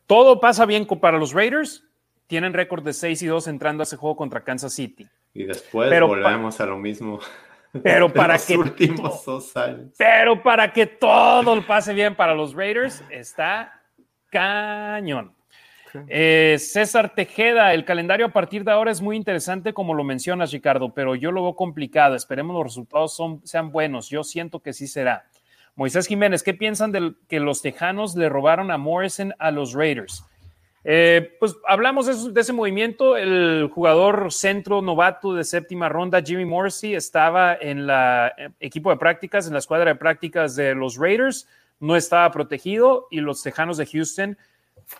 [0.07, 1.85] Todo pasa bien para los Raiders,
[2.29, 5.09] tienen récord de 6 y 2 entrando a ese juego contra Kansas City.
[5.35, 7.19] Y después volvemos a lo mismo.
[7.83, 9.93] Pero para que últimos dos años.
[9.99, 13.78] Pero para que todo pase bien para los Raiders, está
[14.31, 15.33] cañón.
[16.09, 20.53] Eh, César Tejeda, el calendario a partir de ahora es muy interesante, como lo mencionas,
[20.53, 22.15] Ricardo, pero yo lo veo complicado.
[22.15, 24.09] Esperemos los resultados son, sean buenos.
[24.11, 25.25] Yo siento que sí será.
[25.75, 30.25] Moisés Jiménez, ¿qué piensan de que los Tejanos le robaron a Morrison a los Raiders?
[30.85, 33.17] Eh, pues hablamos de, ese movimiento.
[33.17, 38.97] El jugador centro novato de séptima ronda, Jimmy Morrissey, estaba en la eh, equipo de
[38.97, 41.47] prácticas, en la escuadra de prácticas de los Raiders,
[41.81, 44.39] no estaba protegido y los Tejanos de Houston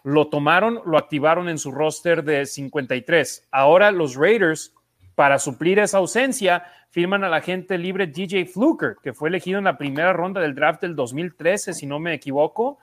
[0.03, 3.49] lo tomaron, lo activaron en su roster de 53.
[3.51, 4.75] Ahora los Raiders,
[5.15, 9.65] para suplir esa ausencia, firman a la gente libre DJ Fluker, que fue elegido en
[9.65, 12.79] la primera ronda del draft del 2013, si no me equivoco,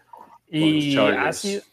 [0.50, 1.64] y ha sido,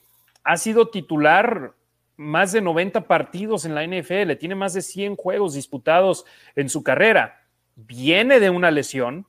[0.45, 1.75] ha sido titular
[2.17, 6.25] más de 90 partidos en la NFL, tiene más de 100 juegos disputados
[6.55, 7.41] en su carrera.
[7.75, 9.27] Viene de una lesión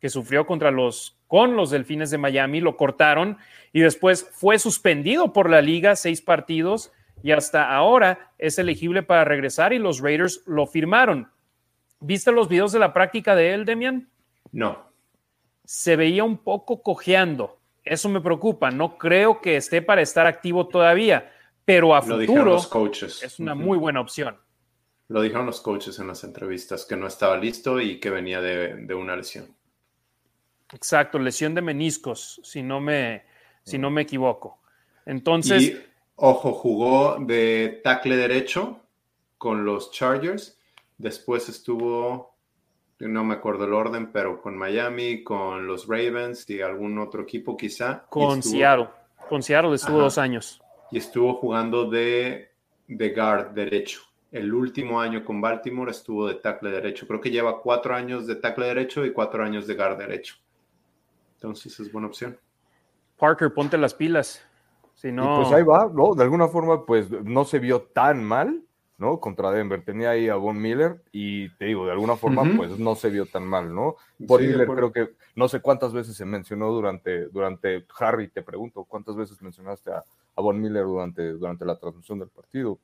[0.00, 3.38] que sufrió contra los con los Delfines de Miami, lo cortaron
[3.72, 6.90] y después fue suspendido por la liga seis partidos
[7.22, 11.30] y hasta ahora es elegible para regresar y los Raiders lo firmaron.
[12.00, 14.10] ¿Viste los videos de la práctica de él, Demian?
[14.50, 14.90] No.
[15.64, 17.60] Se veía un poco cojeando.
[17.84, 18.72] Eso me preocupa.
[18.72, 21.30] No creo que esté para estar activo todavía,
[21.64, 24.36] pero a futuro es una muy buena opción.
[25.06, 28.92] Lo dijeron los coaches en las entrevistas, que no estaba listo y que venía de,
[28.94, 29.46] una lesión.
[30.72, 33.24] Exacto, lesión de meniscos, si no me,
[33.62, 34.60] si no me equivoco.
[35.06, 35.62] Entonces.
[35.62, 35.80] Y,
[36.16, 38.80] ojo, jugó de tackle derecho
[39.38, 40.58] con los Chargers.
[40.98, 42.30] Después estuvo
[43.08, 47.56] no me acuerdo el orden, pero con Miami, con los Ravens y algún otro equipo
[47.56, 48.04] quizá.
[48.08, 48.88] Con Seattle.
[49.28, 50.60] Con Seattle estuvo dos años.
[50.90, 52.50] Y estuvo jugando de,
[52.86, 54.02] de guard derecho.
[54.30, 57.06] El último año con Baltimore estuvo de tackle derecho.
[57.06, 60.36] Creo que lleva cuatro años de tackle derecho y cuatro años de guard derecho.
[61.40, 62.38] Entonces es buena opción.
[63.18, 64.42] Parker, ponte las pilas.
[64.94, 65.36] Si no...
[65.36, 66.14] pues ahí va, ¿no?
[66.14, 68.62] De alguna forma, pues no se vio tan mal
[69.00, 69.18] ¿no?
[69.18, 69.82] Contra Denver.
[69.82, 73.24] Tenía ahí a Von Miller y te digo, de alguna forma, pues no se vio
[73.24, 73.96] tan mal, ¿no?
[74.18, 78.84] Von Miller creo que no sé cuántas veces se mencionó durante, durante Harry, te pregunto,
[78.84, 80.04] ¿cuántas veces mencionaste a,
[80.36, 82.78] a Von Miller durante, durante la transmisión del partido?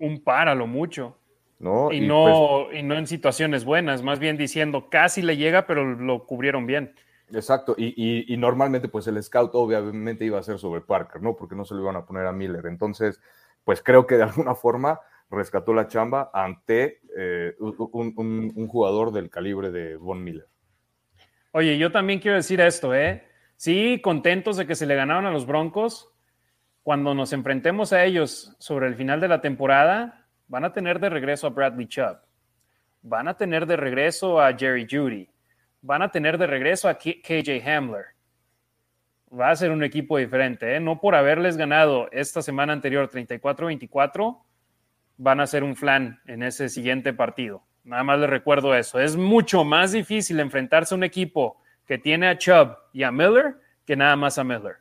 [0.00, 1.16] Un par a lo mucho.
[1.60, 1.92] ¿No?
[1.92, 5.84] Y, no, pues y no en situaciones buenas, más bien diciendo casi le llega, pero
[5.84, 6.94] lo cubrieron bien.
[7.32, 11.36] Exacto, y, y, normalmente pues el scout obviamente iba a ser sobre Parker, ¿no?
[11.36, 12.66] Porque no se lo iban a poner a Miller.
[12.66, 13.20] Entonces,
[13.64, 15.00] pues creo que de alguna forma
[15.30, 20.46] rescató la chamba ante eh, un, jugador del calibre de Von Miller.
[21.52, 23.24] Oye, yo también quiero decir esto, ¿eh?
[23.56, 26.12] Sí, contentos de que se le ganaron a los Broncos.
[26.82, 31.10] Cuando nos enfrentemos a ellos sobre el final de la temporada, van a tener de
[31.10, 32.18] regreso a Bradley Chubb.
[33.02, 35.28] Van a tener de regreso a Jerry Judy.
[35.82, 38.06] Van a tener de regreso a KJ Hamler.
[39.32, 40.80] Va a ser un equipo diferente, ¿eh?
[40.80, 44.42] No por haberles ganado esta semana anterior 34-24
[45.22, 47.62] van a ser un flan en ese siguiente partido.
[47.84, 48.98] Nada más les recuerdo eso.
[48.98, 53.56] Es mucho más difícil enfrentarse a un equipo que tiene a Chubb y a Miller
[53.84, 54.76] que nada más a Miller.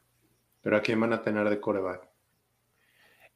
[0.62, 2.08] Pero ¿a quién van a tener de coreback?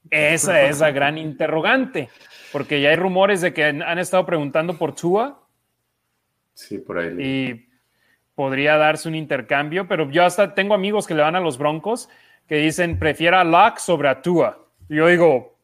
[0.10, 2.10] Esa es la gran interrogante,
[2.52, 5.43] porque ya hay rumores de que han, estado preguntando por Tua.
[6.54, 7.16] Sí, por ahí.
[7.20, 7.70] Y
[8.36, 12.10] podría darse un intercambio, pero yo hasta tengo amigos que le van a los Broncos
[12.48, 14.68] que dicen prefiera a Locke sobre a Tua.
[14.90, 15.58] yo digo,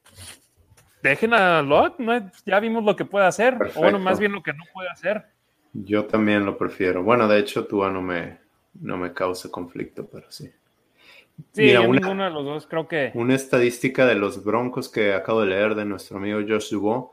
[1.03, 1.97] dejen a Lot,
[2.45, 5.25] ya vimos lo que puede hacer, o bueno, más bien lo que no puede hacer.
[5.73, 7.03] Yo también lo prefiero.
[7.03, 8.39] Bueno, de hecho, Tua no me,
[8.73, 10.49] no me causa conflicto, pero sí.
[11.53, 13.11] Sí, ninguno de los dos creo que.
[13.13, 17.11] Una estadística de los Broncos que acabo de leer de nuestro amigo Josh Dubois.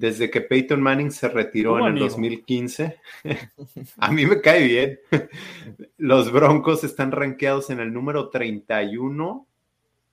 [0.00, 2.96] Desde que Peyton Manning se retiró en el 2015,
[3.98, 5.00] a mí me cae bien.
[5.98, 9.46] Los Broncos están rankeados en el número 31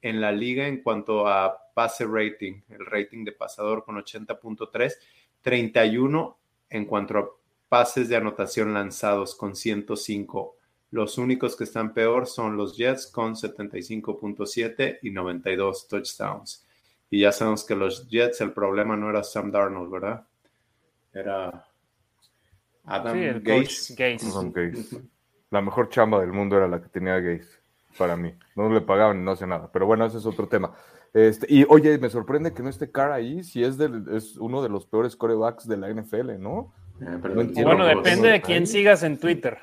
[0.01, 4.93] en la liga en cuanto a pase rating, el rating de pasador con 80.3,
[5.41, 6.37] 31
[6.69, 7.29] en cuanto a
[7.69, 10.57] pases de anotación lanzados con 105.
[10.91, 16.66] Los únicos que están peor son los Jets con 75.7 y 92 touchdowns.
[17.09, 20.27] Y ya sabemos que los Jets, el problema no era Sam Darnold, ¿verdad?
[21.13, 21.65] Era
[22.83, 23.95] Adam Gates.
[25.49, 27.61] La mejor chamba del mundo era la que tenía Gates
[27.97, 28.33] para mí.
[28.55, 29.69] No le pagaban y no hace nada.
[29.71, 30.73] Pero bueno, ese es otro tema.
[31.13, 34.69] Este, y oye, me sorprende que no esté cara ahí, si es, es uno de
[34.69, 36.73] los peores corebacks de la NFL, ¿no?
[37.01, 39.57] Eh, bueno, depende de quién sigas en Twitter.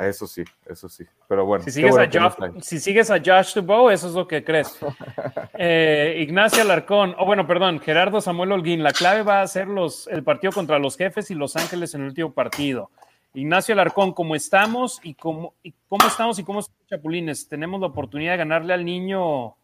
[0.00, 1.04] Eso sí, eso sí.
[1.28, 1.64] Pero bueno.
[1.64, 4.78] Si sigues, a, Josh, si sigues a Josh Dubow, eso es lo que crees.
[5.54, 9.68] eh, Ignacio Alarcón, o oh, bueno, perdón, Gerardo Samuel Holguín, la clave va a ser
[9.68, 12.90] los, el partido contra los jefes y Los Ángeles en el último partido.
[13.34, 17.48] Ignacio Alarcón, ¿cómo estamos y cómo, y cómo estamos y cómo estamos, Chapulines?
[17.48, 19.56] Tenemos la oportunidad de ganarle al niño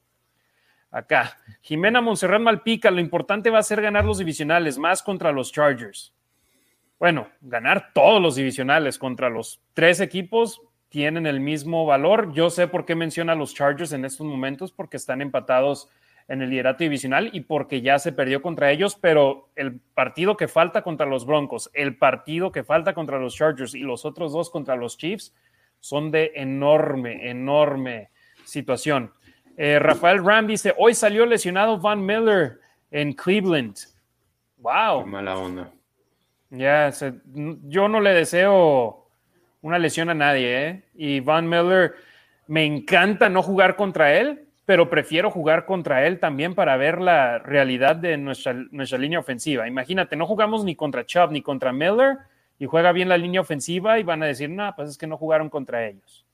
[0.91, 1.39] acá.
[1.61, 6.13] Jimena Monserrat Malpica, lo importante va a ser ganar los divisionales, más contra los Chargers.
[7.01, 10.61] Bueno, ganar todos los divisionales contra los tres equipos
[10.91, 12.35] tienen el mismo valor.
[12.35, 15.89] Yo sé por qué menciona a los Chargers en estos momentos, porque están empatados
[16.29, 20.47] en el liderato divisional y porque ya se perdió contra ellos, pero el partido que
[20.47, 24.51] falta contra los Broncos, el partido que falta contra los Chargers y los otros dos
[24.51, 25.35] contra los Chiefs
[25.81, 28.11] son de enorme, enorme
[28.45, 29.11] situación.
[29.57, 32.61] Eh, Rafael Ram dice, hoy salió lesionado Van Miller
[32.91, 33.77] en Cleveland.
[34.59, 35.07] Wow.
[35.07, 35.73] mala onda.
[36.51, 36.91] Ya,
[37.69, 39.07] yo no le deseo
[39.63, 40.83] una lesión a nadie, ¿eh?
[40.95, 41.95] Y Van Miller,
[42.49, 47.39] me encanta no jugar contra él, pero prefiero jugar contra él también para ver la
[47.39, 49.69] realidad de nuestra, nuestra línea ofensiva.
[49.69, 52.19] Imagínate, no jugamos ni contra Chubb ni contra Miller
[52.59, 55.17] y juega bien la línea ofensiva y van a decir, no, pues es que no
[55.17, 56.27] jugaron contra ellos.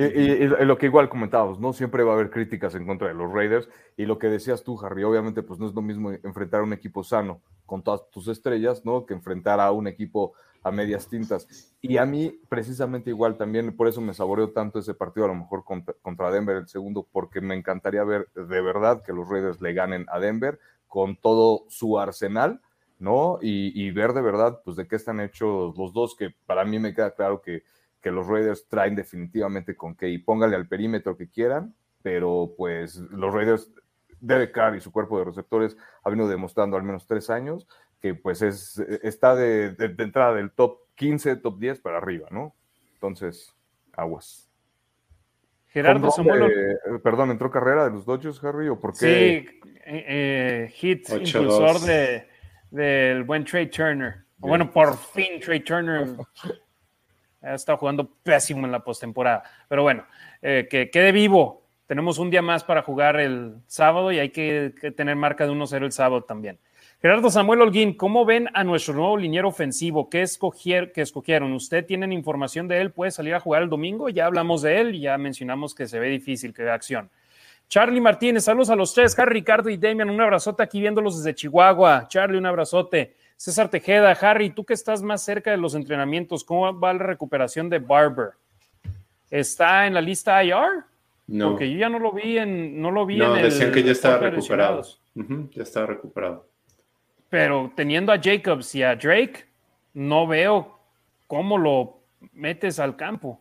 [0.00, 1.72] Y, lo que igual comentábamos, ¿no?
[1.72, 3.68] Siempre va a haber críticas en contra de los Raiders.
[3.96, 6.72] Y lo que decías tú, Harry, obviamente, pues no es lo mismo enfrentar a un
[6.72, 9.04] equipo sano con todas tus estrellas, ¿no?
[9.04, 11.74] Que enfrentar a un equipo a medias tintas.
[11.80, 15.34] Y a mí, precisamente igual también, por eso me saboreó tanto ese partido, a lo
[15.34, 19.72] mejor contra, Denver el segundo, porque me encantaría ver de verdad que los Raiders le
[19.72, 22.60] ganen a Denver con todo su arsenal,
[23.00, 23.40] ¿no?
[23.42, 26.94] Y, ver de verdad, pues, de qué están hechos los dos, que para mí me
[26.94, 27.64] queda claro que,
[28.00, 32.96] que los Raiders traen definitivamente con que, y póngale al perímetro que quieran, pero pues
[32.96, 33.72] los Raiders,
[34.20, 37.66] Derek Carr y su cuerpo de receptores ha venido demostrando al menos tres años
[38.00, 42.54] que pues es, está de, entrada del top 15, top 10 para arriba, ¿no?
[42.94, 43.54] Entonces,
[43.92, 44.48] aguas.
[45.68, 46.44] Gerardo Samuel.
[46.44, 48.68] Eh, perdón, ¿entró carrera de los Dodgers, Harry?
[48.68, 48.98] ¿O por qué?
[48.98, 52.28] Sí, eh, eh, hit impulsor de,
[52.70, 54.24] del buen Trey Turner.
[54.38, 56.08] Bueno, por fin Trey Turner
[57.42, 59.42] ha estado jugando pésimo en la postemporada.
[59.68, 60.04] Pero bueno,
[60.40, 61.62] que quede vivo.
[61.88, 65.84] Tenemos un día más para jugar el sábado y hay que, tener marca de 1-0
[65.84, 66.58] el sábado también.
[67.00, 70.10] Gerardo Samuel Holguín, ¿cómo ven a nuestro nuevo liniero ofensivo?
[70.10, 71.52] ¿Qué, escogier, escogieron?
[71.54, 72.90] ¿Usted tienen información de él?
[72.92, 74.10] ¿Puede salir a jugar el domingo?
[74.10, 77.08] Ya hablamos de él y ya mencionamos que se ve difícil, que acción.
[77.68, 79.18] Charlie Martínez, saludos a los tres.
[79.18, 82.08] Harry, Ricardo y Damian, un abrazote aquí viéndolos desde Chihuahua.
[82.08, 83.14] Charlie, un abrazote.
[83.36, 87.68] César Tejeda, Harry, tú que estás más cerca de los entrenamientos, ¿cómo va la recuperación
[87.68, 88.30] de Barber?
[89.30, 90.84] ¿Está en la lista IR?
[91.26, 91.50] No.
[91.50, 94.16] Porque yo ya no lo vi en, no lo vi no, decían que ya estaba
[94.16, 94.82] recuperado.
[95.14, 96.48] ya estaba recuperado.
[97.28, 99.44] Pero teniendo a Jacobs y a Drake,
[99.92, 100.80] no veo
[101.26, 102.00] cómo lo
[102.32, 103.40] metes al campo.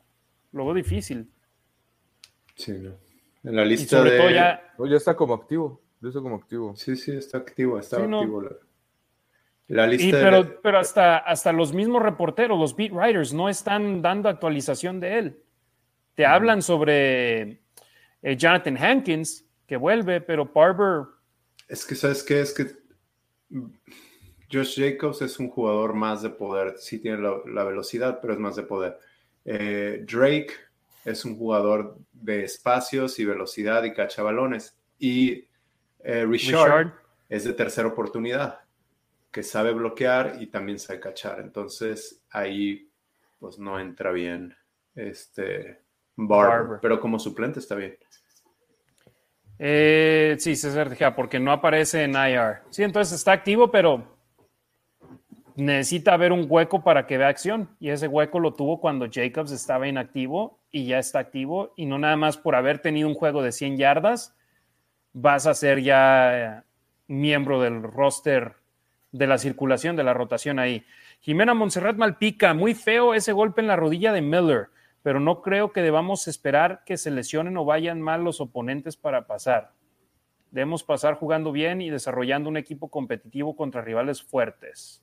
[0.51, 1.29] Lo veo difícil.
[2.55, 3.06] Sí, no.
[3.47, 4.33] En la lista de...
[4.33, 4.61] ya...
[4.77, 5.81] ya está como activo.
[6.01, 6.75] Ya está como activo.
[6.75, 7.79] Sí, sí, está activo.
[7.79, 8.43] Está activo.
[9.67, 9.87] La...
[9.87, 14.99] lista pero, pero hasta, hasta los mismos reporteros, los beat writers, no están dando actualización
[14.99, 15.43] de él.
[16.15, 17.61] Te hablan sobre
[18.21, 21.05] eh, Jonathan Hankins, que vuelve, pero Barber.
[21.69, 22.41] Es que, ¿sabes qué?
[22.41, 22.65] Es que
[24.51, 28.57] Josh Jacobs es un jugador más de poder, sí tiene la, velocidad, pero es más
[28.57, 28.99] de poder.
[29.45, 30.51] Eh, Drake
[31.05, 34.77] es un jugador de espacios y velocidad y cachabalones.
[34.99, 35.47] Y
[36.03, 36.93] eh, Richard,
[37.29, 38.61] es de tercera oportunidad,
[39.31, 41.39] que sabe bloquear y también sabe cachar.
[41.39, 42.89] Entonces ahí
[43.39, 44.55] pues no entra bien
[44.95, 45.81] este
[46.15, 47.97] Barber, pero como suplente está bien.
[49.59, 52.61] Eh, sí, César porque no aparece en IR.
[52.69, 54.16] Sí, entonces está activo, pero
[55.57, 57.69] necesita haber un hueco para que vea acción.
[57.79, 61.73] Y ese hueco lo tuvo cuando Jacobs estaba inactivo y ya está activo.
[61.75, 64.35] Y no nada más por haber tenido un juego de 100 yardas,
[65.13, 66.61] vas a ser ya eh,
[67.07, 68.55] miembro del roster
[69.11, 70.85] de la circulación, de la rotación ahí.
[71.19, 74.69] Jimena Montserrat Malpica, muy feo ese golpe en la rodilla de Miller
[75.07, 79.25] pero no creo que debamos esperar que se lesionen o vayan mal los oponentes para
[79.25, 79.71] pasar.
[80.51, 85.01] Debemos pasar jugando bien y desarrollando un equipo competitivo contra rivales fuertes.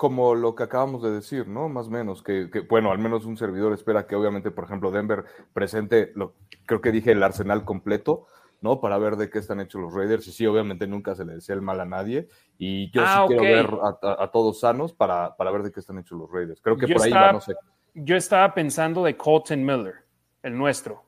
[0.00, 1.68] Como lo que acabamos de decir, ¿no?
[1.68, 5.24] Más o menos, que, bueno, al menos un servidor espera que obviamente, por ejemplo, Denver
[5.52, 8.26] presente, lo, creo que dije el arsenal completo,
[8.62, 8.80] ¿no?
[8.80, 10.26] Para ver de qué están hechos los Raiders.
[10.28, 12.28] Y sí, obviamente nunca se le desea el mal a nadie.
[12.56, 13.68] Y yo sí ah, quiero ver
[14.02, 16.62] a, todos sanos para, para, ver de qué están hechos los Raiders.
[16.62, 17.54] Creo que por ahí va, no sé
[17.94, 19.94] yo estaba pensando de Colton Miller,
[20.42, 21.04] el nuestro.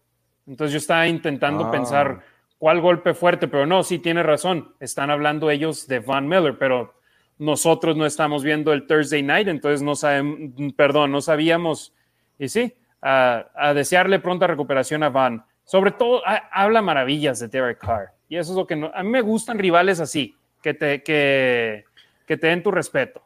[0.46, 1.70] Entonces yo estaba intentando ah.
[1.70, 2.22] pensar
[2.58, 4.74] cuál golpe fuerte, pero no, sí tiene razón.
[4.80, 6.94] Están hablando ellos de Van Miller, pero
[7.42, 11.92] nosotros no estamos viendo el Thursday night, entonces no sabemos, perdón, no sabíamos.
[12.38, 15.44] Y sí, a, desearle pronta recuperación a Van.
[15.64, 18.12] Sobre todo, habla maravillas de Derek Carr.
[18.28, 21.84] Y eso es lo que a mí me gustan rivales así, que te, que
[22.26, 23.24] te den tu respeto.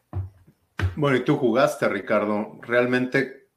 [0.97, 2.59] Bueno, y tú jugaste, Ricardo.
[2.63, 3.49] ¿Realmente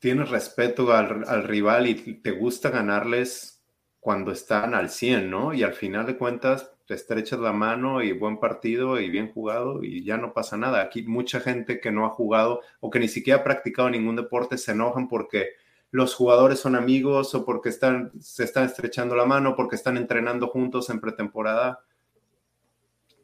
[0.00, 3.62] tienes respeto al, al rival y te gusta ganarles
[4.00, 5.52] cuando están al 100, ¿no?
[5.52, 10.04] Y al final de cuentas, estrechas la mano y buen partido y bien jugado y
[10.04, 10.82] ya no pasa nada.
[10.82, 14.58] Aquí mucha gente que no ha jugado o que ni siquiera ha practicado ningún deporte
[14.58, 15.50] se enojan porque
[15.90, 20.48] los jugadores son amigos o porque están, se están estrechando la mano, porque están entrenando
[20.48, 21.84] juntos en pretemporada.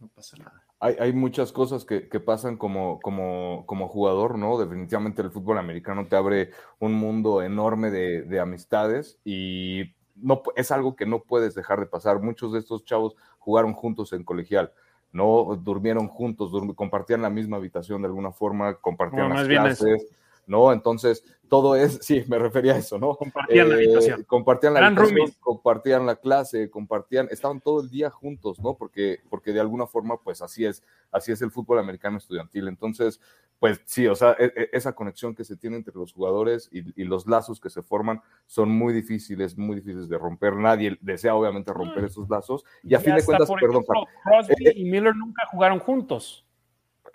[0.01, 0.63] No pasa nada.
[0.81, 4.59] Hay, muchas cosas que, pasan como, como, como, jugador, ¿no?
[4.59, 10.71] Definitivamente el fútbol americano te abre un mundo enorme de, de amistades y no, es
[10.71, 12.21] algo que no puedes dejar de pasar.
[12.21, 14.73] Muchos de estos chavos jugaron juntos en colegial,
[15.13, 20.09] no durmieron juntos, compartían la misma habitación de alguna forma, compartían las clases.
[20.49, 20.73] ¿no?
[20.73, 23.15] Entonces, todo es, sí, me refería a eso, ¿no?
[23.15, 24.25] Compartían la eh, habitación.
[24.25, 28.75] Compartían la habitación, compartían la clase, compartían, estaban todo el día juntos, ¿no?
[28.75, 30.83] Porque, porque de alguna forma, pues así es,
[31.13, 32.67] así es el fútbol americano estudiantil.
[32.67, 33.21] Entonces,
[33.59, 37.05] pues sí, o sea, e, e, esa conexión que se tiene entre los jugadores y,
[37.05, 40.55] los lazos que se forman son muy difíciles, muy difíciles de romper.
[40.55, 42.65] Nadie desea, obviamente, romper esos lazos.
[42.83, 43.85] Y a fin de cuentas, perdón.
[44.23, 46.47] Crosby eh, y Miller nunca jugaron juntos.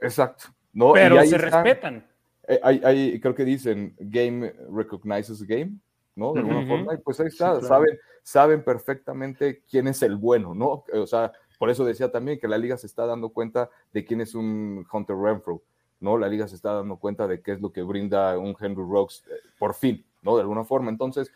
[0.02, 0.46] Exacto.
[0.74, 0.94] ¿no?
[0.94, 2.08] Pero se respetan
[2.46, 5.78] eh, hay, creo que dicen game recognizes game,
[6.14, 6.34] ¿no?
[6.34, 10.84] De alguna forma, y pues ahí está, saben, saben perfectamente quién es el bueno, ¿no?
[10.94, 14.20] O sea, por eso decía también que la liga se está dando cuenta de quién
[14.20, 15.64] es un Hunter Renfro,
[16.04, 16.18] ¿no?
[16.18, 19.24] La liga se está dando cuenta de qué es lo que brinda un Henry Rocks,
[19.28, 20.36] eh, por fin, ¿no?
[20.36, 20.92] De alguna forma.
[20.92, 21.32] Entonces,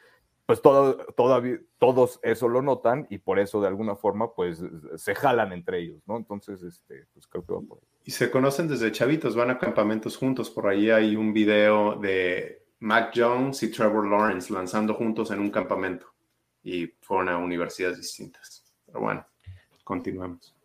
[0.46, 4.64] pues todo, todavía, todos eso lo notan y por eso de alguna forma pues
[4.96, 6.18] se jalan entre ellos, ¿no?
[6.18, 7.88] Entonces, este, pues creo que va por ahí.
[8.06, 12.66] Y se conocen desde chavitos, van a campamentos juntos, por ahí hay un video de
[12.80, 16.08] Mac Jones y Trevor Lawrence lanzando juntos en un campamento
[16.64, 18.64] y fueron a universidades distintas.
[18.86, 19.26] Pero bueno,
[19.84, 20.56] continuemos.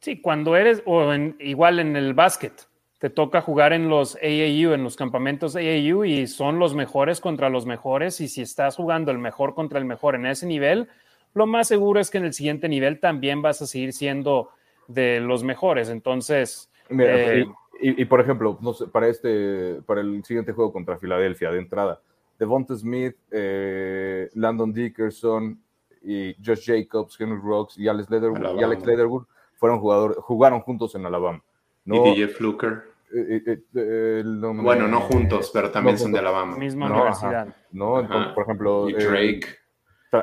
[0.00, 2.66] Sí, cuando eres, o en, igual en el básquet,
[3.04, 7.50] te toca jugar en los AAU, en los campamentos AAU, y son los mejores contra
[7.50, 8.18] los mejores.
[8.22, 10.88] Y si estás jugando el mejor contra el mejor en ese nivel,
[11.34, 14.48] lo más seguro es que en el siguiente nivel también vas a seguir siendo
[14.88, 15.90] de los mejores.
[15.90, 16.70] Entonces.
[16.88, 17.44] Eh,
[17.78, 22.00] y, por ejemplo, no sé, para este, para el siguiente juego contra Filadelfia, de entrada,
[22.38, 25.60] Devonta Smith, eh, Landon Dickerson
[26.02, 29.24] y Josh Jacobs, Henry Rocks y Alex Leatherwood, y Alex Leatherwood
[29.56, 31.42] fueron jugadores, jugaron juntos en Alabama.
[31.84, 32.93] Y DJ Fluker.
[33.16, 36.56] Eh, eh, eh, bueno, no juntos, pero también son de Alabama.
[36.56, 37.54] Misma universidad.
[37.70, 38.88] No, por ejemplo.
[38.88, 39.46] Drake.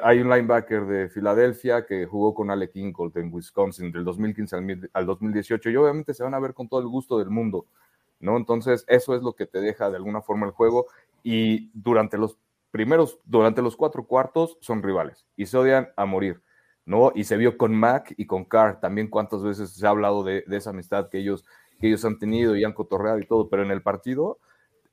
[0.04, 5.06] hay un linebacker de Filadelfia que jugó con Alec Incolt en Wisconsin del 2015 al,
[5.06, 7.66] 2018 y obviamente se van a ver con todo el gusto del mundo,
[8.20, 8.36] ¿no?
[8.36, 10.88] Entonces, eso es lo que te deja de alguna forma el juego
[11.24, 12.38] y durante los
[12.72, 16.42] primeros, durante los cuatro cuartos son rivales y se odian a morir,
[16.86, 17.14] ¿no?
[17.16, 20.44] Y se vio con Mac y con Carr también cuántas veces se ha hablado de,
[20.46, 21.46] de esa amistad que ellos
[21.82, 24.38] que ellos han tenido y han cotorreado y todo, pero en el partido,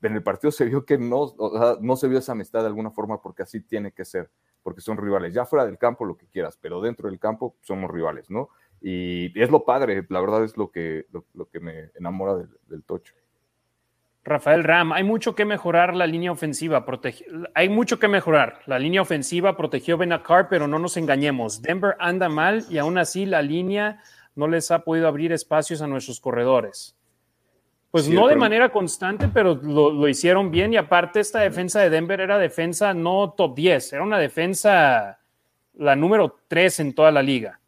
[0.03, 1.35] en el partido se vio que no,
[1.81, 4.31] no se vio esa amistad de alguna forma porque así tiene que ser,
[4.63, 5.35] porque son rivales.
[5.35, 8.49] Ya fuera del campo lo que quieras, pero dentro del campo somos rivales, ¿no?
[8.81, 12.37] Y, es lo padre, la verdad es lo que, lo, que me enamora
[12.69, 13.15] del, tocho.
[14.25, 16.85] Rafael Ram, hay mucho que mejorar la línea ofensiva.
[17.55, 18.61] hay mucho que mejorar.
[18.67, 21.63] La línea ofensiva protegió Benacar, pero no nos engañemos.
[21.63, 24.01] Denver anda mal y aún así la línea
[24.39, 26.97] no les ha podido abrir espacios a nuestros corredores.
[27.91, 32.21] Pues no de manera constante, pero lo, hicieron bien y aparte esta defensa de Denver
[32.21, 35.19] era defensa no top 10, era una defensa
[35.75, 37.59] la número 3 en toda la liga.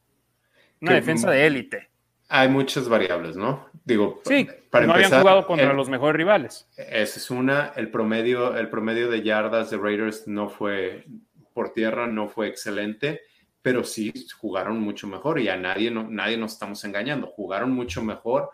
[0.80, 1.88] Una defensa de élite.
[2.28, 3.66] Hay muchas variables, ¿no?
[3.84, 6.68] Digo, sí, para no habían jugado contra los mejores rivales.
[6.76, 11.04] Esa es una, el promedio, el promedio de yardas de Raiders no fue
[11.52, 13.22] por tierra, no fue excelente
[13.62, 18.02] pero sí jugaron mucho mejor y a nadie, no, nadie nos estamos engañando, jugaron mucho
[18.02, 18.50] mejor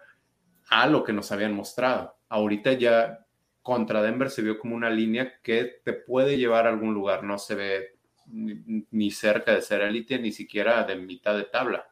[0.69, 2.17] a lo que nos habían mostrado.
[2.29, 3.27] Ahorita ya
[3.63, 7.39] contra Denver se vio como una línea que te puede llevar a algún lugar, no
[7.39, 7.97] se ve
[8.27, 11.87] ni, cerca de ser élite, ni siquiera de mitad de tabla,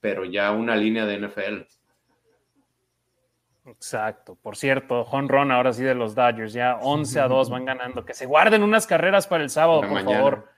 [0.00, 1.62] pero ya una línea de NFL.
[3.66, 4.36] Exacto.
[4.36, 8.04] Por cierto, Ron ahora sí de los Dodgers, ya 11 a 2 van ganando.
[8.04, 10.48] Que se guarden unas carreras para el sábado, por favor.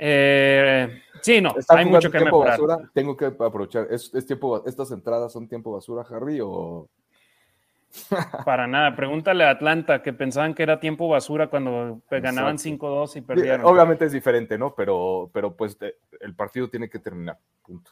[0.00, 2.58] Eh, sí, no, hay mucho que mejorar.
[2.94, 3.88] Tengo que aprovechar.
[3.90, 6.38] ¿Es, tiempo, ¿Estas entradas son tiempo basura, Harry?
[6.40, 6.88] O...
[8.44, 8.94] Para nada.
[8.94, 13.66] Pregúntale a Atlanta que pensaban que era tiempo basura cuando ganaban 5-2 y perdieron.
[13.66, 14.74] Obviamente es diferente, ¿no?
[14.74, 15.76] Pero, pero pues
[16.20, 17.38] el partido tiene que terminar.
[17.62, 17.90] Punto.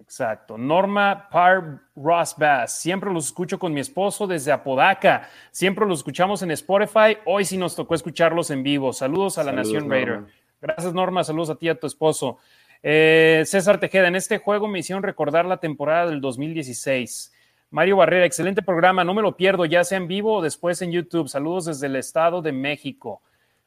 [0.00, 0.56] Exacto.
[0.56, 2.78] Norma Par Ross Bass.
[2.78, 5.28] Siempre los escucho con mi esposo desde Apodaca.
[5.50, 7.18] Siempre los escuchamos en Spotify.
[7.24, 8.92] Hoy sí nos tocó escucharlos en vivo.
[8.92, 10.24] Saludos a la Nación Raider.
[10.60, 11.24] Gracias, Norma.
[11.24, 12.38] Saludos a ti y a tu esposo.
[12.82, 17.32] Eh, César Tejeda, en este juego me hicieron recordar la temporada del 2016.
[17.70, 20.90] Mario Barrera, excelente programa, no me lo pierdo, ya sea en vivo o después en
[20.90, 21.28] YouTube.
[21.28, 23.20] Saludos desde el Estado de México.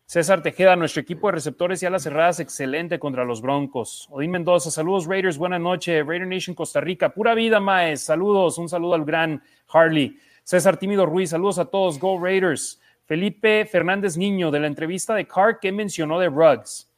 [0.05, 4.07] César Tejeda, nuestro equipo de receptores y alas cerradas, excelente contra los Broncos.
[4.09, 6.05] Odín Mendoza, saludos Raiders, buenas noches.
[6.05, 8.01] Raider Nation Costa Rica, pura vida, Maes.
[8.01, 10.17] Saludos, un saludo al gran Harley.
[10.43, 12.80] César Tímido Ruiz, saludos a todos, Go Raiders.
[13.11, 16.89] Felipe Fernández Niño, de la entrevista de Carr, ¿qué mencionó de Ruggs?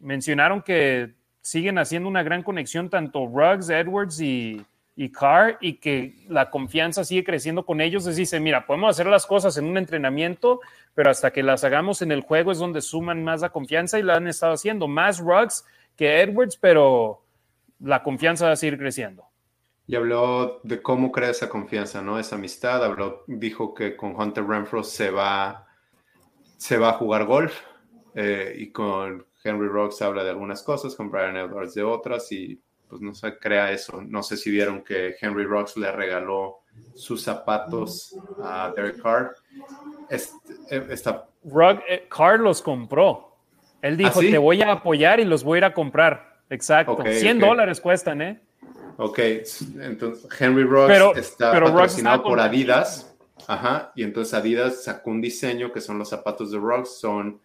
[0.00, 4.66] Mencionaron que siguen haciendo una gran conexión tanto Ruggs, Edwards y,
[5.12, 8.04] Carr y que la confianza sigue creciendo con ellos.
[8.04, 10.58] Les dice, mira, podemos hacer las cosas en un entrenamiento,
[10.92, 14.02] pero hasta que las hagamos en el juego es donde suman más la confianza y
[14.02, 14.88] la han estado haciendo.
[14.88, 15.64] Más Ruggs
[15.94, 17.22] que Edwards, pero
[17.78, 19.24] la confianza va a seguir creciendo.
[19.86, 22.18] Y habló de cómo crea esa confianza, ¿no?
[22.18, 22.82] Esa amistad.
[22.82, 25.66] Habló, dijo que con Hunter Renfro se va,
[26.56, 27.54] se va a jugar golf
[28.14, 32.58] eh, y con Henry Ruggs habla de algunas cosas, con Brian Edwards de otras y
[32.88, 34.00] pues no se crea eso.
[34.02, 36.60] No sé si vieron que Henry Rocks le regaló
[36.94, 39.34] sus zapatos a Derek Carr.
[40.08, 40.36] Este.
[40.70, 43.36] Eh, Carr los compró.
[43.82, 46.38] Él dijo, ¿Ah, te voy a apoyar y los voy a ir a comprar.
[46.48, 47.02] Exacto.
[47.04, 48.40] 100 dólares cuestan, ¿eh?
[48.96, 49.18] Ok,
[49.80, 53.14] entonces Henry Rocks está patrocinado por Adidas.
[53.46, 57.40] Ajá, y entonces Adidas sacó un diseño que son los zapatos de Rocks, son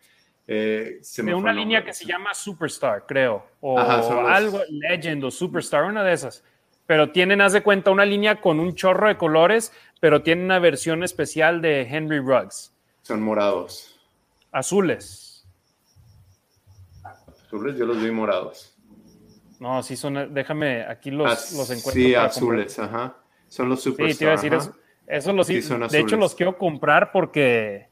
[0.47, 6.03] eh, de una línea que se llama Superstar, creo, o algo, Legend o Superstar, una
[6.03, 6.43] de esas.
[6.87, 10.57] Pero tienen, haz de cuenta, una línea con un chorro de colores, pero tienen una
[10.57, 12.73] versión especial de Henry Ruggs.
[13.03, 13.99] Son morados.
[14.51, 15.47] Azules.
[17.03, 18.75] Azules, yo los vi morados.
[19.59, 21.91] No, sí son, déjame, aquí los, los encuentro.
[21.91, 23.17] Sí, azules, ajá.
[23.47, 24.11] Son los Superstar.
[24.13, 24.75] Sí, te iba a decir eso.
[25.05, 27.89] Eso los, de hecho, los quiero comprar porque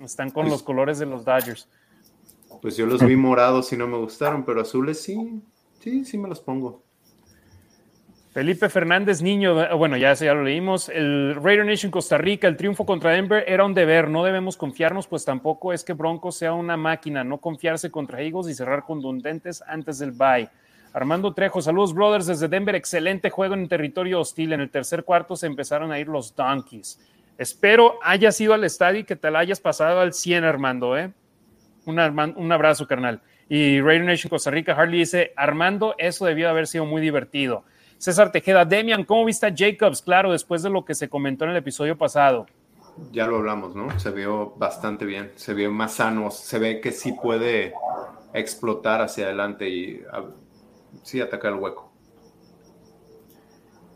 [0.00, 1.68] están con pues los colores de los Dodgers.
[2.60, 5.40] Pues yo los vi morados y no me gustaron, pero azules sí,
[5.78, 6.82] sí, sí me los pongo.
[8.36, 10.90] Felipe Fernández Niño, bueno, ya, ya lo leímos.
[10.90, 14.10] El Raider Nation Costa Rica, el triunfo contra Denver era un deber.
[14.10, 17.24] No debemos confiarnos, pues tampoco es que Broncos sea una máquina.
[17.24, 20.50] No confiarse contra Eagles y cerrar contundentes antes del bye.
[20.92, 22.74] Armando Trejo, saludos, brothers, desde Denver.
[22.74, 24.52] Excelente juego en territorio hostil.
[24.52, 27.00] En el tercer cuarto se empezaron a ir los Donkeys.
[27.38, 31.10] Espero hayas ido al estadio y que te la hayas pasado al 100, Armando, ¿eh?
[31.86, 33.22] Un, un abrazo, carnal.
[33.48, 37.64] Y Radio Nation Costa Rica, Harley dice, Armando, eso debió haber sido muy divertido.
[37.98, 40.02] César Tejeda, Demian, ¿cómo viste a Jacobs?
[40.02, 42.46] Claro, después de lo que se comentó en el episodio pasado.
[43.12, 43.98] Ya lo hablamos, ¿no?
[43.98, 47.74] Se vio bastante bien, se vio más sano, se ve que sí puede
[48.32, 50.02] explotar hacia adelante y
[51.02, 51.92] sí atacar el hueco.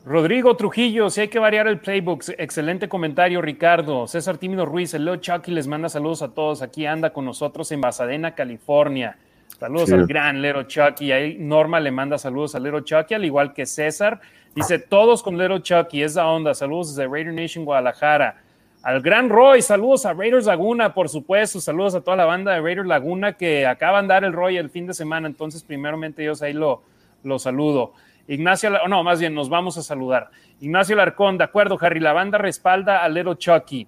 [0.04, 2.24] Rodrigo Trujillo, si hay que variar el playbook.
[2.38, 4.06] Excelente comentario, Ricardo.
[4.06, 6.62] César Tímido Ruiz, el Leo Chucky les manda saludos a todos.
[6.62, 9.18] Aquí anda con nosotros en Basadena, California.
[9.60, 11.12] Saludos al gran Lero Chucky.
[11.12, 14.18] Ahí Norma le manda saludos a Lero Chucky, al igual que César.
[14.54, 16.54] Dice todos con Lero Chucky, es la onda.
[16.54, 18.40] Saludos desde Raider Nation Guadalajara.
[18.82, 21.60] Al gran Roy, saludos a Raiders Laguna, por supuesto.
[21.60, 24.70] Saludos a toda la banda de Raiders Laguna que acaban de dar el Roy el
[24.70, 25.28] fin de semana.
[25.28, 26.82] Entonces, primeramente, yo ahí lo,
[27.22, 27.92] lo saludo.
[28.28, 30.30] Ignacio, no, más bien nos vamos a saludar.
[30.60, 33.86] Ignacio Larcón, de acuerdo, Harry, la banda respalda a Lero Chucky.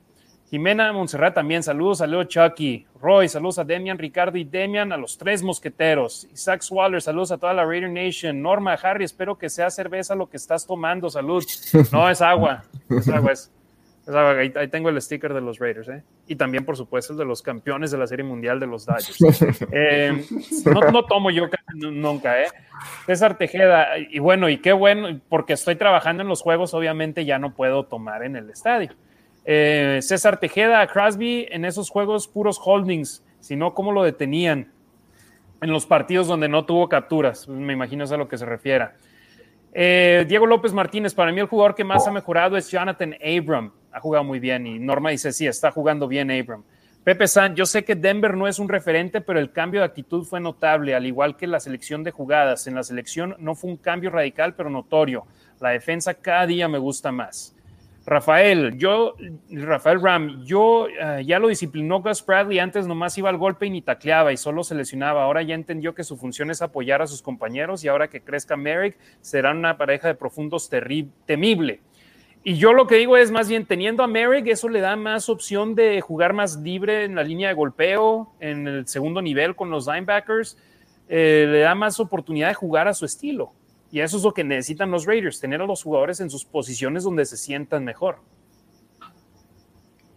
[0.52, 2.84] Jimena Montserrat también, saludos Leo Chucky.
[3.00, 6.28] Roy, saludos a Demian, Ricardo y Demian, a los tres mosqueteros.
[6.30, 8.42] Isaac Swaller, saludos a toda la Raider Nation.
[8.42, 11.42] Norma, Harry, espero que sea cerveza lo que estás tomando, salud.
[11.90, 13.50] No, es agua, es agua, es,
[14.06, 16.02] Ahí, tengo el sticker de los Raiders, ¿eh?
[16.26, 19.16] Y también, por supuesto, el de los campeones de la Serie Mundial de los Dodgers.
[19.72, 20.22] Eh,
[20.66, 21.46] no, tomo yo
[21.76, 22.48] nunca, ¿eh?
[23.06, 27.38] César Tejeda, y bueno, y qué bueno, porque estoy trabajando en los juegos, obviamente ya
[27.38, 28.90] no puedo tomar en el estadio.
[29.44, 34.72] Eh, César Tejeda, Crosby, en esos juegos puros holdings, si no, ¿cómo lo detenían?
[35.60, 38.96] En los partidos donde no tuvo capturas, me imagino es a lo que se refiera.
[39.72, 43.72] Eh, Diego López Martínez, para mí el jugador que más ha mejorado es Jonathan Abram.
[43.90, 46.62] Ha jugado muy bien y Norma dice, sí, está jugando bien Abram.
[47.04, 50.24] Pepe San, yo sé que Denver no es un referente, pero el cambio de actitud
[50.24, 52.68] fue notable, al igual que la selección de jugadas.
[52.68, 55.26] En la selección no fue un cambio radical, pero notorio.
[55.58, 57.56] La defensa cada día me gusta más.
[58.04, 59.14] Rafael, yo,
[59.50, 63.70] Rafael Ram, yo eh, ya lo disciplinó Gus Bradley, antes nomás iba al golpe y
[63.70, 67.06] ni tacleaba y solo se lesionaba, ahora ya entendió que su función es apoyar a
[67.06, 70.68] sus compañeros y ahora que crezca Merrick será una pareja de profundos
[71.26, 71.80] temible.
[72.44, 75.28] Y yo lo que digo es más bien teniendo a Merrick, eso le da más
[75.28, 79.70] opción de jugar más libre en la línea de golpeo, en el segundo nivel con
[79.70, 80.58] los linebackers,
[81.08, 83.52] eh, le da más oportunidad de jugar a su estilo.
[83.92, 87.04] Y eso es lo que necesitan los Raiders, tener a los jugadores en sus posiciones
[87.04, 88.16] donde se sientan mejor.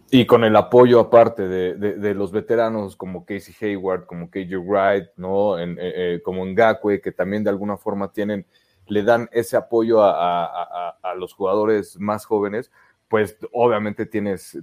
[0.10, 5.60] Y con el apoyo aparte de, los veteranos como Casey Hayward, como KJ Wright, ¿no?
[5.60, 8.46] En, eh, eh, como Ngakwe, que también de alguna forma tienen
[8.88, 12.72] le dan ese apoyo a, los jugadores más jóvenes,
[13.08, 14.58] pues obviamente tienes,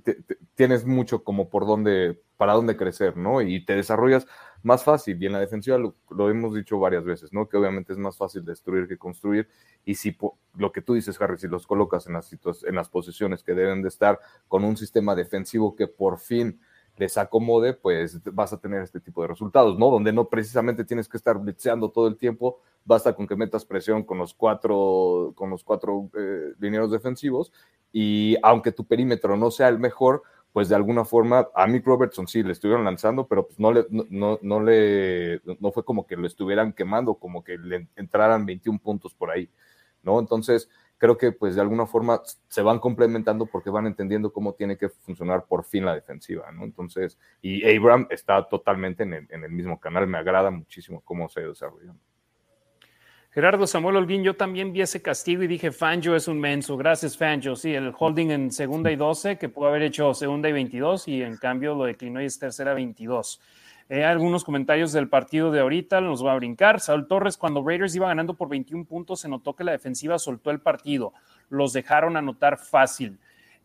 [0.54, 3.40] tienes mucho como por dónde, para dónde crecer, ¿no?
[3.40, 4.26] Y te desarrollas
[4.62, 5.22] más fácil.
[5.22, 7.48] Y en la defensiva lo, hemos dicho varias veces, ¿no?
[7.48, 9.48] Que obviamente es más fácil destruir que construir.
[9.84, 10.16] Y si
[10.56, 12.30] lo que tú dices, Harry, si los colocas en las,
[12.64, 14.18] en las posiciones que deben de estar
[14.48, 16.60] con un sistema defensivo que por fin
[16.96, 19.90] les acomode, pues vas a tener este tipo de resultados, ¿no?
[19.90, 24.02] Donde no precisamente tienes que estar blitzeando todo el tiempo, basta con que metas presión
[24.02, 27.50] con los cuatro, con los cuatro eh, lineros defensivos
[27.92, 30.22] y aunque tu perímetro no sea el mejor,
[30.52, 33.86] pues de alguna forma a Mick Robertson sí le estuvieron lanzando, pero pues no le,
[33.90, 38.78] no, no, le, no fue como que lo estuvieran quemando, como que le entraran 21
[38.78, 39.48] puntos por ahí,
[40.02, 40.20] ¿no?
[40.20, 40.68] Entonces,
[40.98, 44.90] creo que pues de alguna forma se van complementando porque van entendiendo cómo tiene que
[44.90, 46.64] funcionar por fin la defensiva, ¿no?
[46.64, 51.28] Entonces, y Abram está totalmente en el, en el mismo canal, me agrada muchísimo cómo
[51.30, 52.11] se desarrollando.
[53.34, 56.76] Gerardo Samuel Holguín, yo también vi ese castigo y dije, Fanjo es un menso.
[56.76, 57.56] Gracias, Fanjo.
[57.56, 61.22] Sí, el holding en segunda y 12, que pudo haber hecho segunda y 22, y
[61.22, 63.40] en cambio lo declinó y es tercera 22.
[63.88, 66.80] Eh, algunos comentarios del partido de ahorita, nos va a brincar.
[66.80, 70.50] Saúl Torres, cuando Raiders iba ganando por 21 puntos, se notó que la defensiva soltó
[70.50, 71.14] el partido.
[71.48, 73.18] Los dejaron anotar fácil.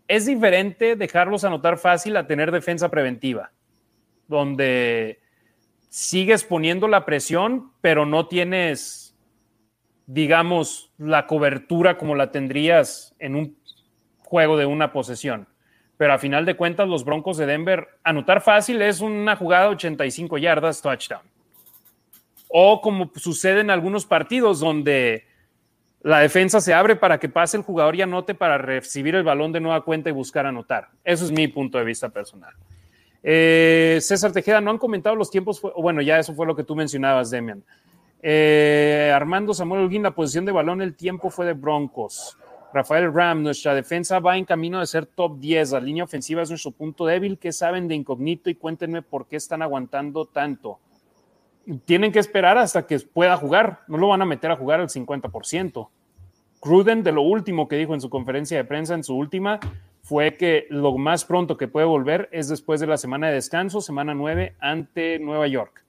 [0.08, 3.52] Es diferente dejarlos anotar fácil a tener defensa preventiva,
[4.30, 5.20] donde
[5.90, 9.07] sigues poniendo la presión, pero no tienes
[10.08, 13.58] digamos, la cobertura como la tendrías en un
[14.20, 15.48] juego de una posesión.
[15.98, 19.70] Pero a final de cuentas, los Broncos de Denver, anotar fácil es una jugada de
[19.72, 21.24] 85 yardas, touchdown.
[22.48, 25.26] O como sucede en algunos partidos donde
[26.02, 29.52] la defensa se abre para que pase el jugador y anote para recibir el balón
[29.52, 30.90] de nueva cuenta y buscar anotar.
[31.04, 32.54] Eso es mi punto de vista personal.
[33.24, 36.76] Eh, César Tejeda, no han comentado los tiempos, bueno, ya eso fue lo que tú
[36.76, 37.64] mencionabas, Demian.
[38.22, 42.38] Eh, Armando Samuel Holguín, la posición de balón, el tiempo fue de Broncos.
[42.74, 45.72] Rafael Ram, nuestra defensa va en camino de ser top 10.
[45.72, 47.38] La línea ofensiva es nuestro punto débil.
[47.38, 48.50] ¿Qué saben de incógnito?
[48.50, 50.80] Y cuéntenme por qué están aguantando tanto.
[51.86, 53.82] Tienen que esperar hasta que pueda jugar.
[53.88, 55.90] No lo van a meter a jugar al 50%.
[56.60, 59.60] Cruden, de lo último que dijo en su conferencia de prensa, en su última,
[60.02, 63.82] fue que lo más pronto que puede volver es después de la semana de descanso,
[63.82, 65.87] semana 9, ante Nueva York.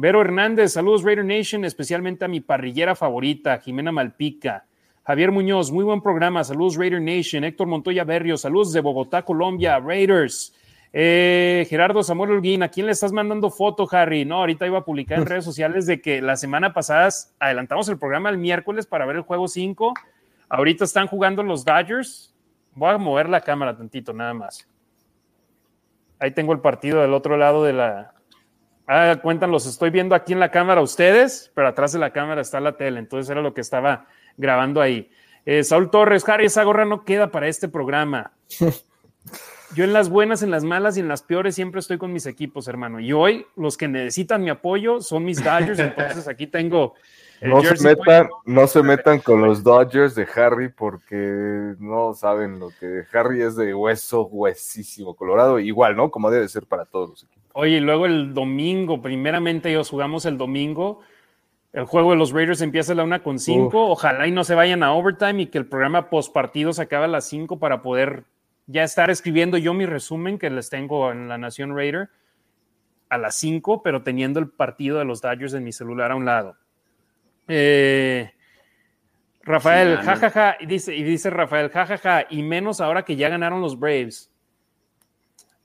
[0.00, 4.64] Vero Hernández, saludos Raider Nation, especialmente a mi parrillera favorita, Jimena Malpica.
[5.02, 7.42] Javier Muñoz, muy buen programa, saludos Raider Nation.
[7.42, 10.54] Héctor Montoya Berrio, saludos de Bogotá, Colombia, Raiders.
[10.92, 14.24] Eh, Gerardo Samuel Holguín, ¿a quién le estás mandando foto, Harry?
[14.24, 17.08] No, ahorita iba a publicar en redes sociales de que la semana pasada
[17.40, 19.94] adelantamos el programa el miércoles para ver el juego 5.
[20.48, 22.32] Ahorita están jugando los Dodgers.
[22.76, 24.68] Voy a mover la cámara tantito, nada más.
[26.20, 28.14] Ahí tengo el partido del otro lado de la,
[28.88, 32.40] Ah, cuentan, los estoy viendo aquí en la cámara ustedes, pero atrás de la cámara
[32.40, 34.06] está la tele, entonces era lo que estaba
[34.36, 35.10] grabando ahí.
[35.44, 38.32] Eh, Saúl Torres, Harry, esa gorra no queda para este programa.
[39.74, 42.24] Yo en las buenas, en las malas y en las peores siempre estoy con mis
[42.24, 42.98] equipos, hermano.
[42.98, 46.94] Y hoy los que necesitan mi apoyo son mis Dodgers, entonces aquí tengo
[47.40, 52.70] no se, metan, no se metan con los Dodgers de Harry porque no saben lo
[52.80, 56.10] que Harry es de hueso, huesísimo, colorado, igual, ¿no?
[56.10, 57.37] Como debe ser para todos los equipos.
[57.60, 61.00] Oye, y luego el domingo, primeramente ellos jugamos el domingo.
[61.72, 63.88] El juego de los Raiders empieza a la una con cinco.
[63.88, 67.06] Ojalá y no se vayan a overtime y que el programa post partido se acabe
[67.06, 68.22] a las cinco para poder
[68.68, 72.10] ya estar escribiendo yo mi resumen que les tengo en la Nación Raider
[73.08, 76.26] a las cinco, pero teniendo el partido de los Dodgers en mi celular a un
[76.26, 76.56] lado.
[77.48, 78.34] Eh,
[79.42, 83.76] Rafael, jajaja, y dice, y dice Rafael, jajaja, y menos ahora que ya ganaron los
[83.80, 84.30] Braves.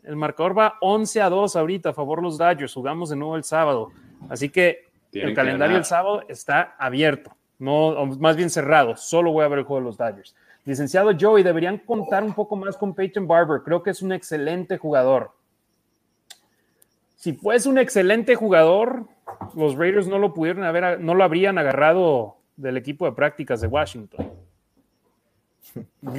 [0.03, 2.73] El marcador va 11 a 2 ahorita a favor de los Dodgers.
[2.73, 3.91] Jugamos de nuevo el sábado.
[4.29, 8.95] Así que el calendario del sábado está abierto, no, más bien cerrado.
[8.95, 10.35] Solo voy a ver el juego de los Dodgers.
[10.65, 13.61] Licenciado Joey, deberían contar un poco más con Peyton Barber.
[13.63, 15.31] Creo que es un excelente jugador.
[17.15, 19.07] Si fuese un excelente jugador,
[19.55, 23.67] los Raiders no lo pudieron haber, no lo habrían agarrado del equipo de prácticas de
[23.67, 24.31] Washington.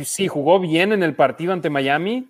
[0.04, 2.26] Sí, jugó bien en el partido ante Miami,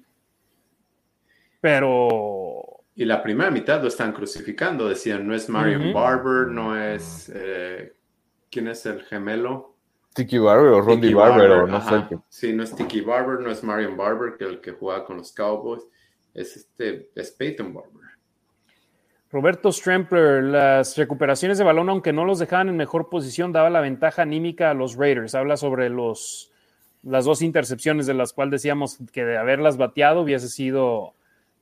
[1.65, 2.85] pero...
[2.95, 7.33] Y la primera mitad lo están crucificando, decían, no es Marion Barber, no es...
[7.35, 7.95] Eh,
[8.51, 9.75] ¿Quién es el gemelo?
[10.13, 12.19] Tiki Barber o Rondy Barber, no sé.
[12.29, 15.33] Sí, no es Tiki Barber, no es Marion Barber, que el que juega con los
[15.33, 15.83] Cowboys,
[16.35, 18.11] es este, es Peyton Barber.
[19.33, 23.81] Roberto Strempler, las recuperaciones de balón, aunque no los dejaban en mejor posición, daba la
[23.81, 25.35] ventaja anímica a los Raiders.
[25.35, 26.53] Habla sobre los,
[27.03, 31.15] las dos intercepciones de las cuales decíamos que de haberlas bateado hubiese sido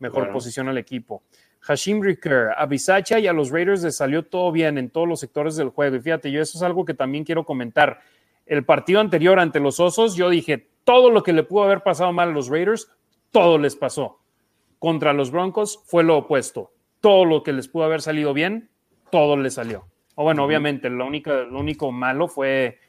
[0.03, 1.23] mejor posición al equipo.
[1.61, 5.21] Hashim Ricker, a Bisacha y a los Raiders les salió todo bien en todos los
[5.21, 5.97] sectores del juego.
[5.97, 8.01] Y fíjate, yo eso es algo que también quiero comentar.
[8.45, 12.13] El partido anterior ante los Osos, yo dije, todo lo que le pudo haber pasado
[12.13, 12.91] mal a los Raiders,
[13.31, 14.19] todo les pasó.
[14.81, 16.73] Contra los Broncos fue lo opuesto.
[17.01, 18.69] Todo lo que les pudo haber salido bien,
[19.11, 19.87] todo les salió.
[20.17, 22.81] O bueno, obviamente, lo único, lo único malo fue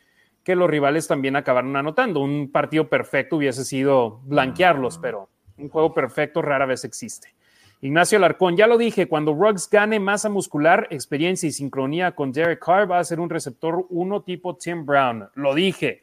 [0.44, 2.20] que los rivales también acabaron anotando.
[2.20, 7.34] Un partido perfecto hubiese sido blanquearlos, pero un juego perfecto rara vez existe.
[7.82, 12.64] Ignacio Alarcón, ya lo dije, cuando Ruggs gane masa muscular, experiencia y sincronía con Derek
[12.64, 15.28] Carr, va a ser un receptor uno tipo Tim Brown.
[15.36, 16.02] Lo dije.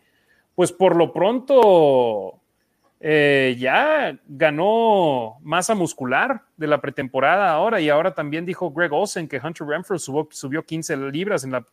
[0.55, 2.39] Pues por lo pronto
[3.01, 9.27] eh, ya ganó masa muscular de la pretemporada ahora y ahora también dijo Greg Olsen
[9.27, 11.65] que Hunter Renfrew subió, 15 libras en la,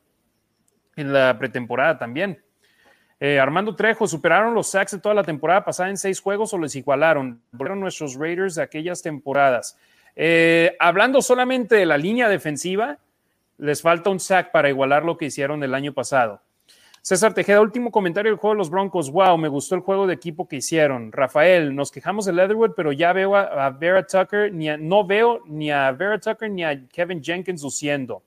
[0.96, 2.42] en la pretemporada también.
[3.20, 6.58] Eh, Armando Trejo, ¿superaron los sacks de toda la temporada pasada en seis juegos o
[6.58, 7.42] les igualaron?
[7.56, 9.78] Fueron nuestros Raiders de aquellas temporadas.
[10.16, 12.98] Eh, hablando solamente de la línea defensiva,
[13.58, 16.42] les falta un sack para igualar lo que hicieron el año pasado.
[17.08, 19.10] César Tejeda, último comentario del juego de los Broncos.
[19.10, 21.12] Wow, me gustó el juego de equipo que hicieron.
[21.14, 25.72] Rafael, nos quejamos de Leatherwood, pero ya veo a, Vera Tucker, ni no veo ni
[25.72, 28.24] a Vera Tucker ni a Kevin Jenkins luciendo.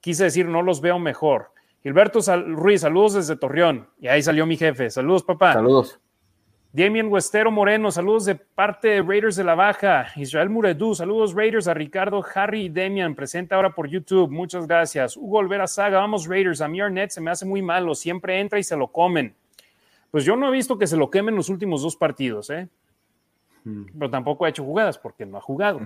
[0.00, 1.53] Quise decir, no los veo mejor.
[1.84, 3.86] Gilberto Ruiz, saludos desde Torreón.
[4.00, 4.88] Y ahí salió mi jefe.
[4.88, 5.52] Saludos, papá.
[5.52, 6.00] Saludos.
[6.72, 10.06] Damien Westero Moreno, saludos de parte de Raiders de la Baja.
[10.16, 14.30] Israel Muredú, saludos Raiders a Ricardo, Harry y Demian, presente ahora por YouTube.
[14.30, 15.16] Muchas gracias.
[15.16, 16.62] Hugo Olvera Saga, vamos Raiders.
[16.62, 19.34] A mí Arnett se me hace muy malo, siempre entra y se lo comen.
[20.10, 22.66] Pues yo no he visto que se lo quemen los últimos dos partidos, ¿eh?
[23.62, 23.84] Hmm.
[23.96, 25.80] Pero tampoco ha hecho jugadas porque no ha jugado.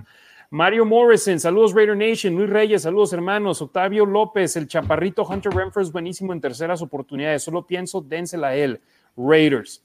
[0.51, 2.35] Mario Morrison, saludos Raider Nation.
[2.35, 3.61] Luis Reyes, saludos hermanos.
[3.61, 7.43] Octavio López, el chaparrito Hunter Renfrew es buenísimo en terceras oportunidades.
[7.43, 8.81] Solo pienso, dénsela a él.
[9.15, 9.83] Raiders.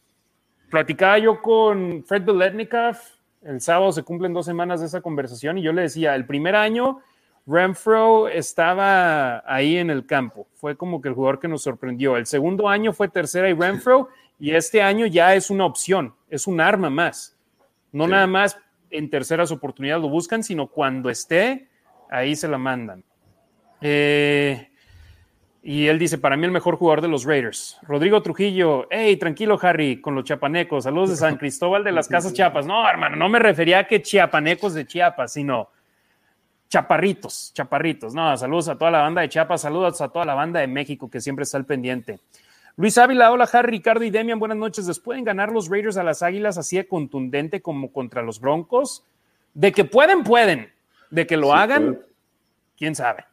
[0.70, 2.96] Platicaba yo con Fred Beletnikov,
[3.42, 6.56] el sábado se cumplen dos semanas de esa conversación y yo le decía, el primer
[6.56, 7.00] año
[7.46, 12.16] Renfro estaba ahí en el campo, fue como que el jugador que nos sorprendió.
[12.16, 14.08] El segundo año fue tercera y Renfro
[14.40, 17.36] y este año ya es una opción, es un arma más.
[17.92, 18.58] No nada más
[18.96, 21.68] en terceras oportunidades lo buscan, sino cuando esté,
[22.10, 23.04] ahí se la mandan.
[23.80, 24.70] Eh,
[25.62, 27.78] y él dice, para mí el mejor jugador de los Raiders.
[27.82, 32.34] Rodrigo Trujillo, hey, tranquilo Harry, con los chiapanecos, saludos de San Cristóbal de las Casas
[32.34, 32.66] Chiapas.
[32.66, 35.70] No, hermano, no me refería a que chiapanecos de Chiapas, sino
[36.68, 38.14] chaparritos, chaparritos.
[38.14, 41.08] No, saludos a toda la banda de Chiapas, saludos a toda la banda de México
[41.10, 42.20] que siempre está al pendiente.
[42.76, 44.88] Luis Ávila, hola Harry, Ricardo y Demian, buenas noches.
[44.88, 49.04] ¿Les pueden ganar los Raiders a las Águilas así de contundente como contra los Broncos?
[49.54, 50.72] De que pueden, pueden.
[51.08, 52.00] De que lo hagan,
[52.76, 53.24] quién sabe.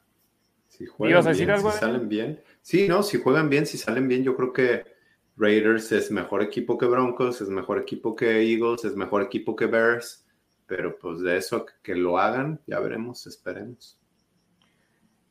[0.67, 2.43] Si juegan bien, Si salen bien.
[2.61, 4.85] Sí, no, si juegan bien, si salen bien, yo creo que
[5.37, 9.65] Raiders es mejor equipo que Broncos, es mejor equipo que Eagles, es mejor equipo que
[9.65, 10.23] Bears,
[10.67, 13.97] pero pues de eso que lo hagan, ya veremos, esperemos.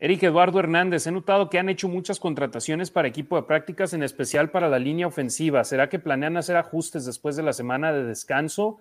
[0.03, 4.03] Eric Eduardo Hernández, he notado que han hecho muchas contrataciones para equipo de prácticas, en
[4.03, 5.63] especial para la línea ofensiva.
[5.63, 8.79] ¿Será que planean hacer ajustes después de la semana de descanso?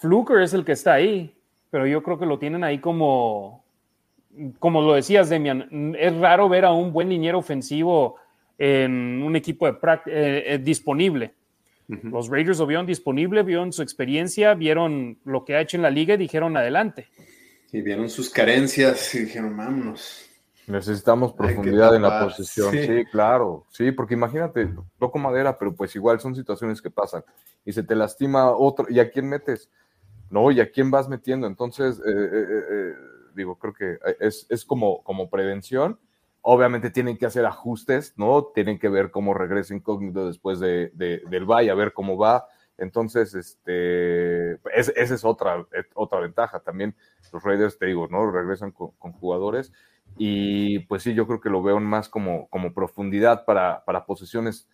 [0.00, 1.36] Fluker es el que está ahí,
[1.70, 3.64] pero yo creo que lo tienen ahí como,
[4.58, 8.16] como lo decías, Demian, es raro ver a un buen liniero ofensivo
[8.58, 11.32] en un equipo de eh, eh, disponible.
[11.86, 15.90] Los Raiders lo vieron disponible, vieron su experiencia, vieron lo que ha hecho en la
[15.90, 17.08] liga y dijeron adelante.
[17.74, 20.24] Y vieron sus carencias y dijeron, vámonos.
[20.68, 22.70] Necesitamos profundidad en la posición.
[22.70, 23.04] Sí.
[23.10, 23.66] claro.
[23.68, 27.24] Sí, porque imagínate, toco madera, pero pues igual son situaciones que pasan.
[27.64, 28.86] Y se te lastima otro.
[28.88, 29.68] ¿Y a quién metes?
[30.30, 31.48] No, ¿y a quién vas metiendo?
[31.48, 32.94] Entonces, eh,
[33.34, 35.98] digo, creo que es, es como, como prevención.
[36.42, 38.52] Obviamente tienen que hacer ajustes, ¿no?
[38.54, 42.46] Tienen que ver cómo regresa incógnito después de, del bye, a ver cómo va.
[42.78, 46.60] Entonces, este, esa es otra, otra ventaja.
[46.60, 46.94] También
[47.32, 48.30] los Raiders, te digo, ¿no?
[48.30, 49.72] Regresan con, jugadores
[50.16, 54.68] y pues sí, yo creo que lo veo más como, como profundidad para, para posiciones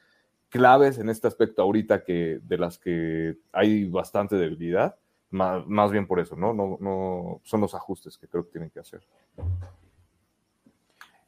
[0.48, 4.96] claves en este aspecto ahorita que de las que hay bastante debilidad
[5.30, 6.52] más, bien por eso, ¿no?
[6.52, 6.76] ¿no?
[6.80, 9.00] No son los ajustes que creo que tienen que hacer.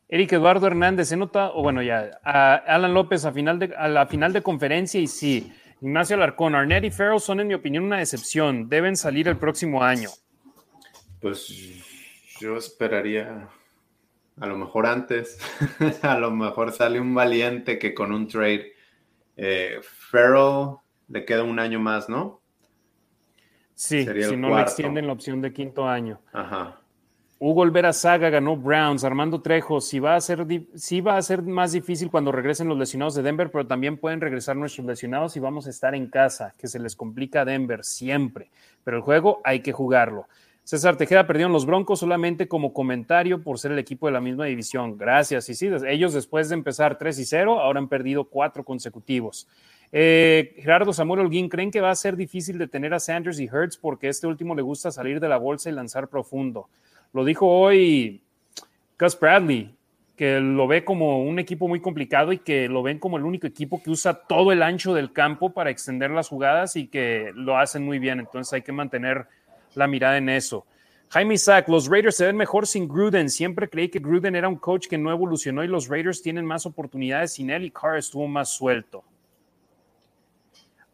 [0.08, 4.06] Eric Eduardo Hernández, se nota, o bueno, ya, Alan López a, final de, a la
[4.06, 7.98] final de conferencia y sí, Ignacio Alarcón, Arnett y Farrell son en mi opinión una
[7.98, 10.10] decepción, deben salir el próximo año.
[11.20, 11.48] Pues
[12.40, 13.48] yo esperaría,
[14.38, 15.38] a lo mejor antes,
[16.02, 18.72] a lo mejor sale un valiente que con un trade.
[19.36, 20.76] Eh, Farrell
[21.08, 22.40] le queda un año más, ¿no?
[23.74, 26.20] Sí, si no le extienden la opción de quinto año.
[26.32, 26.81] Ajá.
[27.44, 29.02] Hugo Olvera Saga ganó Browns.
[29.02, 33.16] Armando Trejo, si va, a ser, va a ser más difícil cuando regresen los lesionados
[33.16, 36.68] de Denver, pero también pueden regresar nuestros lesionados y vamos a estar en casa, que
[36.68, 38.48] se les complica a Denver siempre.
[38.84, 40.28] Pero el juego hay que jugarlo.
[40.62, 44.44] César Tejeda perdieron los Broncos solamente como comentario por ser el equipo de la misma
[44.44, 44.96] división.
[44.96, 45.48] Gracias.
[45.48, 49.48] Y sí, ellos después de empezar 3 y 0, ahora han perdido cuatro consecutivos.
[49.90, 53.78] Eh, Gerardo Samuel Holguín, ¿creen que va a ser difícil detener a Sanders y Hertz
[53.78, 56.68] porque este último le gusta salir de la bolsa y lanzar profundo?
[57.12, 58.22] Lo dijo hoy
[58.98, 59.74] Gus Bradley,
[60.16, 63.46] que lo ve como un equipo muy complicado y que lo ven como el único
[63.46, 67.58] equipo que usa todo el ancho del campo para extender las jugadas y que lo
[67.58, 68.20] hacen muy bien.
[68.20, 69.26] Entonces hay que mantener
[69.74, 70.64] la mirada en eso.
[71.08, 73.28] Jaime Isaac, los Raiders se ven mejor sin Gruden.
[73.28, 76.64] Siempre creí que Gruden era un coach que no evolucionó y los Raiders tienen más
[76.64, 79.04] oportunidades sin él y Carr estuvo más suelto.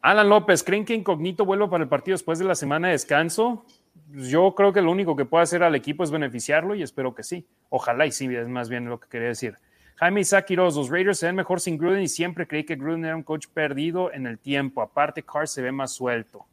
[0.00, 3.64] Alan López, ¿creen que Incognito vuelva para el partido después de la semana de descanso?
[4.10, 7.22] Yo creo que lo único que puede hacer al equipo es beneficiarlo y espero que
[7.22, 7.46] sí.
[7.68, 9.56] Ojalá y sí, es más bien lo que quería decir.
[9.96, 13.16] Jaime Isaac los Raiders se ven mejor sin Gruden y siempre creí que Gruden era
[13.16, 14.80] un coach perdido en el tiempo.
[14.80, 16.46] Aparte, Carr se ve más suelto.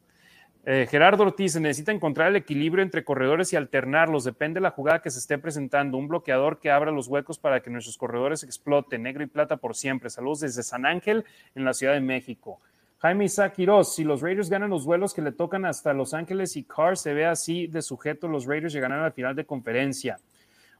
[0.67, 4.23] Eh, Gerardo Ortiz, se necesita encontrar el equilibrio entre corredores y alternarlos.
[4.23, 5.95] Depende de la jugada que se esté presentando.
[5.95, 9.03] Un bloqueador que abra los huecos para que nuestros corredores exploten.
[9.03, 10.09] Negro y plata por siempre.
[10.09, 11.23] Saludos desde San Ángel,
[11.53, 12.61] en la Ciudad de México.
[12.99, 16.55] Jaime Isaac Quiroz, si los Raiders ganan los vuelos que le tocan hasta Los Ángeles
[16.55, 20.17] y Carr se ve así de sujeto, los Raiders llegarán al final de conferencia.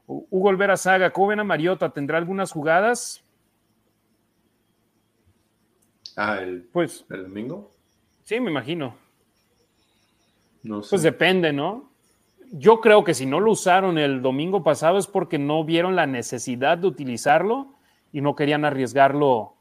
[0.06, 1.90] Hugo Olvera Saga, ¿cómo ven a Mariota?
[1.90, 3.22] ¿Tendrá algunas jugadas?
[6.16, 7.70] Ah, el, pues, el domingo.
[8.24, 8.96] Sí, me imagino.
[10.62, 10.90] No sé.
[10.90, 11.90] Pues depende, ¿no?
[12.52, 16.06] Yo creo que si no lo usaron el domingo pasado es porque no vieron la
[16.06, 17.74] necesidad de utilizarlo
[18.12, 19.55] y no querían arriesgarlo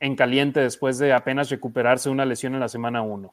[0.00, 3.32] en caliente después de apenas recuperarse una lesión en la semana 1.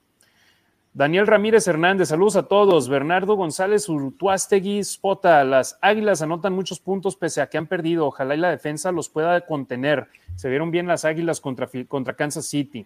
[0.96, 2.88] Daniel Ramírez Hernández, saludos a todos.
[2.88, 8.06] Bernardo González Urtuastegui Spota, las Águilas anotan muchos puntos pese a que han perdido.
[8.06, 10.08] Ojalá y la defensa los pueda contener.
[10.36, 12.86] Se vieron bien las Águilas contra, contra Kansas City.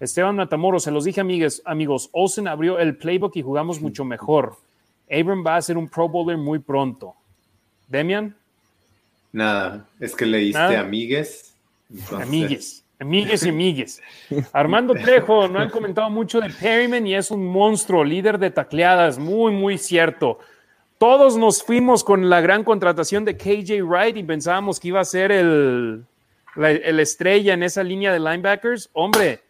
[0.00, 4.56] Esteban Matamoros, se los dije amigos, amigos, Olsen abrió el playbook y jugamos mucho mejor.
[5.10, 7.14] Abram va a ser un Pro Bowler muy pronto.
[7.88, 8.36] Demian.
[9.32, 11.54] Nada, es que le diste amigues.
[12.12, 12.84] Amigues.
[13.00, 14.02] Amigues y amigues.
[14.52, 19.18] Armando Trejo, no han comentado mucho de Perryman y es un monstruo, líder de tacleadas,
[19.18, 20.40] muy, muy cierto.
[20.98, 25.04] Todos nos fuimos con la gran contratación de KJ Wright y pensábamos que iba a
[25.04, 26.04] ser el,
[26.56, 28.90] el estrella en esa línea de linebackers.
[28.92, 29.42] Hombre,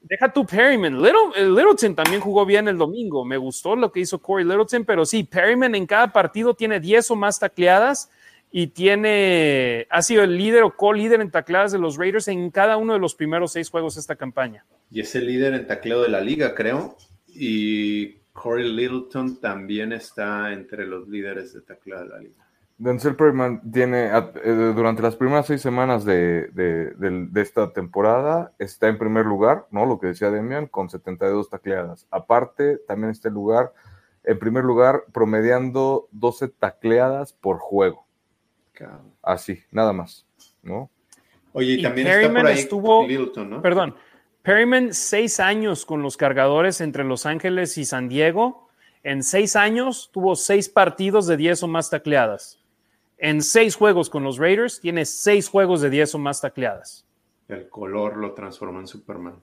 [0.00, 1.02] deja tu Perryman.
[1.02, 3.22] Little, Littleton también jugó bien el domingo.
[3.22, 7.10] Me gustó lo que hizo Corey Littleton, pero sí, Perryman en cada partido tiene 10
[7.10, 8.10] o más tacleadas
[8.56, 12.76] y tiene, ha sido el líder o co-líder en tacleadas de los Raiders en cada
[12.76, 14.64] uno de los primeros seis juegos de esta campaña.
[14.92, 16.96] Y es el líder en tacleo de la liga, creo.
[17.26, 22.46] Y Corey Littleton también está entre los líderes de tacleo de la liga.
[22.78, 28.98] Denzel Perryman tiene, eh, durante las primeras seis semanas de, de, esta temporada, está en
[28.98, 29.84] primer lugar, ¿no?
[29.84, 32.06] Lo que decía Demian, con 72 tacleadas.
[32.08, 33.72] Aparte, también está en lugar,
[34.22, 38.03] en primer lugar, promediando 12 tacleadas por juego.
[39.22, 40.26] Así, nada más,
[40.62, 40.90] ¿no?
[41.52, 43.06] Oye, y, también está por ahí estuvo,
[43.44, 43.62] ¿no?
[43.62, 43.94] Perdón,
[44.42, 48.68] Perryman seis años con los cargadores entre Los Ángeles y San Diego.
[49.02, 52.60] En seis años tuvo seis partidos de diez o más tacleadas.
[53.18, 57.06] En seis juegos con los Raiders tiene seis juegos de diez o más tacleadas.
[57.48, 59.36] El color lo transforma en Superman.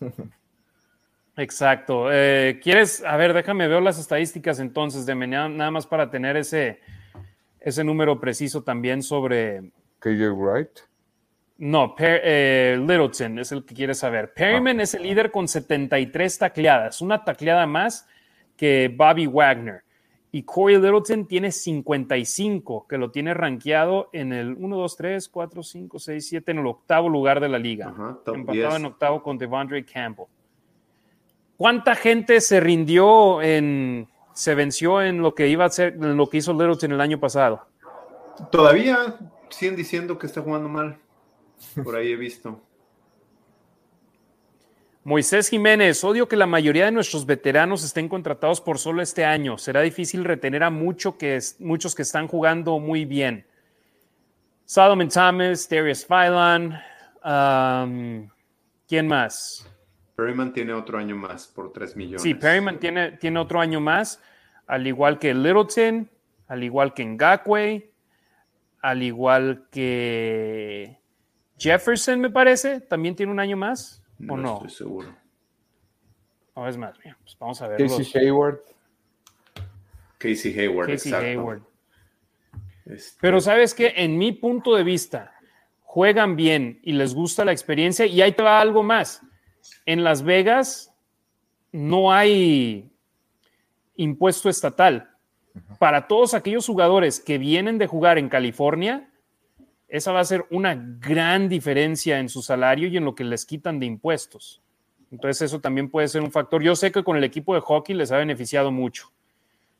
[1.36, 2.08] Exacto.
[2.10, 3.04] Eh, ¿Quieres?
[3.04, 6.80] A ver, déjame ver las estadísticas entonces de nada más para tener ese,
[7.60, 9.72] ese número preciso también sobre...
[10.00, 10.70] KJ Wright.
[11.58, 14.32] No, eh, Littleton es el que quiere saber.
[14.32, 14.84] Perryman ah.
[14.84, 18.08] es el líder con 73 tacleadas, una tacleada más
[18.56, 19.82] que Bobby Wagner.
[20.32, 25.62] Y Corey Littleton tiene 55, que lo tiene rankeado en el 1, 2, 3, 4,
[25.62, 27.92] 5, 6, 7, en el octavo lugar de la liga.
[28.26, 30.26] Empatado en octavo con Devondre Campbell.
[31.58, 34.08] ¿Cuánta gente se rindió en,
[34.40, 37.20] se venció en lo que iba a ser, en lo que hizo Littleton el año
[37.20, 37.66] pasado.
[38.50, 39.16] Todavía
[39.50, 40.96] siguen diciendo que está jugando mal.
[41.84, 42.58] Por ahí he visto.
[45.04, 49.58] Moisés Jiménez, odio que la mayoría de nuestros veteranos estén contratados por solo este año.
[49.58, 53.44] Será difícil retener a mucho que, muchos que están jugando muy bien.
[54.64, 56.80] Solomon Thomas, Darius Phylan,
[57.22, 58.26] um,
[58.88, 59.70] ¿quién más?
[60.16, 62.22] Perryman tiene otro año más por 3 millones.
[62.22, 64.20] Sí, Perryman tiene, tiene otro año más,
[64.70, 66.08] al igual que Littleton,
[66.46, 67.90] al igual que Ngakwe,
[68.80, 70.96] al igual que
[71.58, 74.54] Jefferson, me parece, también tiene un año más, ¿o no?
[74.54, 75.16] estoy seguro.
[76.54, 77.80] No, es más, bien, pues vamos a ver.
[77.80, 78.60] Casey Hayward.
[80.18, 80.88] Casey Hayward.
[80.88, 81.62] Casey Hayward.
[82.86, 85.34] Este Pero sabes que en mi punto de vista,
[85.82, 89.20] juegan bien y les gusta la experiencia y ahí te va algo más.
[89.84, 90.94] En Las Vegas
[91.72, 92.89] no hay
[93.96, 95.10] impuesto estatal.
[95.78, 99.10] Para todos aquellos jugadores que vienen de jugar en California,
[99.88, 103.44] esa va a ser una gran diferencia en su salario y en lo que les
[103.44, 104.62] quitan de impuestos.
[105.10, 106.62] Entonces eso también puede ser un factor.
[106.62, 109.10] Yo sé que con el equipo de hockey les ha beneficiado mucho.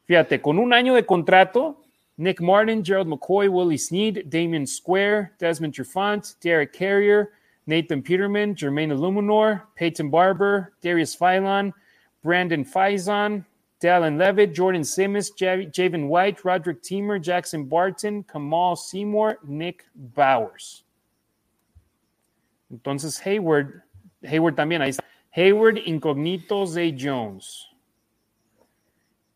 [0.05, 1.81] Fíjate, con un año de contrato,
[2.17, 7.31] Nick Martin, Gerald McCoy, Willie Sneed, Damien Square, Desmond Trufant, Derek Carrier,
[7.67, 11.73] Nathan Peterman, Jermaine Illuminor, Peyton Barber, Darius Phylon,
[12.25, 13.47] Brandon Faison,
[13.81, 20.85] Dallin Levitt, Jordan Simmons, Javen White, Roderick Teamer, Jackson Barton, Kamal Seymour, Nick Bowers.
[22.71, 23.83] Entonces Hayward,
[24.23, 25.05] Hayward también, ahí está.
[25.31, 27.67] Hayward, Incognito, Zay Jones.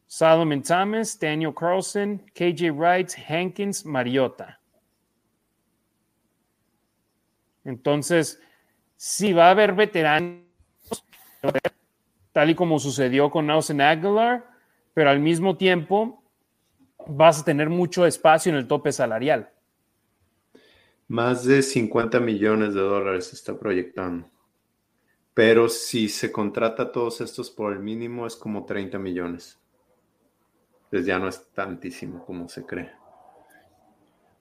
[0.06, 4.58] Solomon Thomas, Daniel Carlson, KJ Wright, Hankins, Mariota.
[7.64, 8.38] Entonces,
[8.96, 10.44] si va a haber veteranos,
[12.34, 14.44] tal y como sucedió con Nelson Aguilar,
[14.92, 16.20] pero al mismo tiempo
[17.06, 19.50] vas a tener mucho espacio en el tope salarial.
[21.06, 24.28] Más de 50 millones de dólares se está proyectando.
[25.32, 29.60] Pero si se contrata todos estos por el mínimo es como 30 millones.
[30.86, 32.90] Entonces ya no es tantísimo como se cree.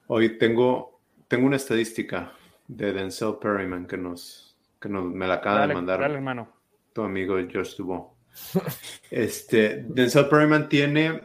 [0.07, 2.33] Hoy tengo, tengo una estadística
[2.67, 6.01] de Denzel Perryman que nos, que nos me la acaba de mandar.
[6.01, 6.52] hermano
[6.93, 8.03] tu amigo Josh Dubois.
[9.11, 11.21] Este, Denzel Perryman tiene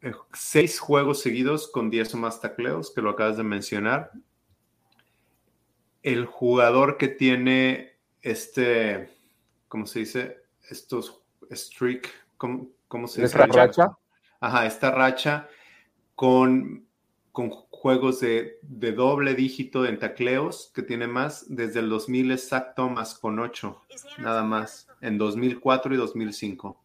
[0.00, 4.10] eh, seis juegos seguidos con 10 o más tacleos, que lo acabas de mencionar.
[6.02, 9.10] El jugador que tiene este,
[9.68, 10.42] ¿cómo se dice?
[10.68, 12.68] Estos streak, ¿cómo,
[13.06, 13.24] se dice?
[13.24, 13.98] ¿Esta racha?
[14.40, 15.48] Ajá, esta racha
[16.14, 16.86] con,
[17.32, 17.50] con
[17.80, 23.38] juegos de, doble dígito en tacleos, que tiene más, desde el 2000 exacto más con
[23.38, 23.80] 8,
[24.18, 26.78] nada más, en 2004 y 2005.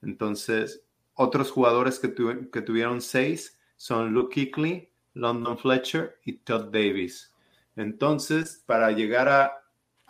[0.00, 2.14] Entonces, otros jugadores que,
[2.50, 7.34] que tuvieron 6 son Luke Kuechly, London Fletcher y Todd Davis.
[7.76, 9.58] Entonces, para llegar a,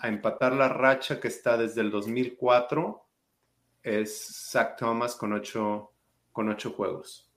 [0.05, 3.05] empatar la racha que está desde el 2004,
[3.83, 5.93] es Zach Thomas con 8
[6.31, 7.32] con ocho juegos.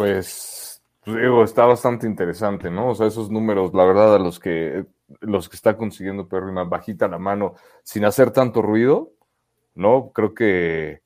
[0.00, 2.88] Pues, digo, está bastante interesante, ¿no?
[2.88, 4.86] O sea, esos números, la verdad, a los que
[5.20, 9.12] los que está consiguiendo Perryman bajita la mano sin hacer tanto ruido,
[9.74, 10.10] ¿no?
[10.14, 11.02] Creo que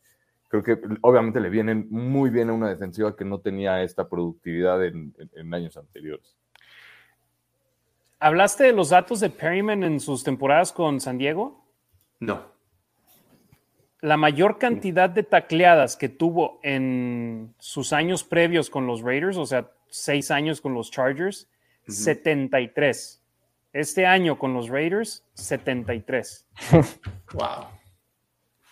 [0.47, 4.85] creo que obviamente le vienen muy bien a una defensiva que no tenía esta productividad
[4.85, 6.37] en, en años anteriores.
[8.21, 11.67] ¿Hablaste de los datos de Perryman en sus temporadas con San Diego?
[12.21, 12.54] No
[14.05, 19.47] la mayor cantidad de tacleadas que tuvo en sus años previos con los Raiders, o
[19.47, 21.49] sea, seis años con los Chargers,
[21.89, 23.23] 73.
[23.73, 26.47] Este año con los Raiders, 73.
[27.33, 27.65] wow.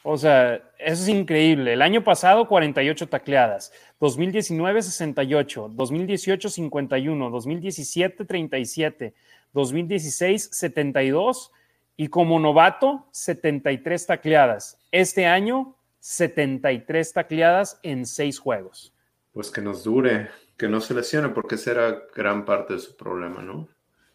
[0.03, 1.73] O sea, eso es increíble.
[1.73, 3.73] El año pasado, 48 tacleadas.
[4.01, 5.71] 2019, 68.
[5.73, 7.31] 2018, 51.
[7.31, 9.15] 2017, 37.
[9.55, 11.53] 2016, 72
[11.97, 14.79] y como novato, 73 tacleadas.
[14.91, 18.93] Este año, 73 tacleadas en seis juegos.
[19.33, 22.97] Pues que nos dure, que no se lesione, porque esa era gran parte de su
[22.97, 23.69] problema, ¿no?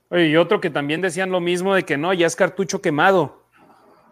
[0.10, 3.44] Oye, y otro que también decían lo mismo de que no, ya es cartucho quemado.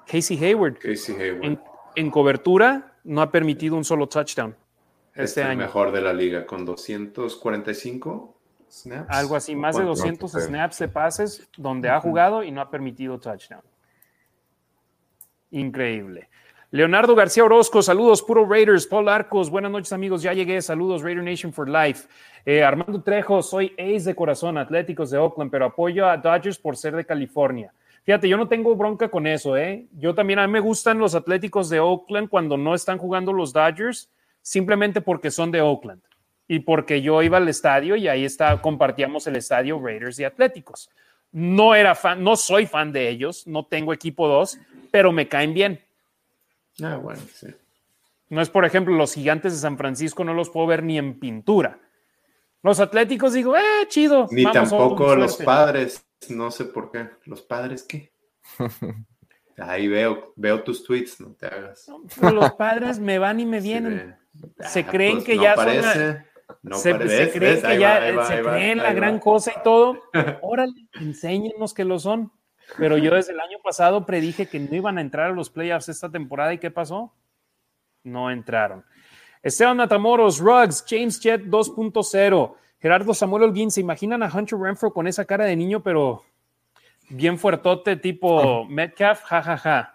[0.08, 0.78] Casey Hayward.
[0.80, 1.60] Casey Hayward.
[1.96, 4.56] En, cobertura no ha permitido un solo touchdown
[5.16, 8.35] este es el mejor de la liga con 245
[9.08, 13.20] algo así, más de 200 snaps de pases donde ha jugado y no ha permitido
[13.20, 13.62] touchdown.
[15.52, 16.30] Increíble.
[16.72, 18.86] Leonardo García Orozco, saludos, puro Raiders.
[18.86, 22.08] Paul Arcos, buenas noches amigos, ya llegué, saludos, Raider Nation for Life.
[22.46, 26.76] Eh, Armando Trejo, soy ace de corazón, Atléticos de Oakland, pero apoyo a Dodgers por
[26.76, 27.74] ser de California.
[28.04, 29.88] Fíjate, yo no tengo bronca con eso, ¿eh?
[29.94, 33.54] Yo también, a mí me gustan los Atléticos de Oakland cuando no están jugando los
[33.54, 34.12] Dodgers,
[34.42, 36.02] simplemente porque son de Oakland
[36.48, 40.90] y porque yo iba al estadio y ahí está, compartíamos el estadio Raiders y Atléticos.
[41.32, 44.58] No era fan, no soy fan de ellos, no tengo equipo 2,
[44.92, 45.82] pero me caen bien.
[46.82, 47.48] Ah, bueno, sí.
[48.30, 51.20] No es, por ejemplo, los gigantes de San Francisco, no los puedo ver ni en
[51.20, 51.80] pintura.
[52.64, 54.28] Los atléticos digo, eh, chido.
[54.32, 57.10] Ni tampoco los padres, no sé por qué.
[57.26, 58.12] ¿Los padres qué?
[59.58, 61.88] Ahí veo, veo tus tweets, no te hagas.
[62.22, 64.16] los padres me van y me vienen.
[64.60, 66.26] se ah, creen pues que ya son
[66.74, 69.98] se, creen que ya se creen la gran cosa y todo.
[70.42, 72.32] Órale, enséñenos que lo son.
[72.78, 75.90] Pero yo desde el año pasado predije que no iban a entrar a los playoffs
[75.90, 77.14] esta temporada y ¿qué pasó?
[78.06, 78.86] no entraron.
[79.44, 85.08] Esteban Matamoros, Ruggs, James Jet 2.0, Gerardo Samuel Holguín, ¿se imaginan a Hunter Renfro con
[85.08, 86.24] esa cara de niño, pero
[87.10, 89.22] bien fuertote, tipo Metcalf?
[89.24, 89.58] Jajaja.
[89.58, 89.95] Ja, ja.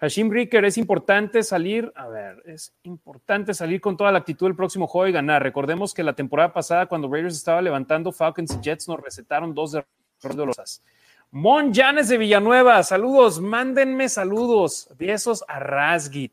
[0.00, 4.56] Hashim Ricker, es importante salir, a ver, es importante salir con toda la actitud del
[4.56, 5.42] próximo juego y ganar.
[5.42, 9.72] Recordemos que la temporada pasada, cuando Raiders estaba levantando, Falcons y Jets nos recetaron dos
[9.72, 9.84] de
[10.22, 10.82] dolorosas.
[11.30, 16.32] Mon Janes de Villanueva, saludos, mándenme saludos, besos a Rasgit.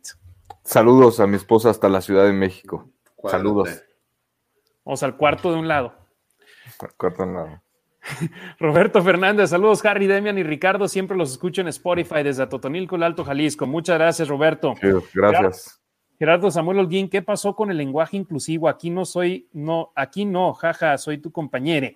[0.63, 2.89] Saludos a mi esposa hasta la Ciudad de México.
[3.29, 3.83] Saludos.
[4.85, 5.93] Vamos al cuarto de un lado.
[6.79, 7.61] Al cuarto de un lado.
[8.59, 13.03] Roberto Fernández, saludos Harry, Demian y Ricardo, siempre los escucho en Spotify desde Atotonilco, el
[13.03, 13.65] Alto Jalisco.
[13.65, 14.73] Muchas gracias, Roberto.
[15.13, 15.81] gracias.
[16.19, 18.67] Gerardo Samuel Holguín, ¿qué pasó con el lenguaje inclusivo?
[18.67, 21.89] Aquí no soy, no, aquí no, jaja, soy tu compañero.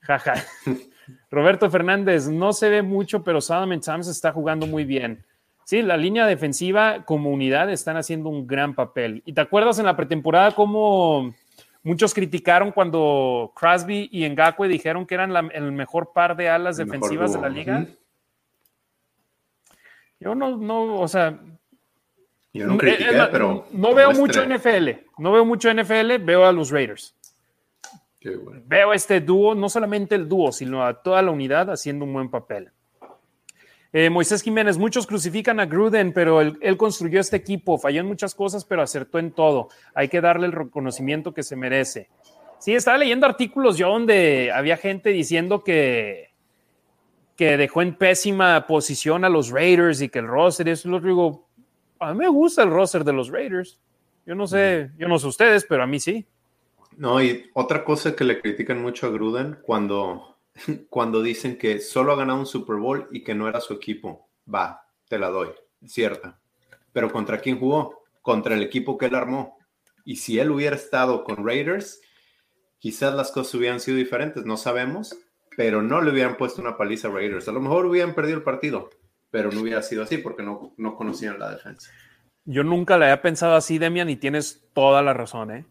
[0.00, 0.34] Jaja.
[1.30, 5.24] Roberto Fernández, no se ve mucho, pero Solomon Sams está jugando muy bien.
[5.64, 9.22] Sí, la línea defensiva como unidad están haciendo un gran papel.
[9.24, 11.34] ¿Y te acuerdas en la pretemporada cómo
[11.84, 17.32] Muchos criticaron cuando Crosby y Ngakwe dijeron que eran el mejor par de alas defensivas
[17.32, 17.86] de la liga.
[20.20, 21.40] Yo no, no, o sea.
[22.52, 23.66] Yo no critiqué, pero.
[23.72, 24.90] No veo mucho NFL.
[25.18, 27.16] No veo mucho NFL, veo a los Raiders.
[28.66, 32.30] Veo este dúo, no solamente el dúo, sino a toda la unidad haciendo un buen
[32.30, 32.70] papel.
[33.94, 38.34] Eh, Moisés Jiménez, muchos crucifican a Gruden, pero él, construyó este equipo, falló en muchas
[38.34, 39.68] cosas, pero acertó en todo.
[39.94, 42.08] Hay que darle el reconocimiento que se merece.
[42.58, 46.30] Sí, estaba leyendo artículos yo donde había gente diciendo que,
[47.36, 51.48] que dejó en pésima posición a los Raiders y que el roster, eso lo digo,
[51.98, 53.78] a mí me gusta el roster de los Raiders.
[54.24, 56.24] Yo no sé, yo no sé ustedes, pero a mí sí.
[56.96, 60.31] No, y otra cosa que le critican mucho a Gruden cuando
[60.88, 64.28] cuando dicen que solo ha ganado un Super Bowl y que no era su equipo.
[64.52, 65.48] Va, te la doy,
[65.84, 66.40] cierta.
[66.92, 68.02] Pero ¿contra quién jugó?
[68.20, 69.58] Contra el equipo que él armó.
[70.04, 72.00] Y si él hubiera estado con Raiders,
[72.78, 75.16] quizás las cosas hubieran sido diferentes, no sabemos,
[75.56, 77.48] pero no le hubieran puesto una paliza a Raiders.
[77.48, 78.90] A lo mejor hubieran perdido el partido,
[79.30, 81.90] pero no hubiera sido así porque no, no conocían la defensa.
[82.44, 85.64] Yo nunca le había pensado así, Demian, y tienes toda la razón, ¿eh?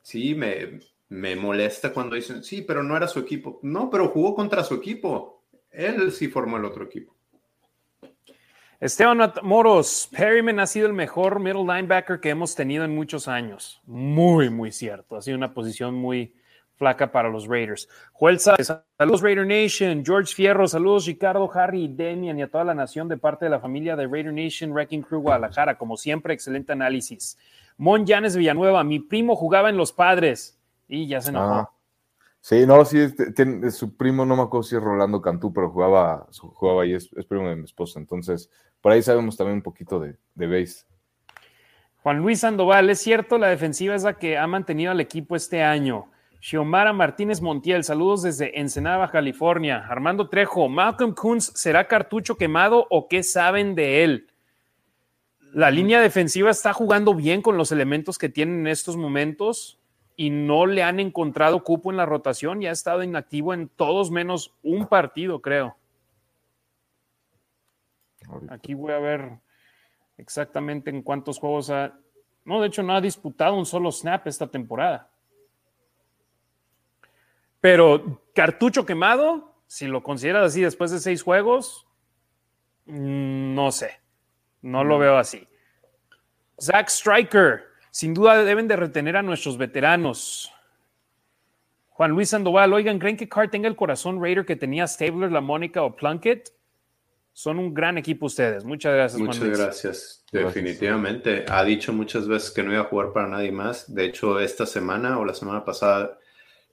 [0.00, 3.60] Sí, me, me molesta cuando dicen, sí, pero no era su equipo.
[3.62, 5.44] No, pero jugó contra su equipo.
[5.70, 7.14] Él sí formó el otro equipo.
[8.78, 13.80] Esteban Moros, Perryman ha sido el mejor middle linebacker que hemos tenido en muchos años.
[13.86, 15.16] Muy, muy cierto.
[15.16, 16.34] Ha sido una posición muy
[16.76, 17.88] flaca para los Raiders.
[18.12, 20.04] Joel saludos Raider Nation.
[20.04, 23.60] George Fierro, saludos Ricardo, Harry, Demian y a toda la nación de parte de la
[23.60, 25.78] familia de Raider Nation Wrecking Crew Guadalajara.
[25.78, 27.38] Como siempre, excelente análisis.
[27.78, 30.55] Mon Yanes Villanueva, mi primo jugaba en Los Padres.
[30.88, 31.54] Y ya se enojó.
[31.54, 31.70] Ah.
[32.40, 36.28] Sí, no, sí, tiene, su primo, no me acuerdo si es Rolando Cantú, pero jugaba,
[36.38, 37.98] jugaba ahí, es, primo de mi esposa.
[37.98, 38.48] Entonces,
[38.80, 40.86] por ahí sabemos también un poquito de, de base.
[42.04, 45.64] Juan Luis Sandoval, es cierto, la defensiva es la que ha mantenido al equipo este
[45.64, 46.08] año.
[46.40, 49.84] Xiomara Martínez Montiel, saludos desde Ensenada, California.
[49.88, 54.28] Armando Trejo, ¿Malcolm Kunz será cartucho quemado o qué saben de él?
[55.52, 59.80] La línea defensiva está jugando bien con los elementos que tienen en estos momentos
[60.16, 64.10] y no le han encontrado cupo en la rotación y ha estado inactivo en todos
[64.10, 65.76] menos un partido, creo.
[68.48, 69.38] Aquí voy a ver
[70.16, 71.98] exactamente en cuántos juegos ha...
[72.44, 75.10] No, de hecho no ha disputado un solo snap esta temporada.
[77.60, 81.86] Pero cartucho quemado, si lo consideras así después de seis juegos,
[82.86, 84.00] mm, no sé.
[84.62, 85.00] No lo mm.
[85.00, 85.46] veo así.
[86.60, 87.65] Zach Striker,
[87.96, 90.52] sin duda deben de retener a nuestros veteranos.
[91.88, 95.40] Juan Luis Sandoval, oigan, ¿creen que Carr tenga el corazón Raider que tenía Stabler, La
[95.40, 96.52] Mónica o Plunkett?
[97.32, 98.66] Son un gran equipo ustedes.
[98.66, 99.22] Muchas gracias.
[99.22, 100.24] Muchas gracias.
[100.30, 101.46] Definitivamente.
[101.48, 103.94] Ha dicho muchas veces que no iba a jugar para nadie más.
[103.94, 106.18] De hecho, esta semana o la semana pasada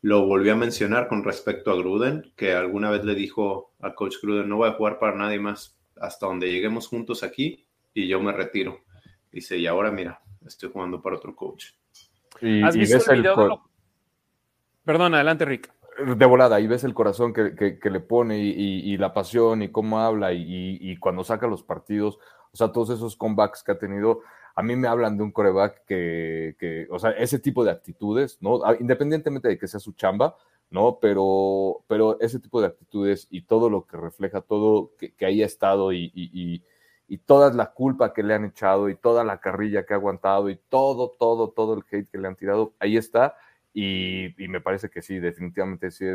[0.01, 4.15] lo volvió a mencionar con respecto a Gruden, que alguna vez le dijo a coach
[4.21, 8.19] Gruden, no voy a jugar para nadie más hasta donde lleguemos juntos aquí y yo
[8.19, 8.81] me retiro.
[9.31, 11.71] Dice, y ahora mira, estoy jugando para otro coach.
[12.63, 13.63] ¿Has visto el video
[14.83, 15.71] Perdón, adelante, Rick.
[16.17, 20.33] De volada, y ves el corazón que, le pone y, la pasión y cómo habla
[20.33, 22.17] y, cuando saca los partidos,
[22.51, 24.21] o sea, todos esos comebacks que ha tenido,
[24.55, 28.59] a mí me hablan de un coreback que, o sea, ese tipo de actitudes, ¿no?
[28.79, 30.35] Independientemente de que sea su chamba,
[30.71, 30.97] ¿no?
[30.99, 35.43] Pero, pero ese tipo de actitudes y todo lo que refleja, todo que, que ahí
[35.43, 36.63] ha estado y, y
[37.25, 40.55] toda la culpa que le han echado y toda la carrilla que ha aguantado y
[40.69, 43.35] todo, todo, todo el hate que le han tirado, ahí está.
[43.73, 46.05] Y, me parece que sí, definitivamente sí,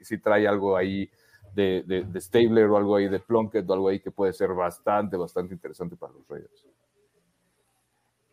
[0.00, 1.10] sí, trae algo ahí
[1.52, 5.16] de, de, Stabler o algo ahí de Plunkett o algo ahí que puede ser bastante,
[5.16, 6.64] bastante interesante para los Raiders.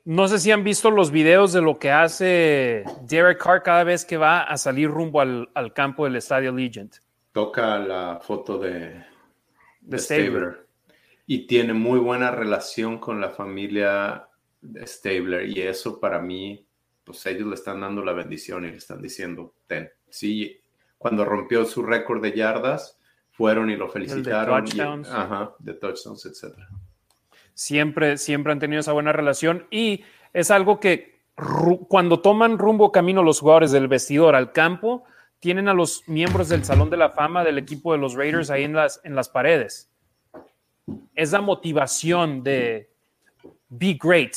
[0.04, 4.06] no sé si han visto los videos de lo que hace Derek Carr cada vez
[4.06, 6.92] que va a salir rumbo al, campo del Estadio Legend.
[7.32, 9.04] Toca la foto de,
[9.82, 10.65] de, Stabler.
[11.27, 14.27] Y tiene muy buena relación con la familia
[14.61, 15.49] de Stabler.
[15.49, 16.65] Y eso para mí,
[17.03, 19.89] pues ellos le están dando la bendición y le están diciendo, ten.
[20.10, 20.60] Sí,
[20.97, 22.99] cuando rompió su récord de yardas,
[23.31, 24.64] fueron y lo felicitaron.
[24.65, 25.10] de touchdowns.
[25.10, 26.69] ajá, de touchdowns, etcétera
[27.56, 30.03] siempre, siempre han tenido esa buena relación y
[30.34, 31.15] es algo que
[31.88, 35.03] cuando toman rumbo camino los jugadores del vestidor al campo,
[35.39, 38.64] tienen a los miembros del Salón de la Fama del equipo de los Raiders ahí
[38.64, 39.91] en las, en las paredes.
[41.16, 42.90] Es la motivación de
[43.70, 44.34] be great,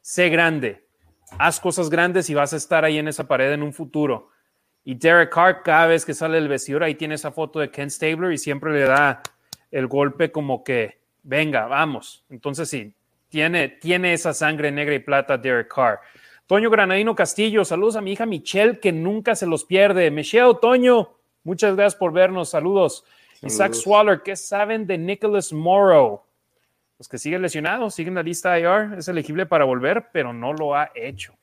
[0.00, 0.84] sé grande,
[1.38, 4.30] haz cosas grandes y vas a estar ahí en esa pared en un futuro.
[4.84, 7.90] Y Derek Carr, cada vez que sale del vestidor, ahí tiene esa foto de Ken
[7.90, 9.22] Stabler y siempre le da
[9.70, 12.24] el golpe como que venga, vamos.
[12.28, 12.94] Entonces sí,
[13.28, 16.00] tiene, tiene esa sangre negra y plata Derek Carr.
[16.46, 20.10] Toño Granadino Castillo, saludos a mi hija Michelle, que nunca se los pierde.
[20.10, 23.04] Michelle, Toño, muchas gracias por vernos, saludos.
[23.44, 26.22] Isaac Swaller, ¿qué saben de Nicholas Morrow?
[26.96, 30.52] Pues que sigue lesionado, sigue en la lista IR, es elegible para volver, pero no
[30.52, 31.34] lo ha hecho.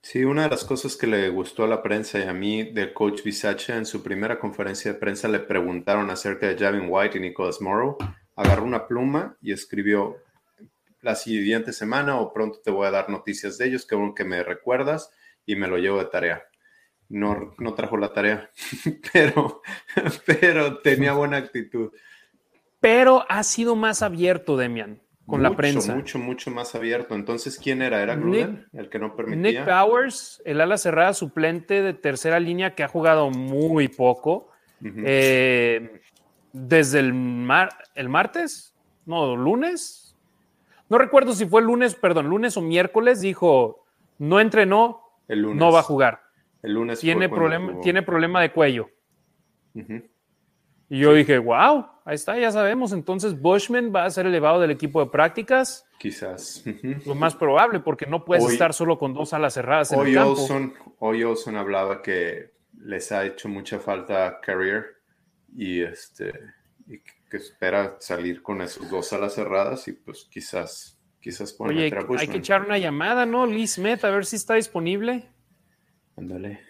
[0.00, 2.92] Sí, una de las cosas que le gustó a la prensa y a mí del
[2.92, 7.20] coach Bisacha en su primera conferencia de prensa le preguntaron acerca de Javin White y
[7.20, 7.96] Nicholas Morrow
[8.34, 10.16] agarró una pluma y escribió
[11.02, 14.24] la siguiente semana o pronto te voy a dar noticias de ellos, que bueno que
[14.24, 15.12] me recuerdas
[15.46, 16.42] y me lo llevo de tarea.
[17.12, 18.48] No, no trajo la tarea,
[19.12, 19.60] pero,
[20.24, 21.92] pero tenía buena actitud.
[22.80, 25.94] Pero ha sido más abierto, Demian, con la prensa.
[25.94, 27.14] Mucho, mucho más abierto.
[27.14, 28.02] Entonces, ¿quién era?
[28.02, 29.60] ¿Era Gruden, el que no permitía?
[29.60, 34.48] Nick Powers, el ala cerrada suplente de tercera línea que ha jugado muy poco.
[34.82, 36.00] eh,
[36.54, 38.74] desde el, mar, el martes,
[39.04, 40.16] no, lunes,
[40.88, 43.84] no recuerdo si fue lunes, perdón, lunes o miércoles, dijo,
[44.18, 45.58] no entrenó, el lunes.
[45.58, 46.21] no va a jugar.
[46.62, 48.88] El lunes tiene, problema, tiene problema de cuello.
[49.74, 52.92] Y yo dije, wow, ahí está, ya sabemos.
[52.92, 55.86] Entonces Bushman va a ser elevado del equipo de prácticas.
[55.98, 56.62] Quizás.
[57.06, 60.14] Lo más probable, porque no puedes estar solo con dos alas cerradas en hoy el
[60.16, 60.30] campo.
[60.32, 64.84] Olson, hoy Olson hablaba que les ha hecho mucha falta Carrier
[65.54, 66.32] y este
[66.86, 72.28] y que espera salir con esos dos alas cerradas y pues quizás quizás Oye, hay
[72.28, 73.46] que echar una llamada, ¿no?
[73.46, 75.30] Lee Smith, a ver si está disponible.
[76.16, 76.60] Ándale.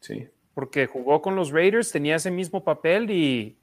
[0.00, 0.28] Sí.
[0.54, 3.58] Porque jugó con los Raiders, tenía ese mismo papel y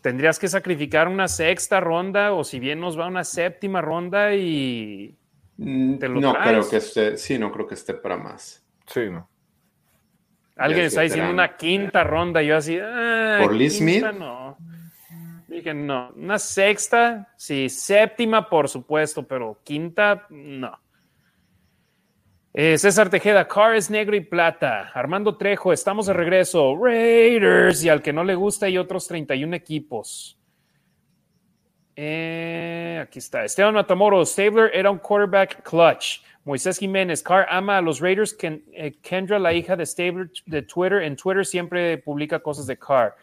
[0.00, 5.16] tendrías que sacrificar una sexta ronda o si bien nos va una séptima ronda y
[5.56, 8.64] mm, no creo que esté, sí, no creo que esté para más.
[8.86, 9.28] Sí, no.
[10.58, 12.42] Alguien está diciendo una quinta ronda.
[12.42, 12.76] Yo así.
[13.40, 14.04] ¿Por Lee Smith?
[14.18, 14.58] No.
[15.46, 16.10] Dije, no.
[16.16, 17.68] Una sexta, sí.
[17.68, 20.78] Séptima, por supuesto, pero quinta, no.
[22.54, 24.90] Eh, César Tejeda, Car es negro y plata.
[24.94, 26.76] Armando Trejo, estamos de regreso.
[26.76, 27.84] Raiders.
[27.84, 30.38] Y al que no le gusta, hay otros 31 equipos.
[31.94, 33.44] Eh, aquí está.
[33.44, 36.20] Esteban Matamoros, Stabler era un quarterback clutch.
[36.48, 38.34] Moisés Jiménez, Carr ama a los Raiders.
[38.40, 43.14] Eh, Kendra, la hija de Stabler de Twitter, en Twitter siempre publica cosas de Carr.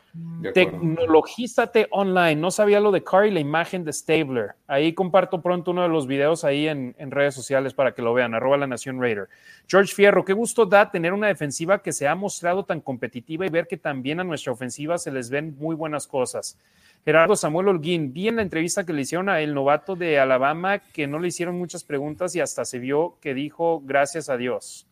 [0.53, 2.35] Tecnologízate online.
[2.35, 4.51] No sabía lo de Carr y la imagen de Stabler.
[4.67, 8.35] Ahí comparto pronto uno de los videos ahí en, redes sociales para que lo vean.
[8.35, 9.27] Arroba la Nación Raider.
[9.67, 13.49] George Fierro, qué gusto da tener una defensiva que se ha mostrado tan competitiva y
[13.49, 16.59] ver que también a nuestra ofensiva se les ven muy buenas cosas.
[17.05, 20.79] Gerardo Samuel Holguín, vi en la entrevista que le hicieron a el novato de Alabama
[20.79, 24.87] que no le hicieron muchas preguntas y hasta se vio que dijo gracias a Dios.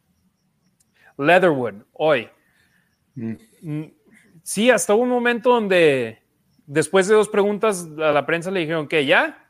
[1.18, 2.30] Leatherwood, hoy.
[3.16, 3.34] Mm.
[3.62, 3.84] Mm,
[4.44, 6.20] sí, hasta un momento donde
[6.68, 9.50] después de dos preguntas a la prensa le dijeron que ya.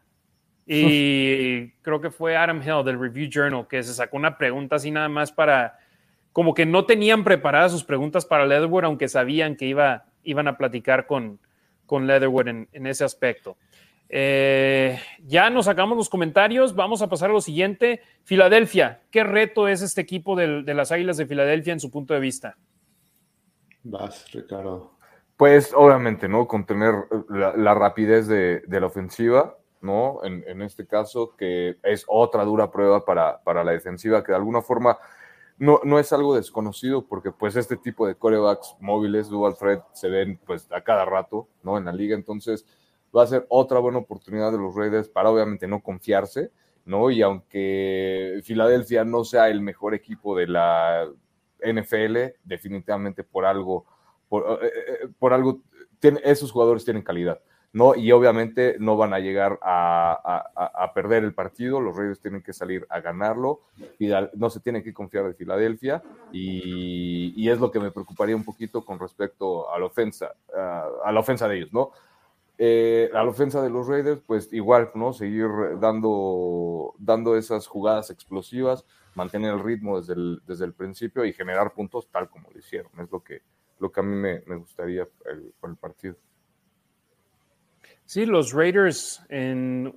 [0.65, 4.89] Y creo que fue Adam Hill del Review Journal que se sacó una pregunta así
[4.89, 5.79] nada más para,
[6.31, 10.57] como que no tenían preparadas sus preguntas para Leatherwood, aunque sabían que iba, iban a
[10.57, 11.39] platicar con,
[11.93, 13.55] con Leatherwood en, ese aspecto.
[14.09, 18.01] Eh, ya nos sacamos los comentarios, vamos a pasar a lo siguiente.
[18.23, 22.19] Filadelfia, ¿qué reto es este equipo de, las Águilas de Filadelfia en su punto de
[22.19, 22.57] vista?
[23.83, 24.93] Vas, Ricardo.
[25.37, 26.47] Pues obviamente, ¿no?
[26.47, 26.95] Contener
[27.29, 30.19] la, rapidez de, la ofensiva, ¿no?
[30.23, 34.63] En, este caso, que es otra dura prueba para, para la defensiva, que de alguna
[34.63, 34.97] forma
[35.57, 40.09] no, no es algo desconocido porque pues este tipo de corebacks móviles, dual threat, se
[40.09, 41.77] ven pues a cada rato, ¿no?
[41.77, 42.65] En la liga, entonces
[43.15, 46.51] va a ser otra buena oportunidad de los Raiders para obviamente no confiarse,
[46.85, 47.11] ¿no?
[47.11, 51.07] Y aunque Filadelfia no sea el mejor equipo de la
[51.59, 53.85] NFL, definitivamente por algo,
[54.27, 54.71] por, eh,
[55.03, 55.61] eh, algo,
[55.99, 57.39] tiene, esos jugadores tienen calidad.
[57.73, 57.95] ¿No?
[57.95, 62.85] Y obviamente no van a llegar a, perder el partido, los Raiders tienen que salir
[62.89, 63.61] a ganarlo,
[64.35, 68.85] no se tienen que confiar de Filadelfia y, es lo que me preocuparía un poquito
[68.85, 71.91] con respecto a la ofensa, a la ofensa de ellos, ¿no?
[72.59, 75.11] Eh, a la ofensa de los Raiders, pues igual, ¿no?
[75.11, 78.85] Seguir dando, dando esas jugadas explosivas,
[79.15, 82.91] mantener el ritmo desde el, desde el principio y generar puntos tal como lo hicieron.
[82.99, 83.41] Es lo que,
[83.79, 85.07] lo que a mí me, gustaría
[85.59, 86.15] por el partido.
[88.05, 89.93] Sí, los Raiders en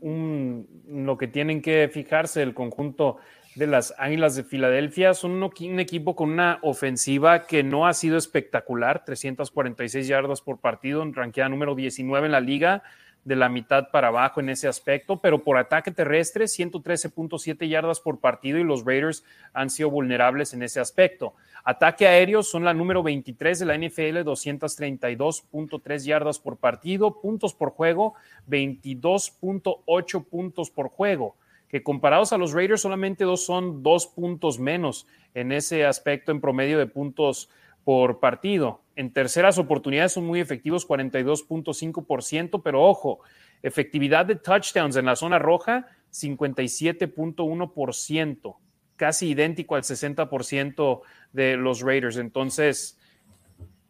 [0.88, 3.18] lo que tienen que fijarse el conjunto
[3.56, 8.18] de las Águilas de Filadelfia son un, equipo con una ofensiva que no ha sido
[8.18, 12.82] espectacular, 346 yardas por partido, en ranqueada número 19 en la liga,
[13.26, 18.20] de la mitad para abajo en ese aspecto, pero por ataque terrestre, 113.7 yardas por
[18.20, 21.34] partido y los Raiders han sido vulnerables en ese aspecto.
[21.64, 27.70] Ataque aéreo son la número 23 de la NFL, 232.3 yardas por partido, puntos por
[27.70, 28.14] juego,
[28.48, 31.34] 22.8 puntos por juego,
[31.68, 36.40] que comparados a los Raiders solamente dos son dos puntos menos en ese aspecto en
[36.40, 37.50] promedio de puntos
[37.82, 38.82] por partido.
[38.96, 43.20] En terceras oportunidades son muy efectivos, 42.5%, pero ojo,
[43.62, 48.56] efectividad de touchdowns en la zona roja, 57.1%
[48.96, 51.02] casi idéntico al 60%
[51.32, 52.16] de los Raiders.
[52.16, 52.98] Entonces,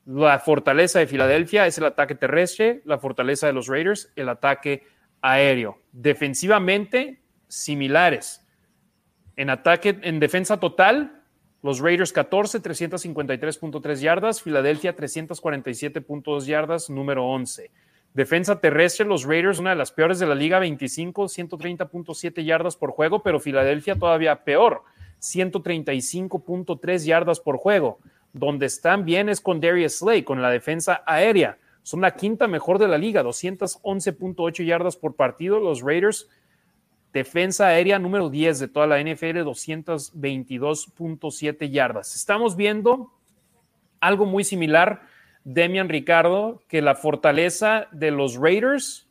[0.05, 4.85] la fortaleza de Filadelfia es el ataque terrestre, la fortaleza de los Raiders, el ataque
[5.23, 5.81] aéreo.
[5.93, 8.45] Defensivamente, similares.
[9.37, 11.16] En ataque, en defensa total,
[11.67, 17.73] los Raiders 14, 353.3 yardas, Filadelfia 347.2 yardas, número 11.
[18.15, 22.93] Defensa terrestre, los Raiders, una de las peores de la liga, 25, 130.7 yardas por
[22.93, 24.83] juego, pero Filadelfia todavía peor,
[25.21, 27.99] 135.3 yardas por juego.
[28.33, 31.59] Donde están bien es con Darius Slay, con la defensa aérea.
[31.83, 35.59] Son la quinta mejor de la liga, 211.8 yardas por partido.
[35.59, 36.29] Los Raiders,
[37.17, 42.15] defensa aérea número 10 de toda la NFL, 222.7 yardas.
[42.15, 43.11] Estamos viendo
[44.01, 45.01] algo muy similar,
[45.43, 49.09] Demian Ricardo, que la fortaleza de los Raiders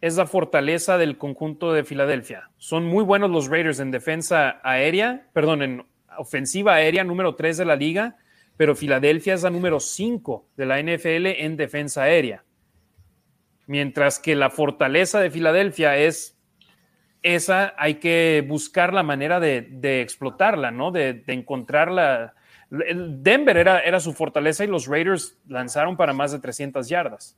[0.00, 2.52] es la fortaleza del conjunto de Filadelfia.
[2.56, 5.84] Son muy buenos los Raiders en defensa aérea, perdón, en
[6.16, 8.16] ofensiva aérea número 3 de la liga,
[8.56, 12.44] pero Filadelfia es la número 5 de la NFL en defensa aérea.
[13.66, 16.31] Mientras que la fortaleza de Filadelfia es
[17.22, 20.90] esa, hay que buscar la manera de, explotarla, ¿no?
[20.90, 22.34] De, encontrarla.
[22.70, 27.36] Denver era, era su fortaleza y los Raiders lanzaron para más de 300 yardas.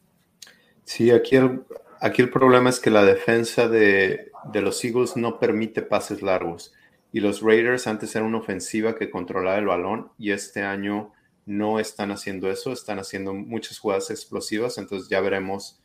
[0.84, 1.64] Sí, aquí el,
[2.04, 6.74] Aquí el problema es que la defensa de, los Eagles no permite pases largos.
[7.12, 11.14] Y los Raiders antes eran una ofensiva que controlaba el balón y este año
[11.46, 15.80] no están haciendo eso, están haciendo muchas jugadas explosivas, entonces ya veremos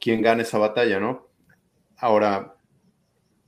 [0.00, 1.28] quién gana esa batalla, ¿no?
[1.96, 2.56] Ahora,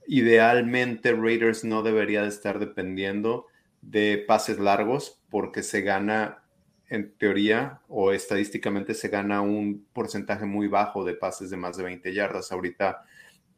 [0.07, 3.47] idealmente Raiders no debería de estar dependiendo
[3.81, 6.43] de pases largos porque se gana
[6.89, 11.85] en teoría o estadísticamente se gana un porcentaje muy bajo de pases de más de
[11.85, 12.53] 20 yardas.
[12.53, 13.05] Ahorita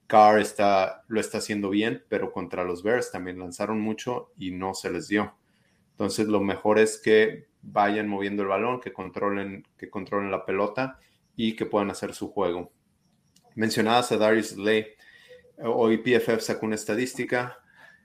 [0.07, 4.75] Carr está, lo está haciendo bien, pero contra los Bears también lanzaron mucho y no
[4.75, 5.35] se les dio.
[5.93, 10.99] Entonces lo mejor es que vayan moviendo el balón, que controlen, que controlen la pelota
[11.35, 12.73] y que puedan hacer su juego.
[13.55, 14.87] Mencionadas a Darius Lay,
[15.63, 17.59] hoy PFF sacó una estadística.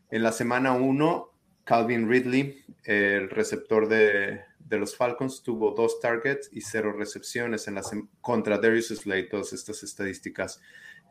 [0.09, 1.31] En la semana 1,
[1.63, 7.75] Calvin Ridley, el receptor de, de los Falcons tuvo dos targets y cero recepciones en
[7.75, 7.83] la
[8.21, 10.61] contra Darius Slade, todas estas estadísticas.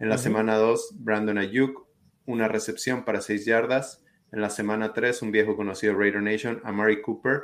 [0.00, 1.86] En la semana 2, Brandon Ayuk,
[2.24, 4.02] una recepción para seis yardas.
[4.32, 7.42] En la semana 3, un viejo conocido Raider Nation, Amari Cooper,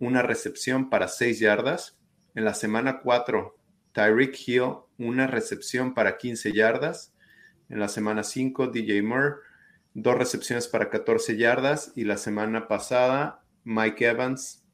[0.00, 1.96] una recepción para seis yardas.
[2.34, 3.56] En la semana 4,
[3.92, 7.13] Tyreek Hill, una recepción para 15 yardas.
[7.68, 9.36] En la semana 5, DJ Moore,
[9.94, 11.92] dos recepciones para 14 yardas.
[11.96, 14.64] Y la semana pasada, Mike Evans,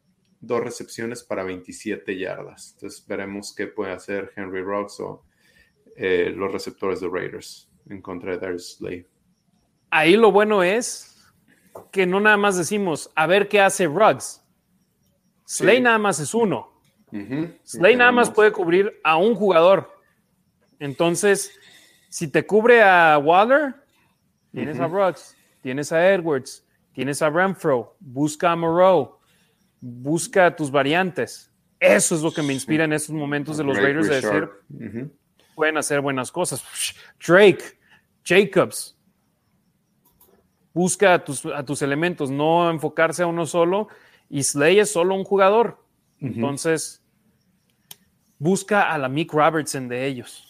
[0.40, 2.72] dos recepciones para 27 yardas.
[2.74, 5.24] Entonces veremos qué puede hacer Henry Rocks o
[5.96, 9.06] eh, los receptores de Raiders en contra de Darius Slay.
[9.90, 11.10] Ahí lo bueno es
[11.90, 14.42] que no nada más decimos a ver qué hace Ruggs.
[15.44, 16.70] Slay nada más es uno.
[17.64, 19.90] Slay nada más puede cubrir a un jugador.
[20.78, 21.52] Entonces,
[22.10, 23.74] si te cubre a Waller,
[24.52, 29.18] tienes a Ruggs, tienes a Edwards, tienes a Renfro, busca a Moreau,
[29.80, 31.50] busca tus variantes.
[31.78, 34.50] Eso es lo que me inspira en estos momentos de los Raiders de decir,
[35.54, 36.64] pueden hacer buenas cosas.
[37.24, 37.78] Drake,
[38.24, 38.98] Jacobs,
[40.74, 43.88] busca a tus, a tus, elementos, no enfocarse a uno solo.
[44.28, 45.84] Y Slay es solo un jugador.
[46.20, 47.02] Entonces,
[48.36, 50.49] busca a la Mick Robertson de ellos.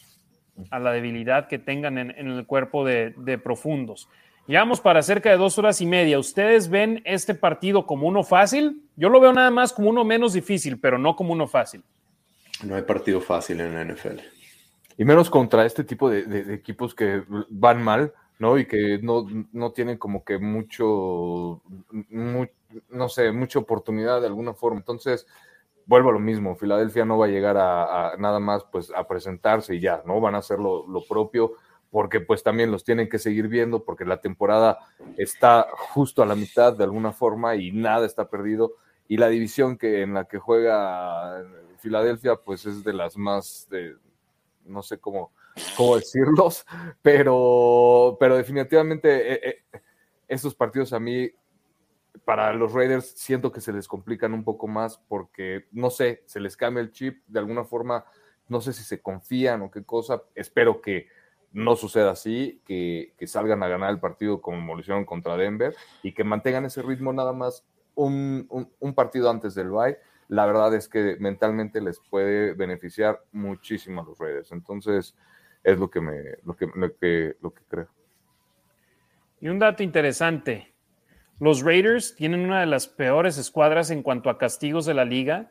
[0.70, 4.08] A la debilidad que tengan en, el cuerpo de, de profundos.
[4.47, 6.18] Llevamos para cerca de dos horas y media.
[6.18, 8.82] ¿Ustedes ven este partido como uno fácil?
[8.97, 11.84] Yo lo veo nada más como uno menos difícil, pero no como uno fácil.
[12.64, 14.18] No hay partido fácil en la NFL.
[14.98, 18.58] Y menos contra este tipo de, equipos que van mal, ¿no?
[18.58, 21.62] Y que no, no tienen como que mucho,
[22.10, 24.80] no sé, mucha oportunidad de alguna forma.
[24.80, 25.26] Entonces,
[25.86, 26.57] vuelvo a lo mismo.
[26.57, 30.20] Filadelfia no va a llegar a, nada más pues a presentarse y ya, ¿no?
[30.20, 31.52] Van a hacer lo, propio
[31.91, 34.78] porque pues también los tienen que seguir viendo, porque la temporada
[35.17, 38.75] está justo a la mitad de alguna forma y nada está perdido.
[39.09, 41.44] Y la división que en la que juega
[41.78, 43.97] Filadelfia, pues es de las más, de,
[44.67, 45.33] no sé cómo,
[45.76, 46.65] cómo decirlos,
[47.02, 49.41] pero, pero definitivamente eh,
[49.73, 49.81] eh,
[50.28, 51.28] estos partidos a mí,
[52.24, 56.40] para los Raiders, siento que se les complican un poco más porque, no sé, se
[56.40, 58.05] les cambia el chip de alguna forma,
[58.49, 61.08] no sé si se confían o qué cosa, espero que
[61.52, 66.24] no suceda así, que, salgan a ganar el partido como lo contra Denver y que
[66.24, 68.49] mantengan ese ritmo nada más un,
[68.94, 69.99] partido antes del bye.
[70.28, 74.52] La verdad es que mentalmente les puede beneficiar muchísimo a los Raiders.
[74.52, 75.16] Entonces,
[75.65, 77.89] es lo que, me, lo que, lo que, lo que creo.
[79.40, 80.73] Y un dato interesante.
[81.41, 85.51] Los Raiders tienen una de las peores escuadras en cuanto a castigos de la liga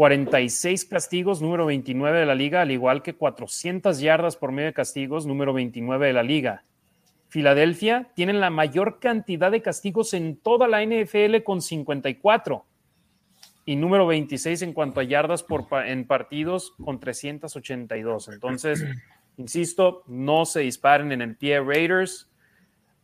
[0.00, 4.72] 46 castigos, número 29 de la liga, al igual que 400 yardas por medio de
[4.72, 6.64] castigos, número 29 de la liga.
[7.28, 12.64] Filadelfia tiene la mayor cantidad de castigos en toda la NFL con 54
[13.66, 18.28] y número 26 en cuanto a yardas por en partidos con 382.
[18.28, 18.82] Entonces,
[19.36, 22.30] insisto, no se disparen en el pie Raiders,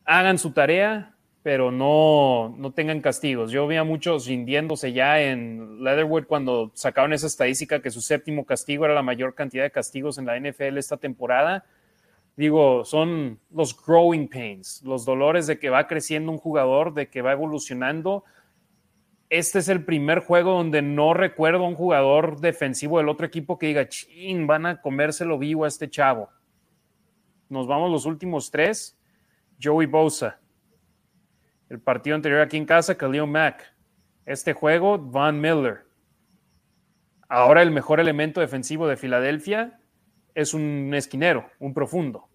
[0.06, 1.14] hagan su tarea,
[1.46, 3.52] pero no, no tengan castigos.
[3.52, 8.44] Yo vi a muchos rindiéndose ya en Leatherwood cuando sacaron esa estadística que su séptimo
[8.44, 11.64] castigo era la mayor cantidad de castigos en la NFL esta temporada.
[12.36, 17.22] Digo, son los growing pains, los dolores de que va creciendo un jugador, de que
[17.22, 18.24] va evolucionando.
[19.30, 23.56] Este es el primer juego donde no recuerdo a un jugador defensivo del otro equipo
[23.56, 26.28] que diga, chin, van a comérselo vivo a este chavo.
[27.48, 28.98] Nos vamos los últimos tres.
[29.62, 30.40] Joey Bosa,
[31.68, 33.74] el partido anterior aquí en casa, Khalil Mack.
[34.24, 35.86] Este juego, Van Miller.
[37.28, 39.80] Ahora el mejor elemento defensivo de Filadelfia
[40.34, 42.28] es un esquinero, un profundo.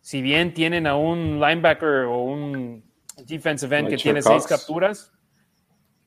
[0.00, 2.84] Si bien tienen a un linebacker o un
[3.26, 5.12] defensive end que tiene seis capturas,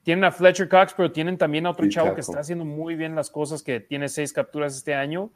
[0.02, 3.16] tienen a Fletcher Cox, pero tienen también a otro chavo que está haciendo muy bien
[3.16, 5.32] las cosas, que tiene seis capturas este año.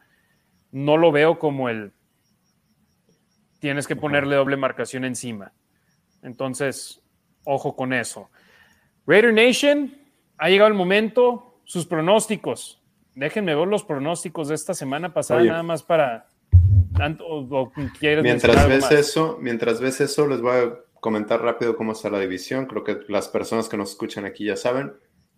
[0.72, 1.94] No lo veo como el
[3.60, 5.54] tienes que ponerle doble marcación encima.
[6.22, 7.02] Entonces,
[7.50, 8.30] Ojo con eso.
[9.06, 9.96] Raider Nation,
[10.38, 12.84] ha llegado el momento, sus pronósticos.
[13.16, 16.28] Déjenme ver los pronósticos de esta semana pasada, nada más para.
[18.22, 22.66] mientras ves eso, mientras ves eso, les voy a comentar rápido cómo está la división.
[22.66, 24.92] Creo que las personas que nos escuchan aquí ya saben.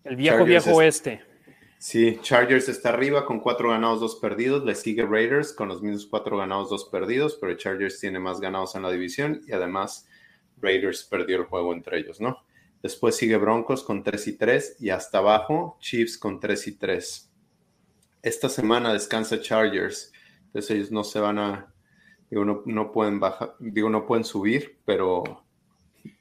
[0.03, 1.21] El viejo, viejo oeste.
[1.77, 4.65] Sí, Chargers está arriba con cuatro ganados, dos perdidos.
[4.65, 8.73] Le sigue Raiders con los mismos cuatro ganados, dos perdidos, pero Chargers tiene más ganados
[8.73, 10.08] en la división y además
[10.61, 12.43] Raiders perdió el juego entre ellos, ¿no?
[12.81, 17.31] Después sigue Broncos con 3 y 3 y hasta abajo Chiefs con 3 y 3.
[18.21, 20.13] Esta semana descansa Chargers,
[20.45, 21.73] entonces ellos no se van a,
[22.29, 25.45] digo, no, pueden bajar, digo, no pueden subir, pero,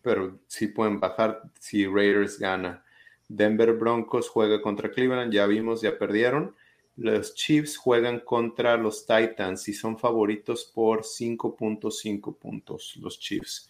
[0.02, 2.84] pero sí pueden bajar si Raiders gana.
[3.28, 6.56] Denver Broncos juega contra Cleveland, ya vimos, ya perdieron.
[6.96, 13.68] Los Chiefs juegan contra los Titans y son favoritos por 5.5 puntos los Chiefs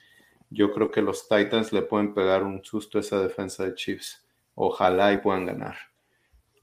[0.50, 4.24] yo creo que los Titans le pueden pegar un susto a esa defensa de Chiefs.
[4.54, 5.76] Ojalá y puedan ganar.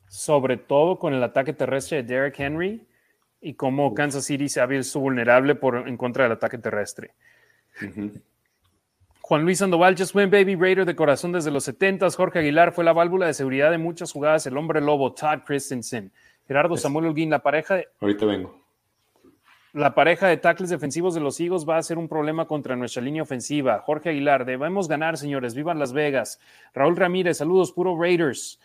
[0.07, 2.85] Sobre todo con el ataque terrestre de Derrick Henry
[3.41, 7.13] y cómo Kansas City se ha visto vulnerable por, en contra del ataque terrestre.
[9.21, 12.83] Juan Luis Sandoval, Just Win Baby Raider de corazón desde los 70 Jorge Aguilar fue
[12.83, 14.45] la válvula de seguridad de muchas jugadas.
[14.45, 16.11] El hombre lobo, Todd Christensen.
[16.47, 17.87] Gerardo Samuel Holguín, la pareja de...
[17.99, 18.64] Ahorita vengo
[19.75, 23.01] la pareja de tackles defensivos de los Eagles va a ser un problema contra nuestra
[23.01, 23.79] línea ofensiva.
[23.79, 25.53] Jorge Aguilar, debemos ganar, señores.
[25.53, 26.39] Vivan Las Vegas.
[26.73, 28.57] Raúl Ramírez, saludos, puro Raiders.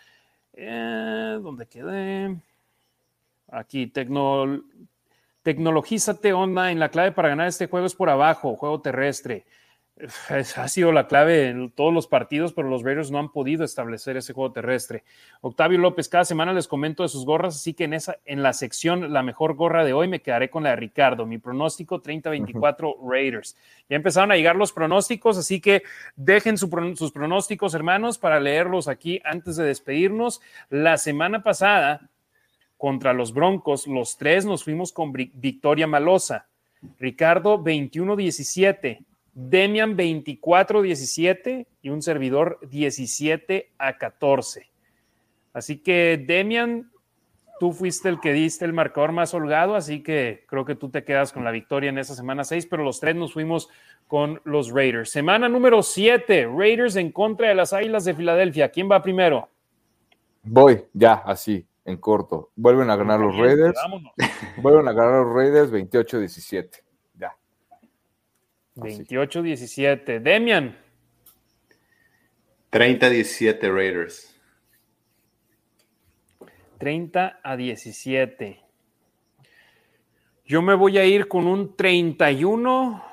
[0.53, 2.37] Eh, ¿Dónde quedé?
[3.49, 4.63] Aquí, tecno,
[5.43, 6.75] tecnologízate online.
[6.75, 9.43] La clave para ganar este juego es por abajo, juego terrestre
[10.55, 14.17] ha sido la clave en todos los partidos, pero los Raiders no han podido establecer
[14.17, 15.03] ese juego terrestre.
[15.41, 18.53] Octavio López, cada semana les comento de sus gorras, así que en, esa, en la
[18.53, 21.25] sección La mejor gorra de hoy me quedaré con la de Ricardo.
[21.25, 23.55] Mi pronóstico 30-24 Raiders.
[23.89, 25.83] Ya empezaron a llegar los pronósticos, así que
[26.15, 30.41] dejen sus pronósticos, hermanos, para leerlos aquí antes de despedirnos.
[30.69, 32.09] La semana pasada
[32.77, 36.47] contra los Broncos, los tres nos fuimos con victoria malosa.
[36.97, 44.69] Ricardo 21-17, Demian 24-17 y un servidor 17 a 14.
[45.53, 46.91] Así que Demian,
[47.59, 51.03] tú fuiste el que diste el marcador más holgado, así que creo que tú te
[51.03, 53.69] quedas con la victoria en esa semana 6, pero los tres nos fuimos
[54.07, 55.11] con los Raiders.
[55.11, 58.69] Semana número 7, Raiders en contra de las Águilas de Filadelfia.
[58.69, 59.47] ¿Quién va primero?
[60.43, 62.51] Voy, ya, así, en corto.
[62.55, 63.79] Vuelven a ganar los Raiders.
[64.57, 66.81] Vuelven a ganar los Raiders 28-17.
[68.83, 69.03] Ya.
[69.03, 70.21] 28-17.
[70.21, 70.77] Demian.
[72.71, 74.39] 30-17 Raiders.
[76.77, 78.59] 30 a 17.
[80.45, 83.03] Yo me voy a ir con un 31,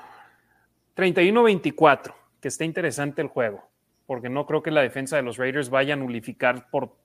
[0.95, 3.63] 31-24, que está interesante el juego,
[4.07, 6.95] porque no creo que la defensa de los Raiders vaya a nulificar por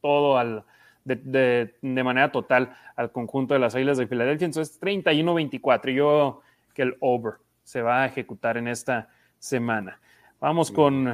[0.00, 0.64] todo al,
[1.04, 4.46] de, manera total al conjunto de las Islas de Filadelfia.
[4.46, 5.94] Entonces, 31-24.
[5.94, 6.40] Yo
[6.74, 10.00] que el over se va a ejecutar en esta semana.
[10.38, 11.12] Vamos con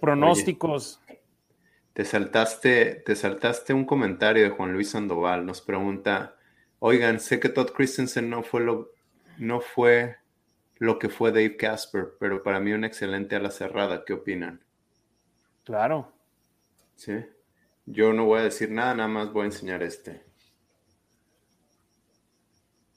[0.00, 1.00] pronósticos.
[1.92, 5.46] Te saltaste, te saltaste un comentario de Juan Luis Sandoval.
[5.46, 6.36] Nos pregunta,
[6.78, 8.92] oigan, sé que Todd Christensen no fue lo,
[9.38, 10.16] no fue
[10.78, 14.04] lo que fue Dave Casper, pero para mí un excelente a la cerrada.
[14.04, 14.62] ¿Qué opinan?
[15.64, 16.12] Claro.
[16.96, 17.24] Sí.
[17.86, 20.22] Yo no voy a decir nada, nada más voy a enseñar este.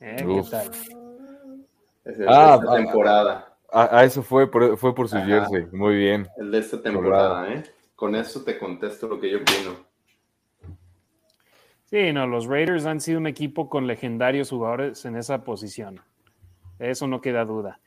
[0.02, 0.72] Eh, ¿Qué tal?
[2.06, 3.58] Es el ah, de esta temporada.
[3.72, 5.68] Ah, eso fue por, fue por su jersey.
[5.72, 6.28] Muy bien.
[6.38, 7.64] El de esta temporada, ¿eh?
[7.96, 9.90] Con eso te contesto lo que yo opino.
[11.86, 16.02] Sí, no, los Raiders han sido un equipo con legendarios jugadores en esa posición.
[16.78, 17.80] Eso no queda duda.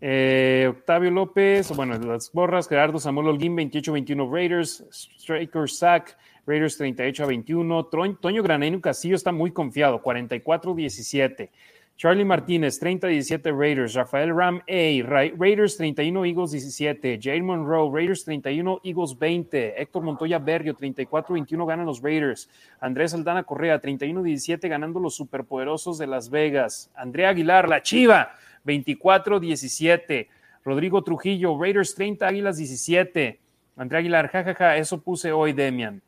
[0.00, 6.16] Eh, Octavio López, bueno, las borras, Gerardo Samuel Holguín, 28-21 Raiders, Striker Sack,
[6.46, 7.86] Raiders 38 21,
[8.20, 11.50] Toño Graneno Castillo está muy confiado, 44-17.
[11.96, 13.94] Charlie Martínez, 30-17 Raiders.
[13.94, 15.02] Rafael Ram A,
[15.36, 17.20] Raiders 31, Eagles 17.
[17.22, 19.80] Jane Monroe, Raiders 31, Eagles 20.
[19.80, 22.48] Héctor Montoya Berrio, 34-21 ganan los Raiders.
[22.80, 26.90] Andrés Aldana Correa, 31-17 ganando los superpoderosos de Las Vegas.
[26.96, 28.34] Andrea Aguilar, la Chiva,
[28.66, 30.28] 24-17.
[30.64, 33.40] Rodrigo Trujillo, Raiders 30, Águilas 17.
[33.76, 36.02] Andrea Aguilar, jajaja, eso puse hoy, Demian.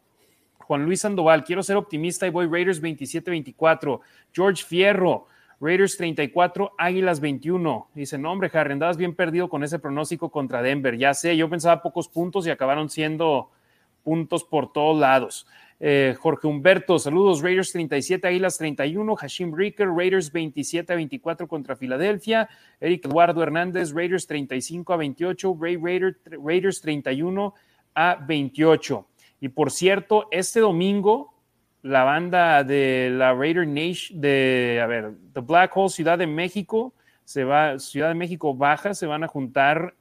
[0.58, 4.00] Juan Luis Sandoval, quiero ser optimista y voy Raiders 27-24.
[4.32, 5.28] George Fierro,
[5.60, 7.89] Raiders 34, Águilas 21.
[7.94, 10.99] Dice, no, hombre, Harry, andabas bien perdido con ese pronóstico contra Denver.
[10.99, 13.51] Ya sé, yo pensaba pocos puntos y acabaron siendo
[14.02, 15.47] puntos por todos lados.
[15.78, 21.76] Eh, Jorge Humberto, saludos, Raiders 37, Águilas 31, Hashim Ricker, Raiders 27 a 24 contra
[21.76, 22.49] Filadelfia,
[22.81, 27.55] Eric Eduardo Hernández, Raiders 35 a 28, Ray Raider, Raiders 31
[27.94, 29.07] a 28.
[29.41, 31.35] Y por cierto, este domingo
[31.86, 36.92] la banda de la Raider Nation, de, a ver, The Black Hole Ciudad de México,
[37.24, 39.94] se va, Ciudad de México baja, se van a juntar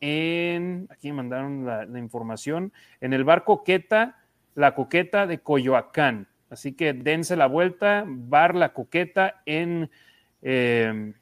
[0.00, 4.18] en, aquí me mandaron la, información, en el bar Coqueta,
[4.54, 6.26] la Coqueta de Coyoacán.
[6.50, 9.90] Así que dense la vuelta, bar La Coqueta en
[10.42, 11.14] eh,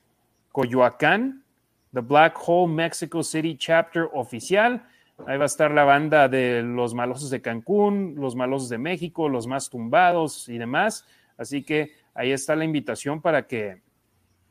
[0.51, 1.45] Coyoacán,
[1.93, 4.83] The Black Hole Mexico City Chapter oficial.
[5.27, 9.29] Ahí va a estar la banda de los malosos de Cancún, los malosos de México,
[9.29, 11.05] los más tumbados y demás.
[11.37, 13.83] Así que ahí está la invitación para que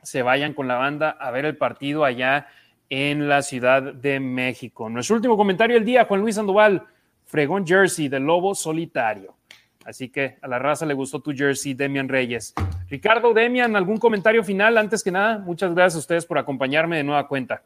[0.04, 2.48] se vayan con la banda a ver el partido allá
[2.90, 4.90] en la Ciudad de México.
[4.90, 6.86] Nuestro último comentario del día, Juan Luis Sandoval,
[7.26, 9.36] fregón jersey de Lobo Solitario.
[9.86, 12.54] Así que a la raza le gustó tu jersey, Demian Reyes.
[12.90, 14.78] Ricardo, Demian, ¿algún comentario final?
[14.78, 17.64] Antes que nada, muchas gracias a ustedes por acompañarme de nueva cuenta.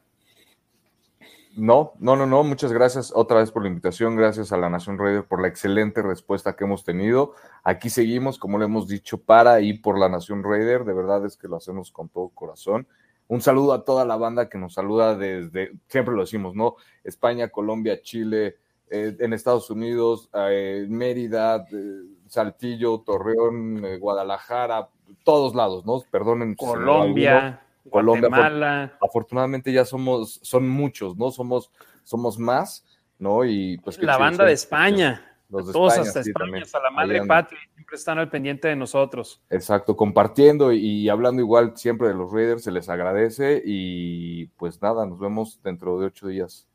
[1.55, 2.43] No, no, no, no.
[2.43, 4.15] Muchas gracias otra vez por la invitación.
[4.15, 7.33] Gracias a la Nación Raider por la excelente respuesta que hemos tenido.
[7.63, 10.85] Aquí seguimos, como le hemos dicho, para y por la Nación Raider.
[10.85, 12.88] De verdad es que lo hacemos con todo corazón.
[13.27, 16.75] Un saludo a toda la banda que nos saluda desde, siempre lo decimos, ¿no?
[17.03, 18.57] España, Colombia, Chile,
[18.89, 24.89] eh, en Estados Unidos, eh, Mérida, eh, Saltillo, Torreón, Guadalajara,
[25.23, 26.01] todos lados, ¿no?
[26.11, 26.55] Perdonen.
[26.55, 27.61] Colombia.
[27.90, 28.98] Colombia.
[29.01, 31.32] Afortunadamente ya somos, son muchos, ¿no?
[31.32, 31.72] Somos,
[32.03, 32.85] somos más,
[33.18, 33.45] ¿no?
[33.45, 35.27] Y pues la banda de España.
[35.50, 39.42] Los Todos hasta España, hasta la madre patria, siempre están al pendiente de nosotros.
[39.50, 45.06] Exacto, compartiendo y hablando igual siempre de los Raiders, se les agradece y pues nada,
[45.06, 46.69] nos vemos dentro de ocho días.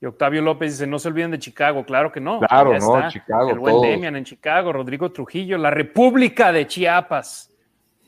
[0.00, 2.38] Y Octavio López dice, no se olviden de Chicago, claro que no.
[2.38, 3.50] Claro, no, Chicago.
[3.50, 7.52] El buen Demian en Chicago, Rodrigo Trujillo, la República de Chiapas.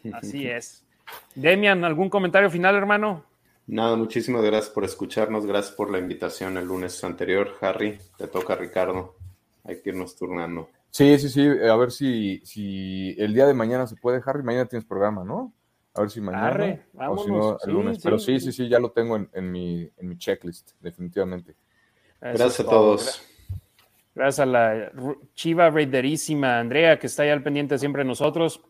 [0.12, 0.86] Así es.
[1.34, 3.24] Demian, ¿algún comentario final, hermano?
[3.66, 7.52] Nada, muchísimas gracias por escucharnos, gracias por la invitación el lunes anterior.
[7.60, 9.14] Harry, te toca Ricardo,
[9.64, 10.68] hay que irnos turnando.
[10.90, 14.42] Sí, sí, sí, a ver si, si el día de mañana se puede, Harry.
[14.42, 15.52] Mañana tienes programa, ¿no?
[15.94, 16.80] A ver si mañana.
[17.08, 18.00] o si no, el lunes.
[18.02, 21.55] Pero sí, sí, sí, ya lo tengo en, mi, en mi checklist, definitivamente.
[22.20, 23.22] Gracias, a todos.
[24.14, 24.92] Gracias a la
[25.34, 28.60] chiva raiderísima Andrea, que está ahí al pendiente siempre de nosotros.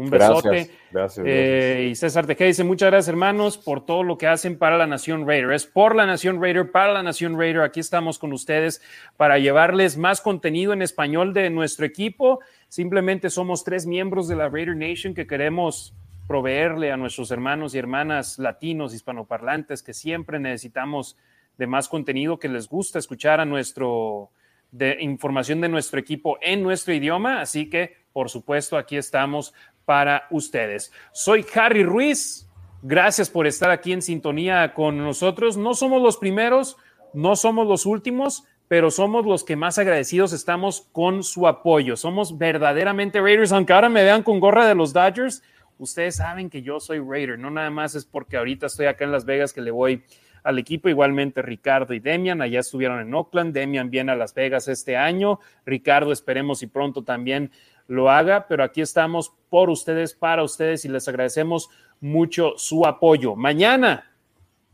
[0.00, 0.70] Un besote.
[0.90, 4.78] Gracias, eh, y César Tejeda dice, muchas gracias hermanos por todo lo que hacen para
[4.78, 5.52] la Nación Raider.
[5.52, 7.60] Es por la Nación Raider, para la Nación Raider.
[7.60, 8.80] Aquí estamos con ustedes
[9.18, 12.40] para llevarles más contenido en español de nuestro equipo.
[12.68, 15.92] Simplemente somos tres miembros de la Raider Nation que queremos
[16.26, 21.18] proveerle a nuestros hermanos y hermanas latinos, hispanoparlantes, que siempre necesitamos
[21.58, 24.30] de más contenido, que les gusta escuchar a nuestro
[24.72, 27.40] de información de nuestro equipo en nuestro idioma.
[27.40, 29.52] Así que, por supuesto, aquí estamos
[29.90, 30.92] para ustedes.
[31.10, 32.48] Soy Harry Ruiz.
[32.80, 35.56] Gracias por estar aquí en sintonía con nosotros.
[35.56, 36.76] No somos los primeros,
[37.12, 41.96] no somos los últimos, pero somos los que más agradecidos estamos con su apoyo.
[41.96, 45.42] Somos verdaderamente Raiders, aunque ahora me vean con gorra de los Dodgers
[45.80, 49.12] ustedes saben que yo soy Raider, no nada más es porque ahorita estoy acá en
[49.12, 50.04] Las Vegas que le voy
[50.42, 54.68] al equipo, igualmente Ricardo y Demian, allá estuvieron en Oakland, Demian viene a Las Vegas
[54.68, 57.50] este año, Ricardo esperemos y pronto también
[57.90, 61.68] lo haga, pero aquí estamos por ustedes, para ustedes y les agradecemos
[62.00, 63.34] mucho su apoyo.
[63.34, 64.12] Mañana,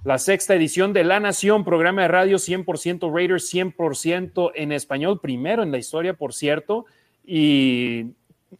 [0.04, 5.62] la sexta edición de La Nación, programa de radio 100% Raiders, 100% en español, primero
[5.62, 6.84] en la historia, por cierto,
[7.24, 8.12] y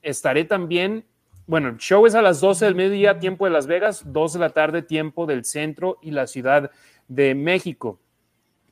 [0.03, 1.05] estaré también
[1.49, 4.39] bueno, el show es a las 12 del mediodía, tiempo de Las Vegas, 2 de
[4.41, 6.73] la tarde, tiempo del centro y la ciudad
[7.07, 8.01] de México.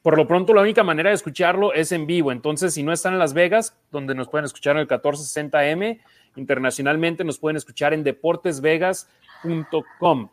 [0.04, 2.30] Por lo pronto, la única manera de escucharlo es en vivo.
[2.30, 5.98] Entonces, si no están en Las Vegas, donde nos pueden escuchar en el 1460M,
[6.36, 10.28] internacionalmente nos pueden escuchar en deportesvegas.com.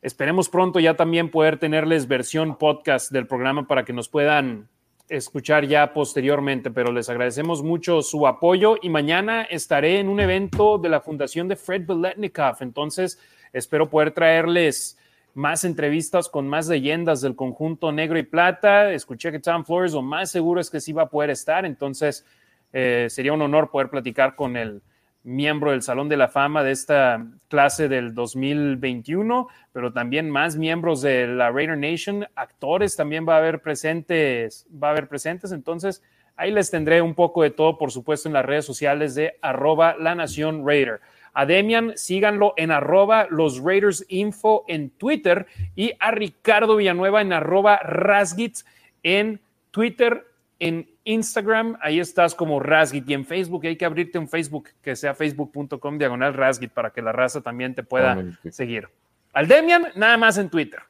[0.00, 4.66] Esperemos pronto ya también poder tenerles versión podcast del programa para que nos puedan
[5.10, 10.78] escuchar ya posteriormente, pero les agradecemos mucho su apoyo y mañana estaré en un evento
[10.78, 13.20] de la Fundación de Fred Beletnikov, entonces
[13.52, 14.96] espero poder traerles
[15.36, 18.90] más entrevistas con más leyendas del conjunto negro y plata.
[18.92, 22.24] Escuché que Tom Flores, lo más seguro es que sí va a poder estar, entonces
[22.72, 24.82] eh, sería un honor poder platicar con él
[25.26, 31.02] miembro del Salón de la Fama de esta clase del 2021, pero también más miembros
[31.02, 36.00] de la Raider Nation, actores también va a haber presentes, va a haber presentes, entonces
[36.36, 39.96] ahí les tendré un poco de todo, por supuesto, en las redes sociales de arroba
[39.98, 41.00] la nación Raider.
[41.38, 47.34] A Demian, síganlo en arroba los Raiders Info en Twitter y a Ricardo Villanueva en
[47.34, 48.64] arroba Rasgits
[49.02, 49.38] en
[49.70, 50.26] Twitter,
[50.58, 54.96] en Instagram, ahí estás como Rasgit y en Facebook hay que abrirte un Facebook que
[54.96, 58.16] sea facebook.com diagonal Rasgit para que la raza también te pueda
[58.50, 58.88] seguir.
[59.34, 60.80] Al Demian, nada más en Twitter.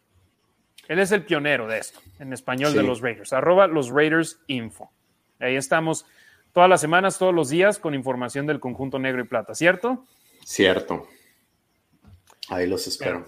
[0.86, 4.92] Él es el pionero de esto, en español de los Raiders, arroba los Raiders Info.
[5.40, 6.06] Ahí estamos
[6.52, 10.06] todas las semanas, todos los días con información del conjunto negro y plata, ¿cierto?
[10.46, 11.08] Cierto.
[12.48, 13.26] Ahí los espero.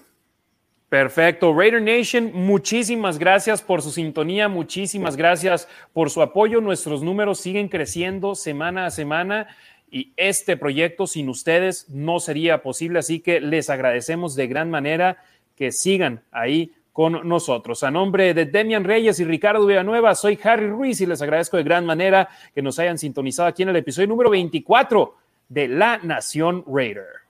[0.88, 1.52] Perfecto.
[1.52, 6.60] Raider Nation, muchísimas gracias por su sintonía, muchísimas gracias por su apoyo.
[6.60, 9.48] Nuestros números siguen creciendo semana a semana
[9.90, 15.24] y este proyecto sin ustedes no sería posible, así que les agradecemos de gran manera
[15.56, 17.82] que sigan ahí con nosotros.
[17.82, 21.64] A nombre de Demian Reyes y Ricardo Villanueva, soy Harry Ruiz y les agradezco de
[21.64, 26.64] gran manera que nos hayan sintonizado aquí en el episodio número 24 de La Nación
[26.66, 27.27] Raider.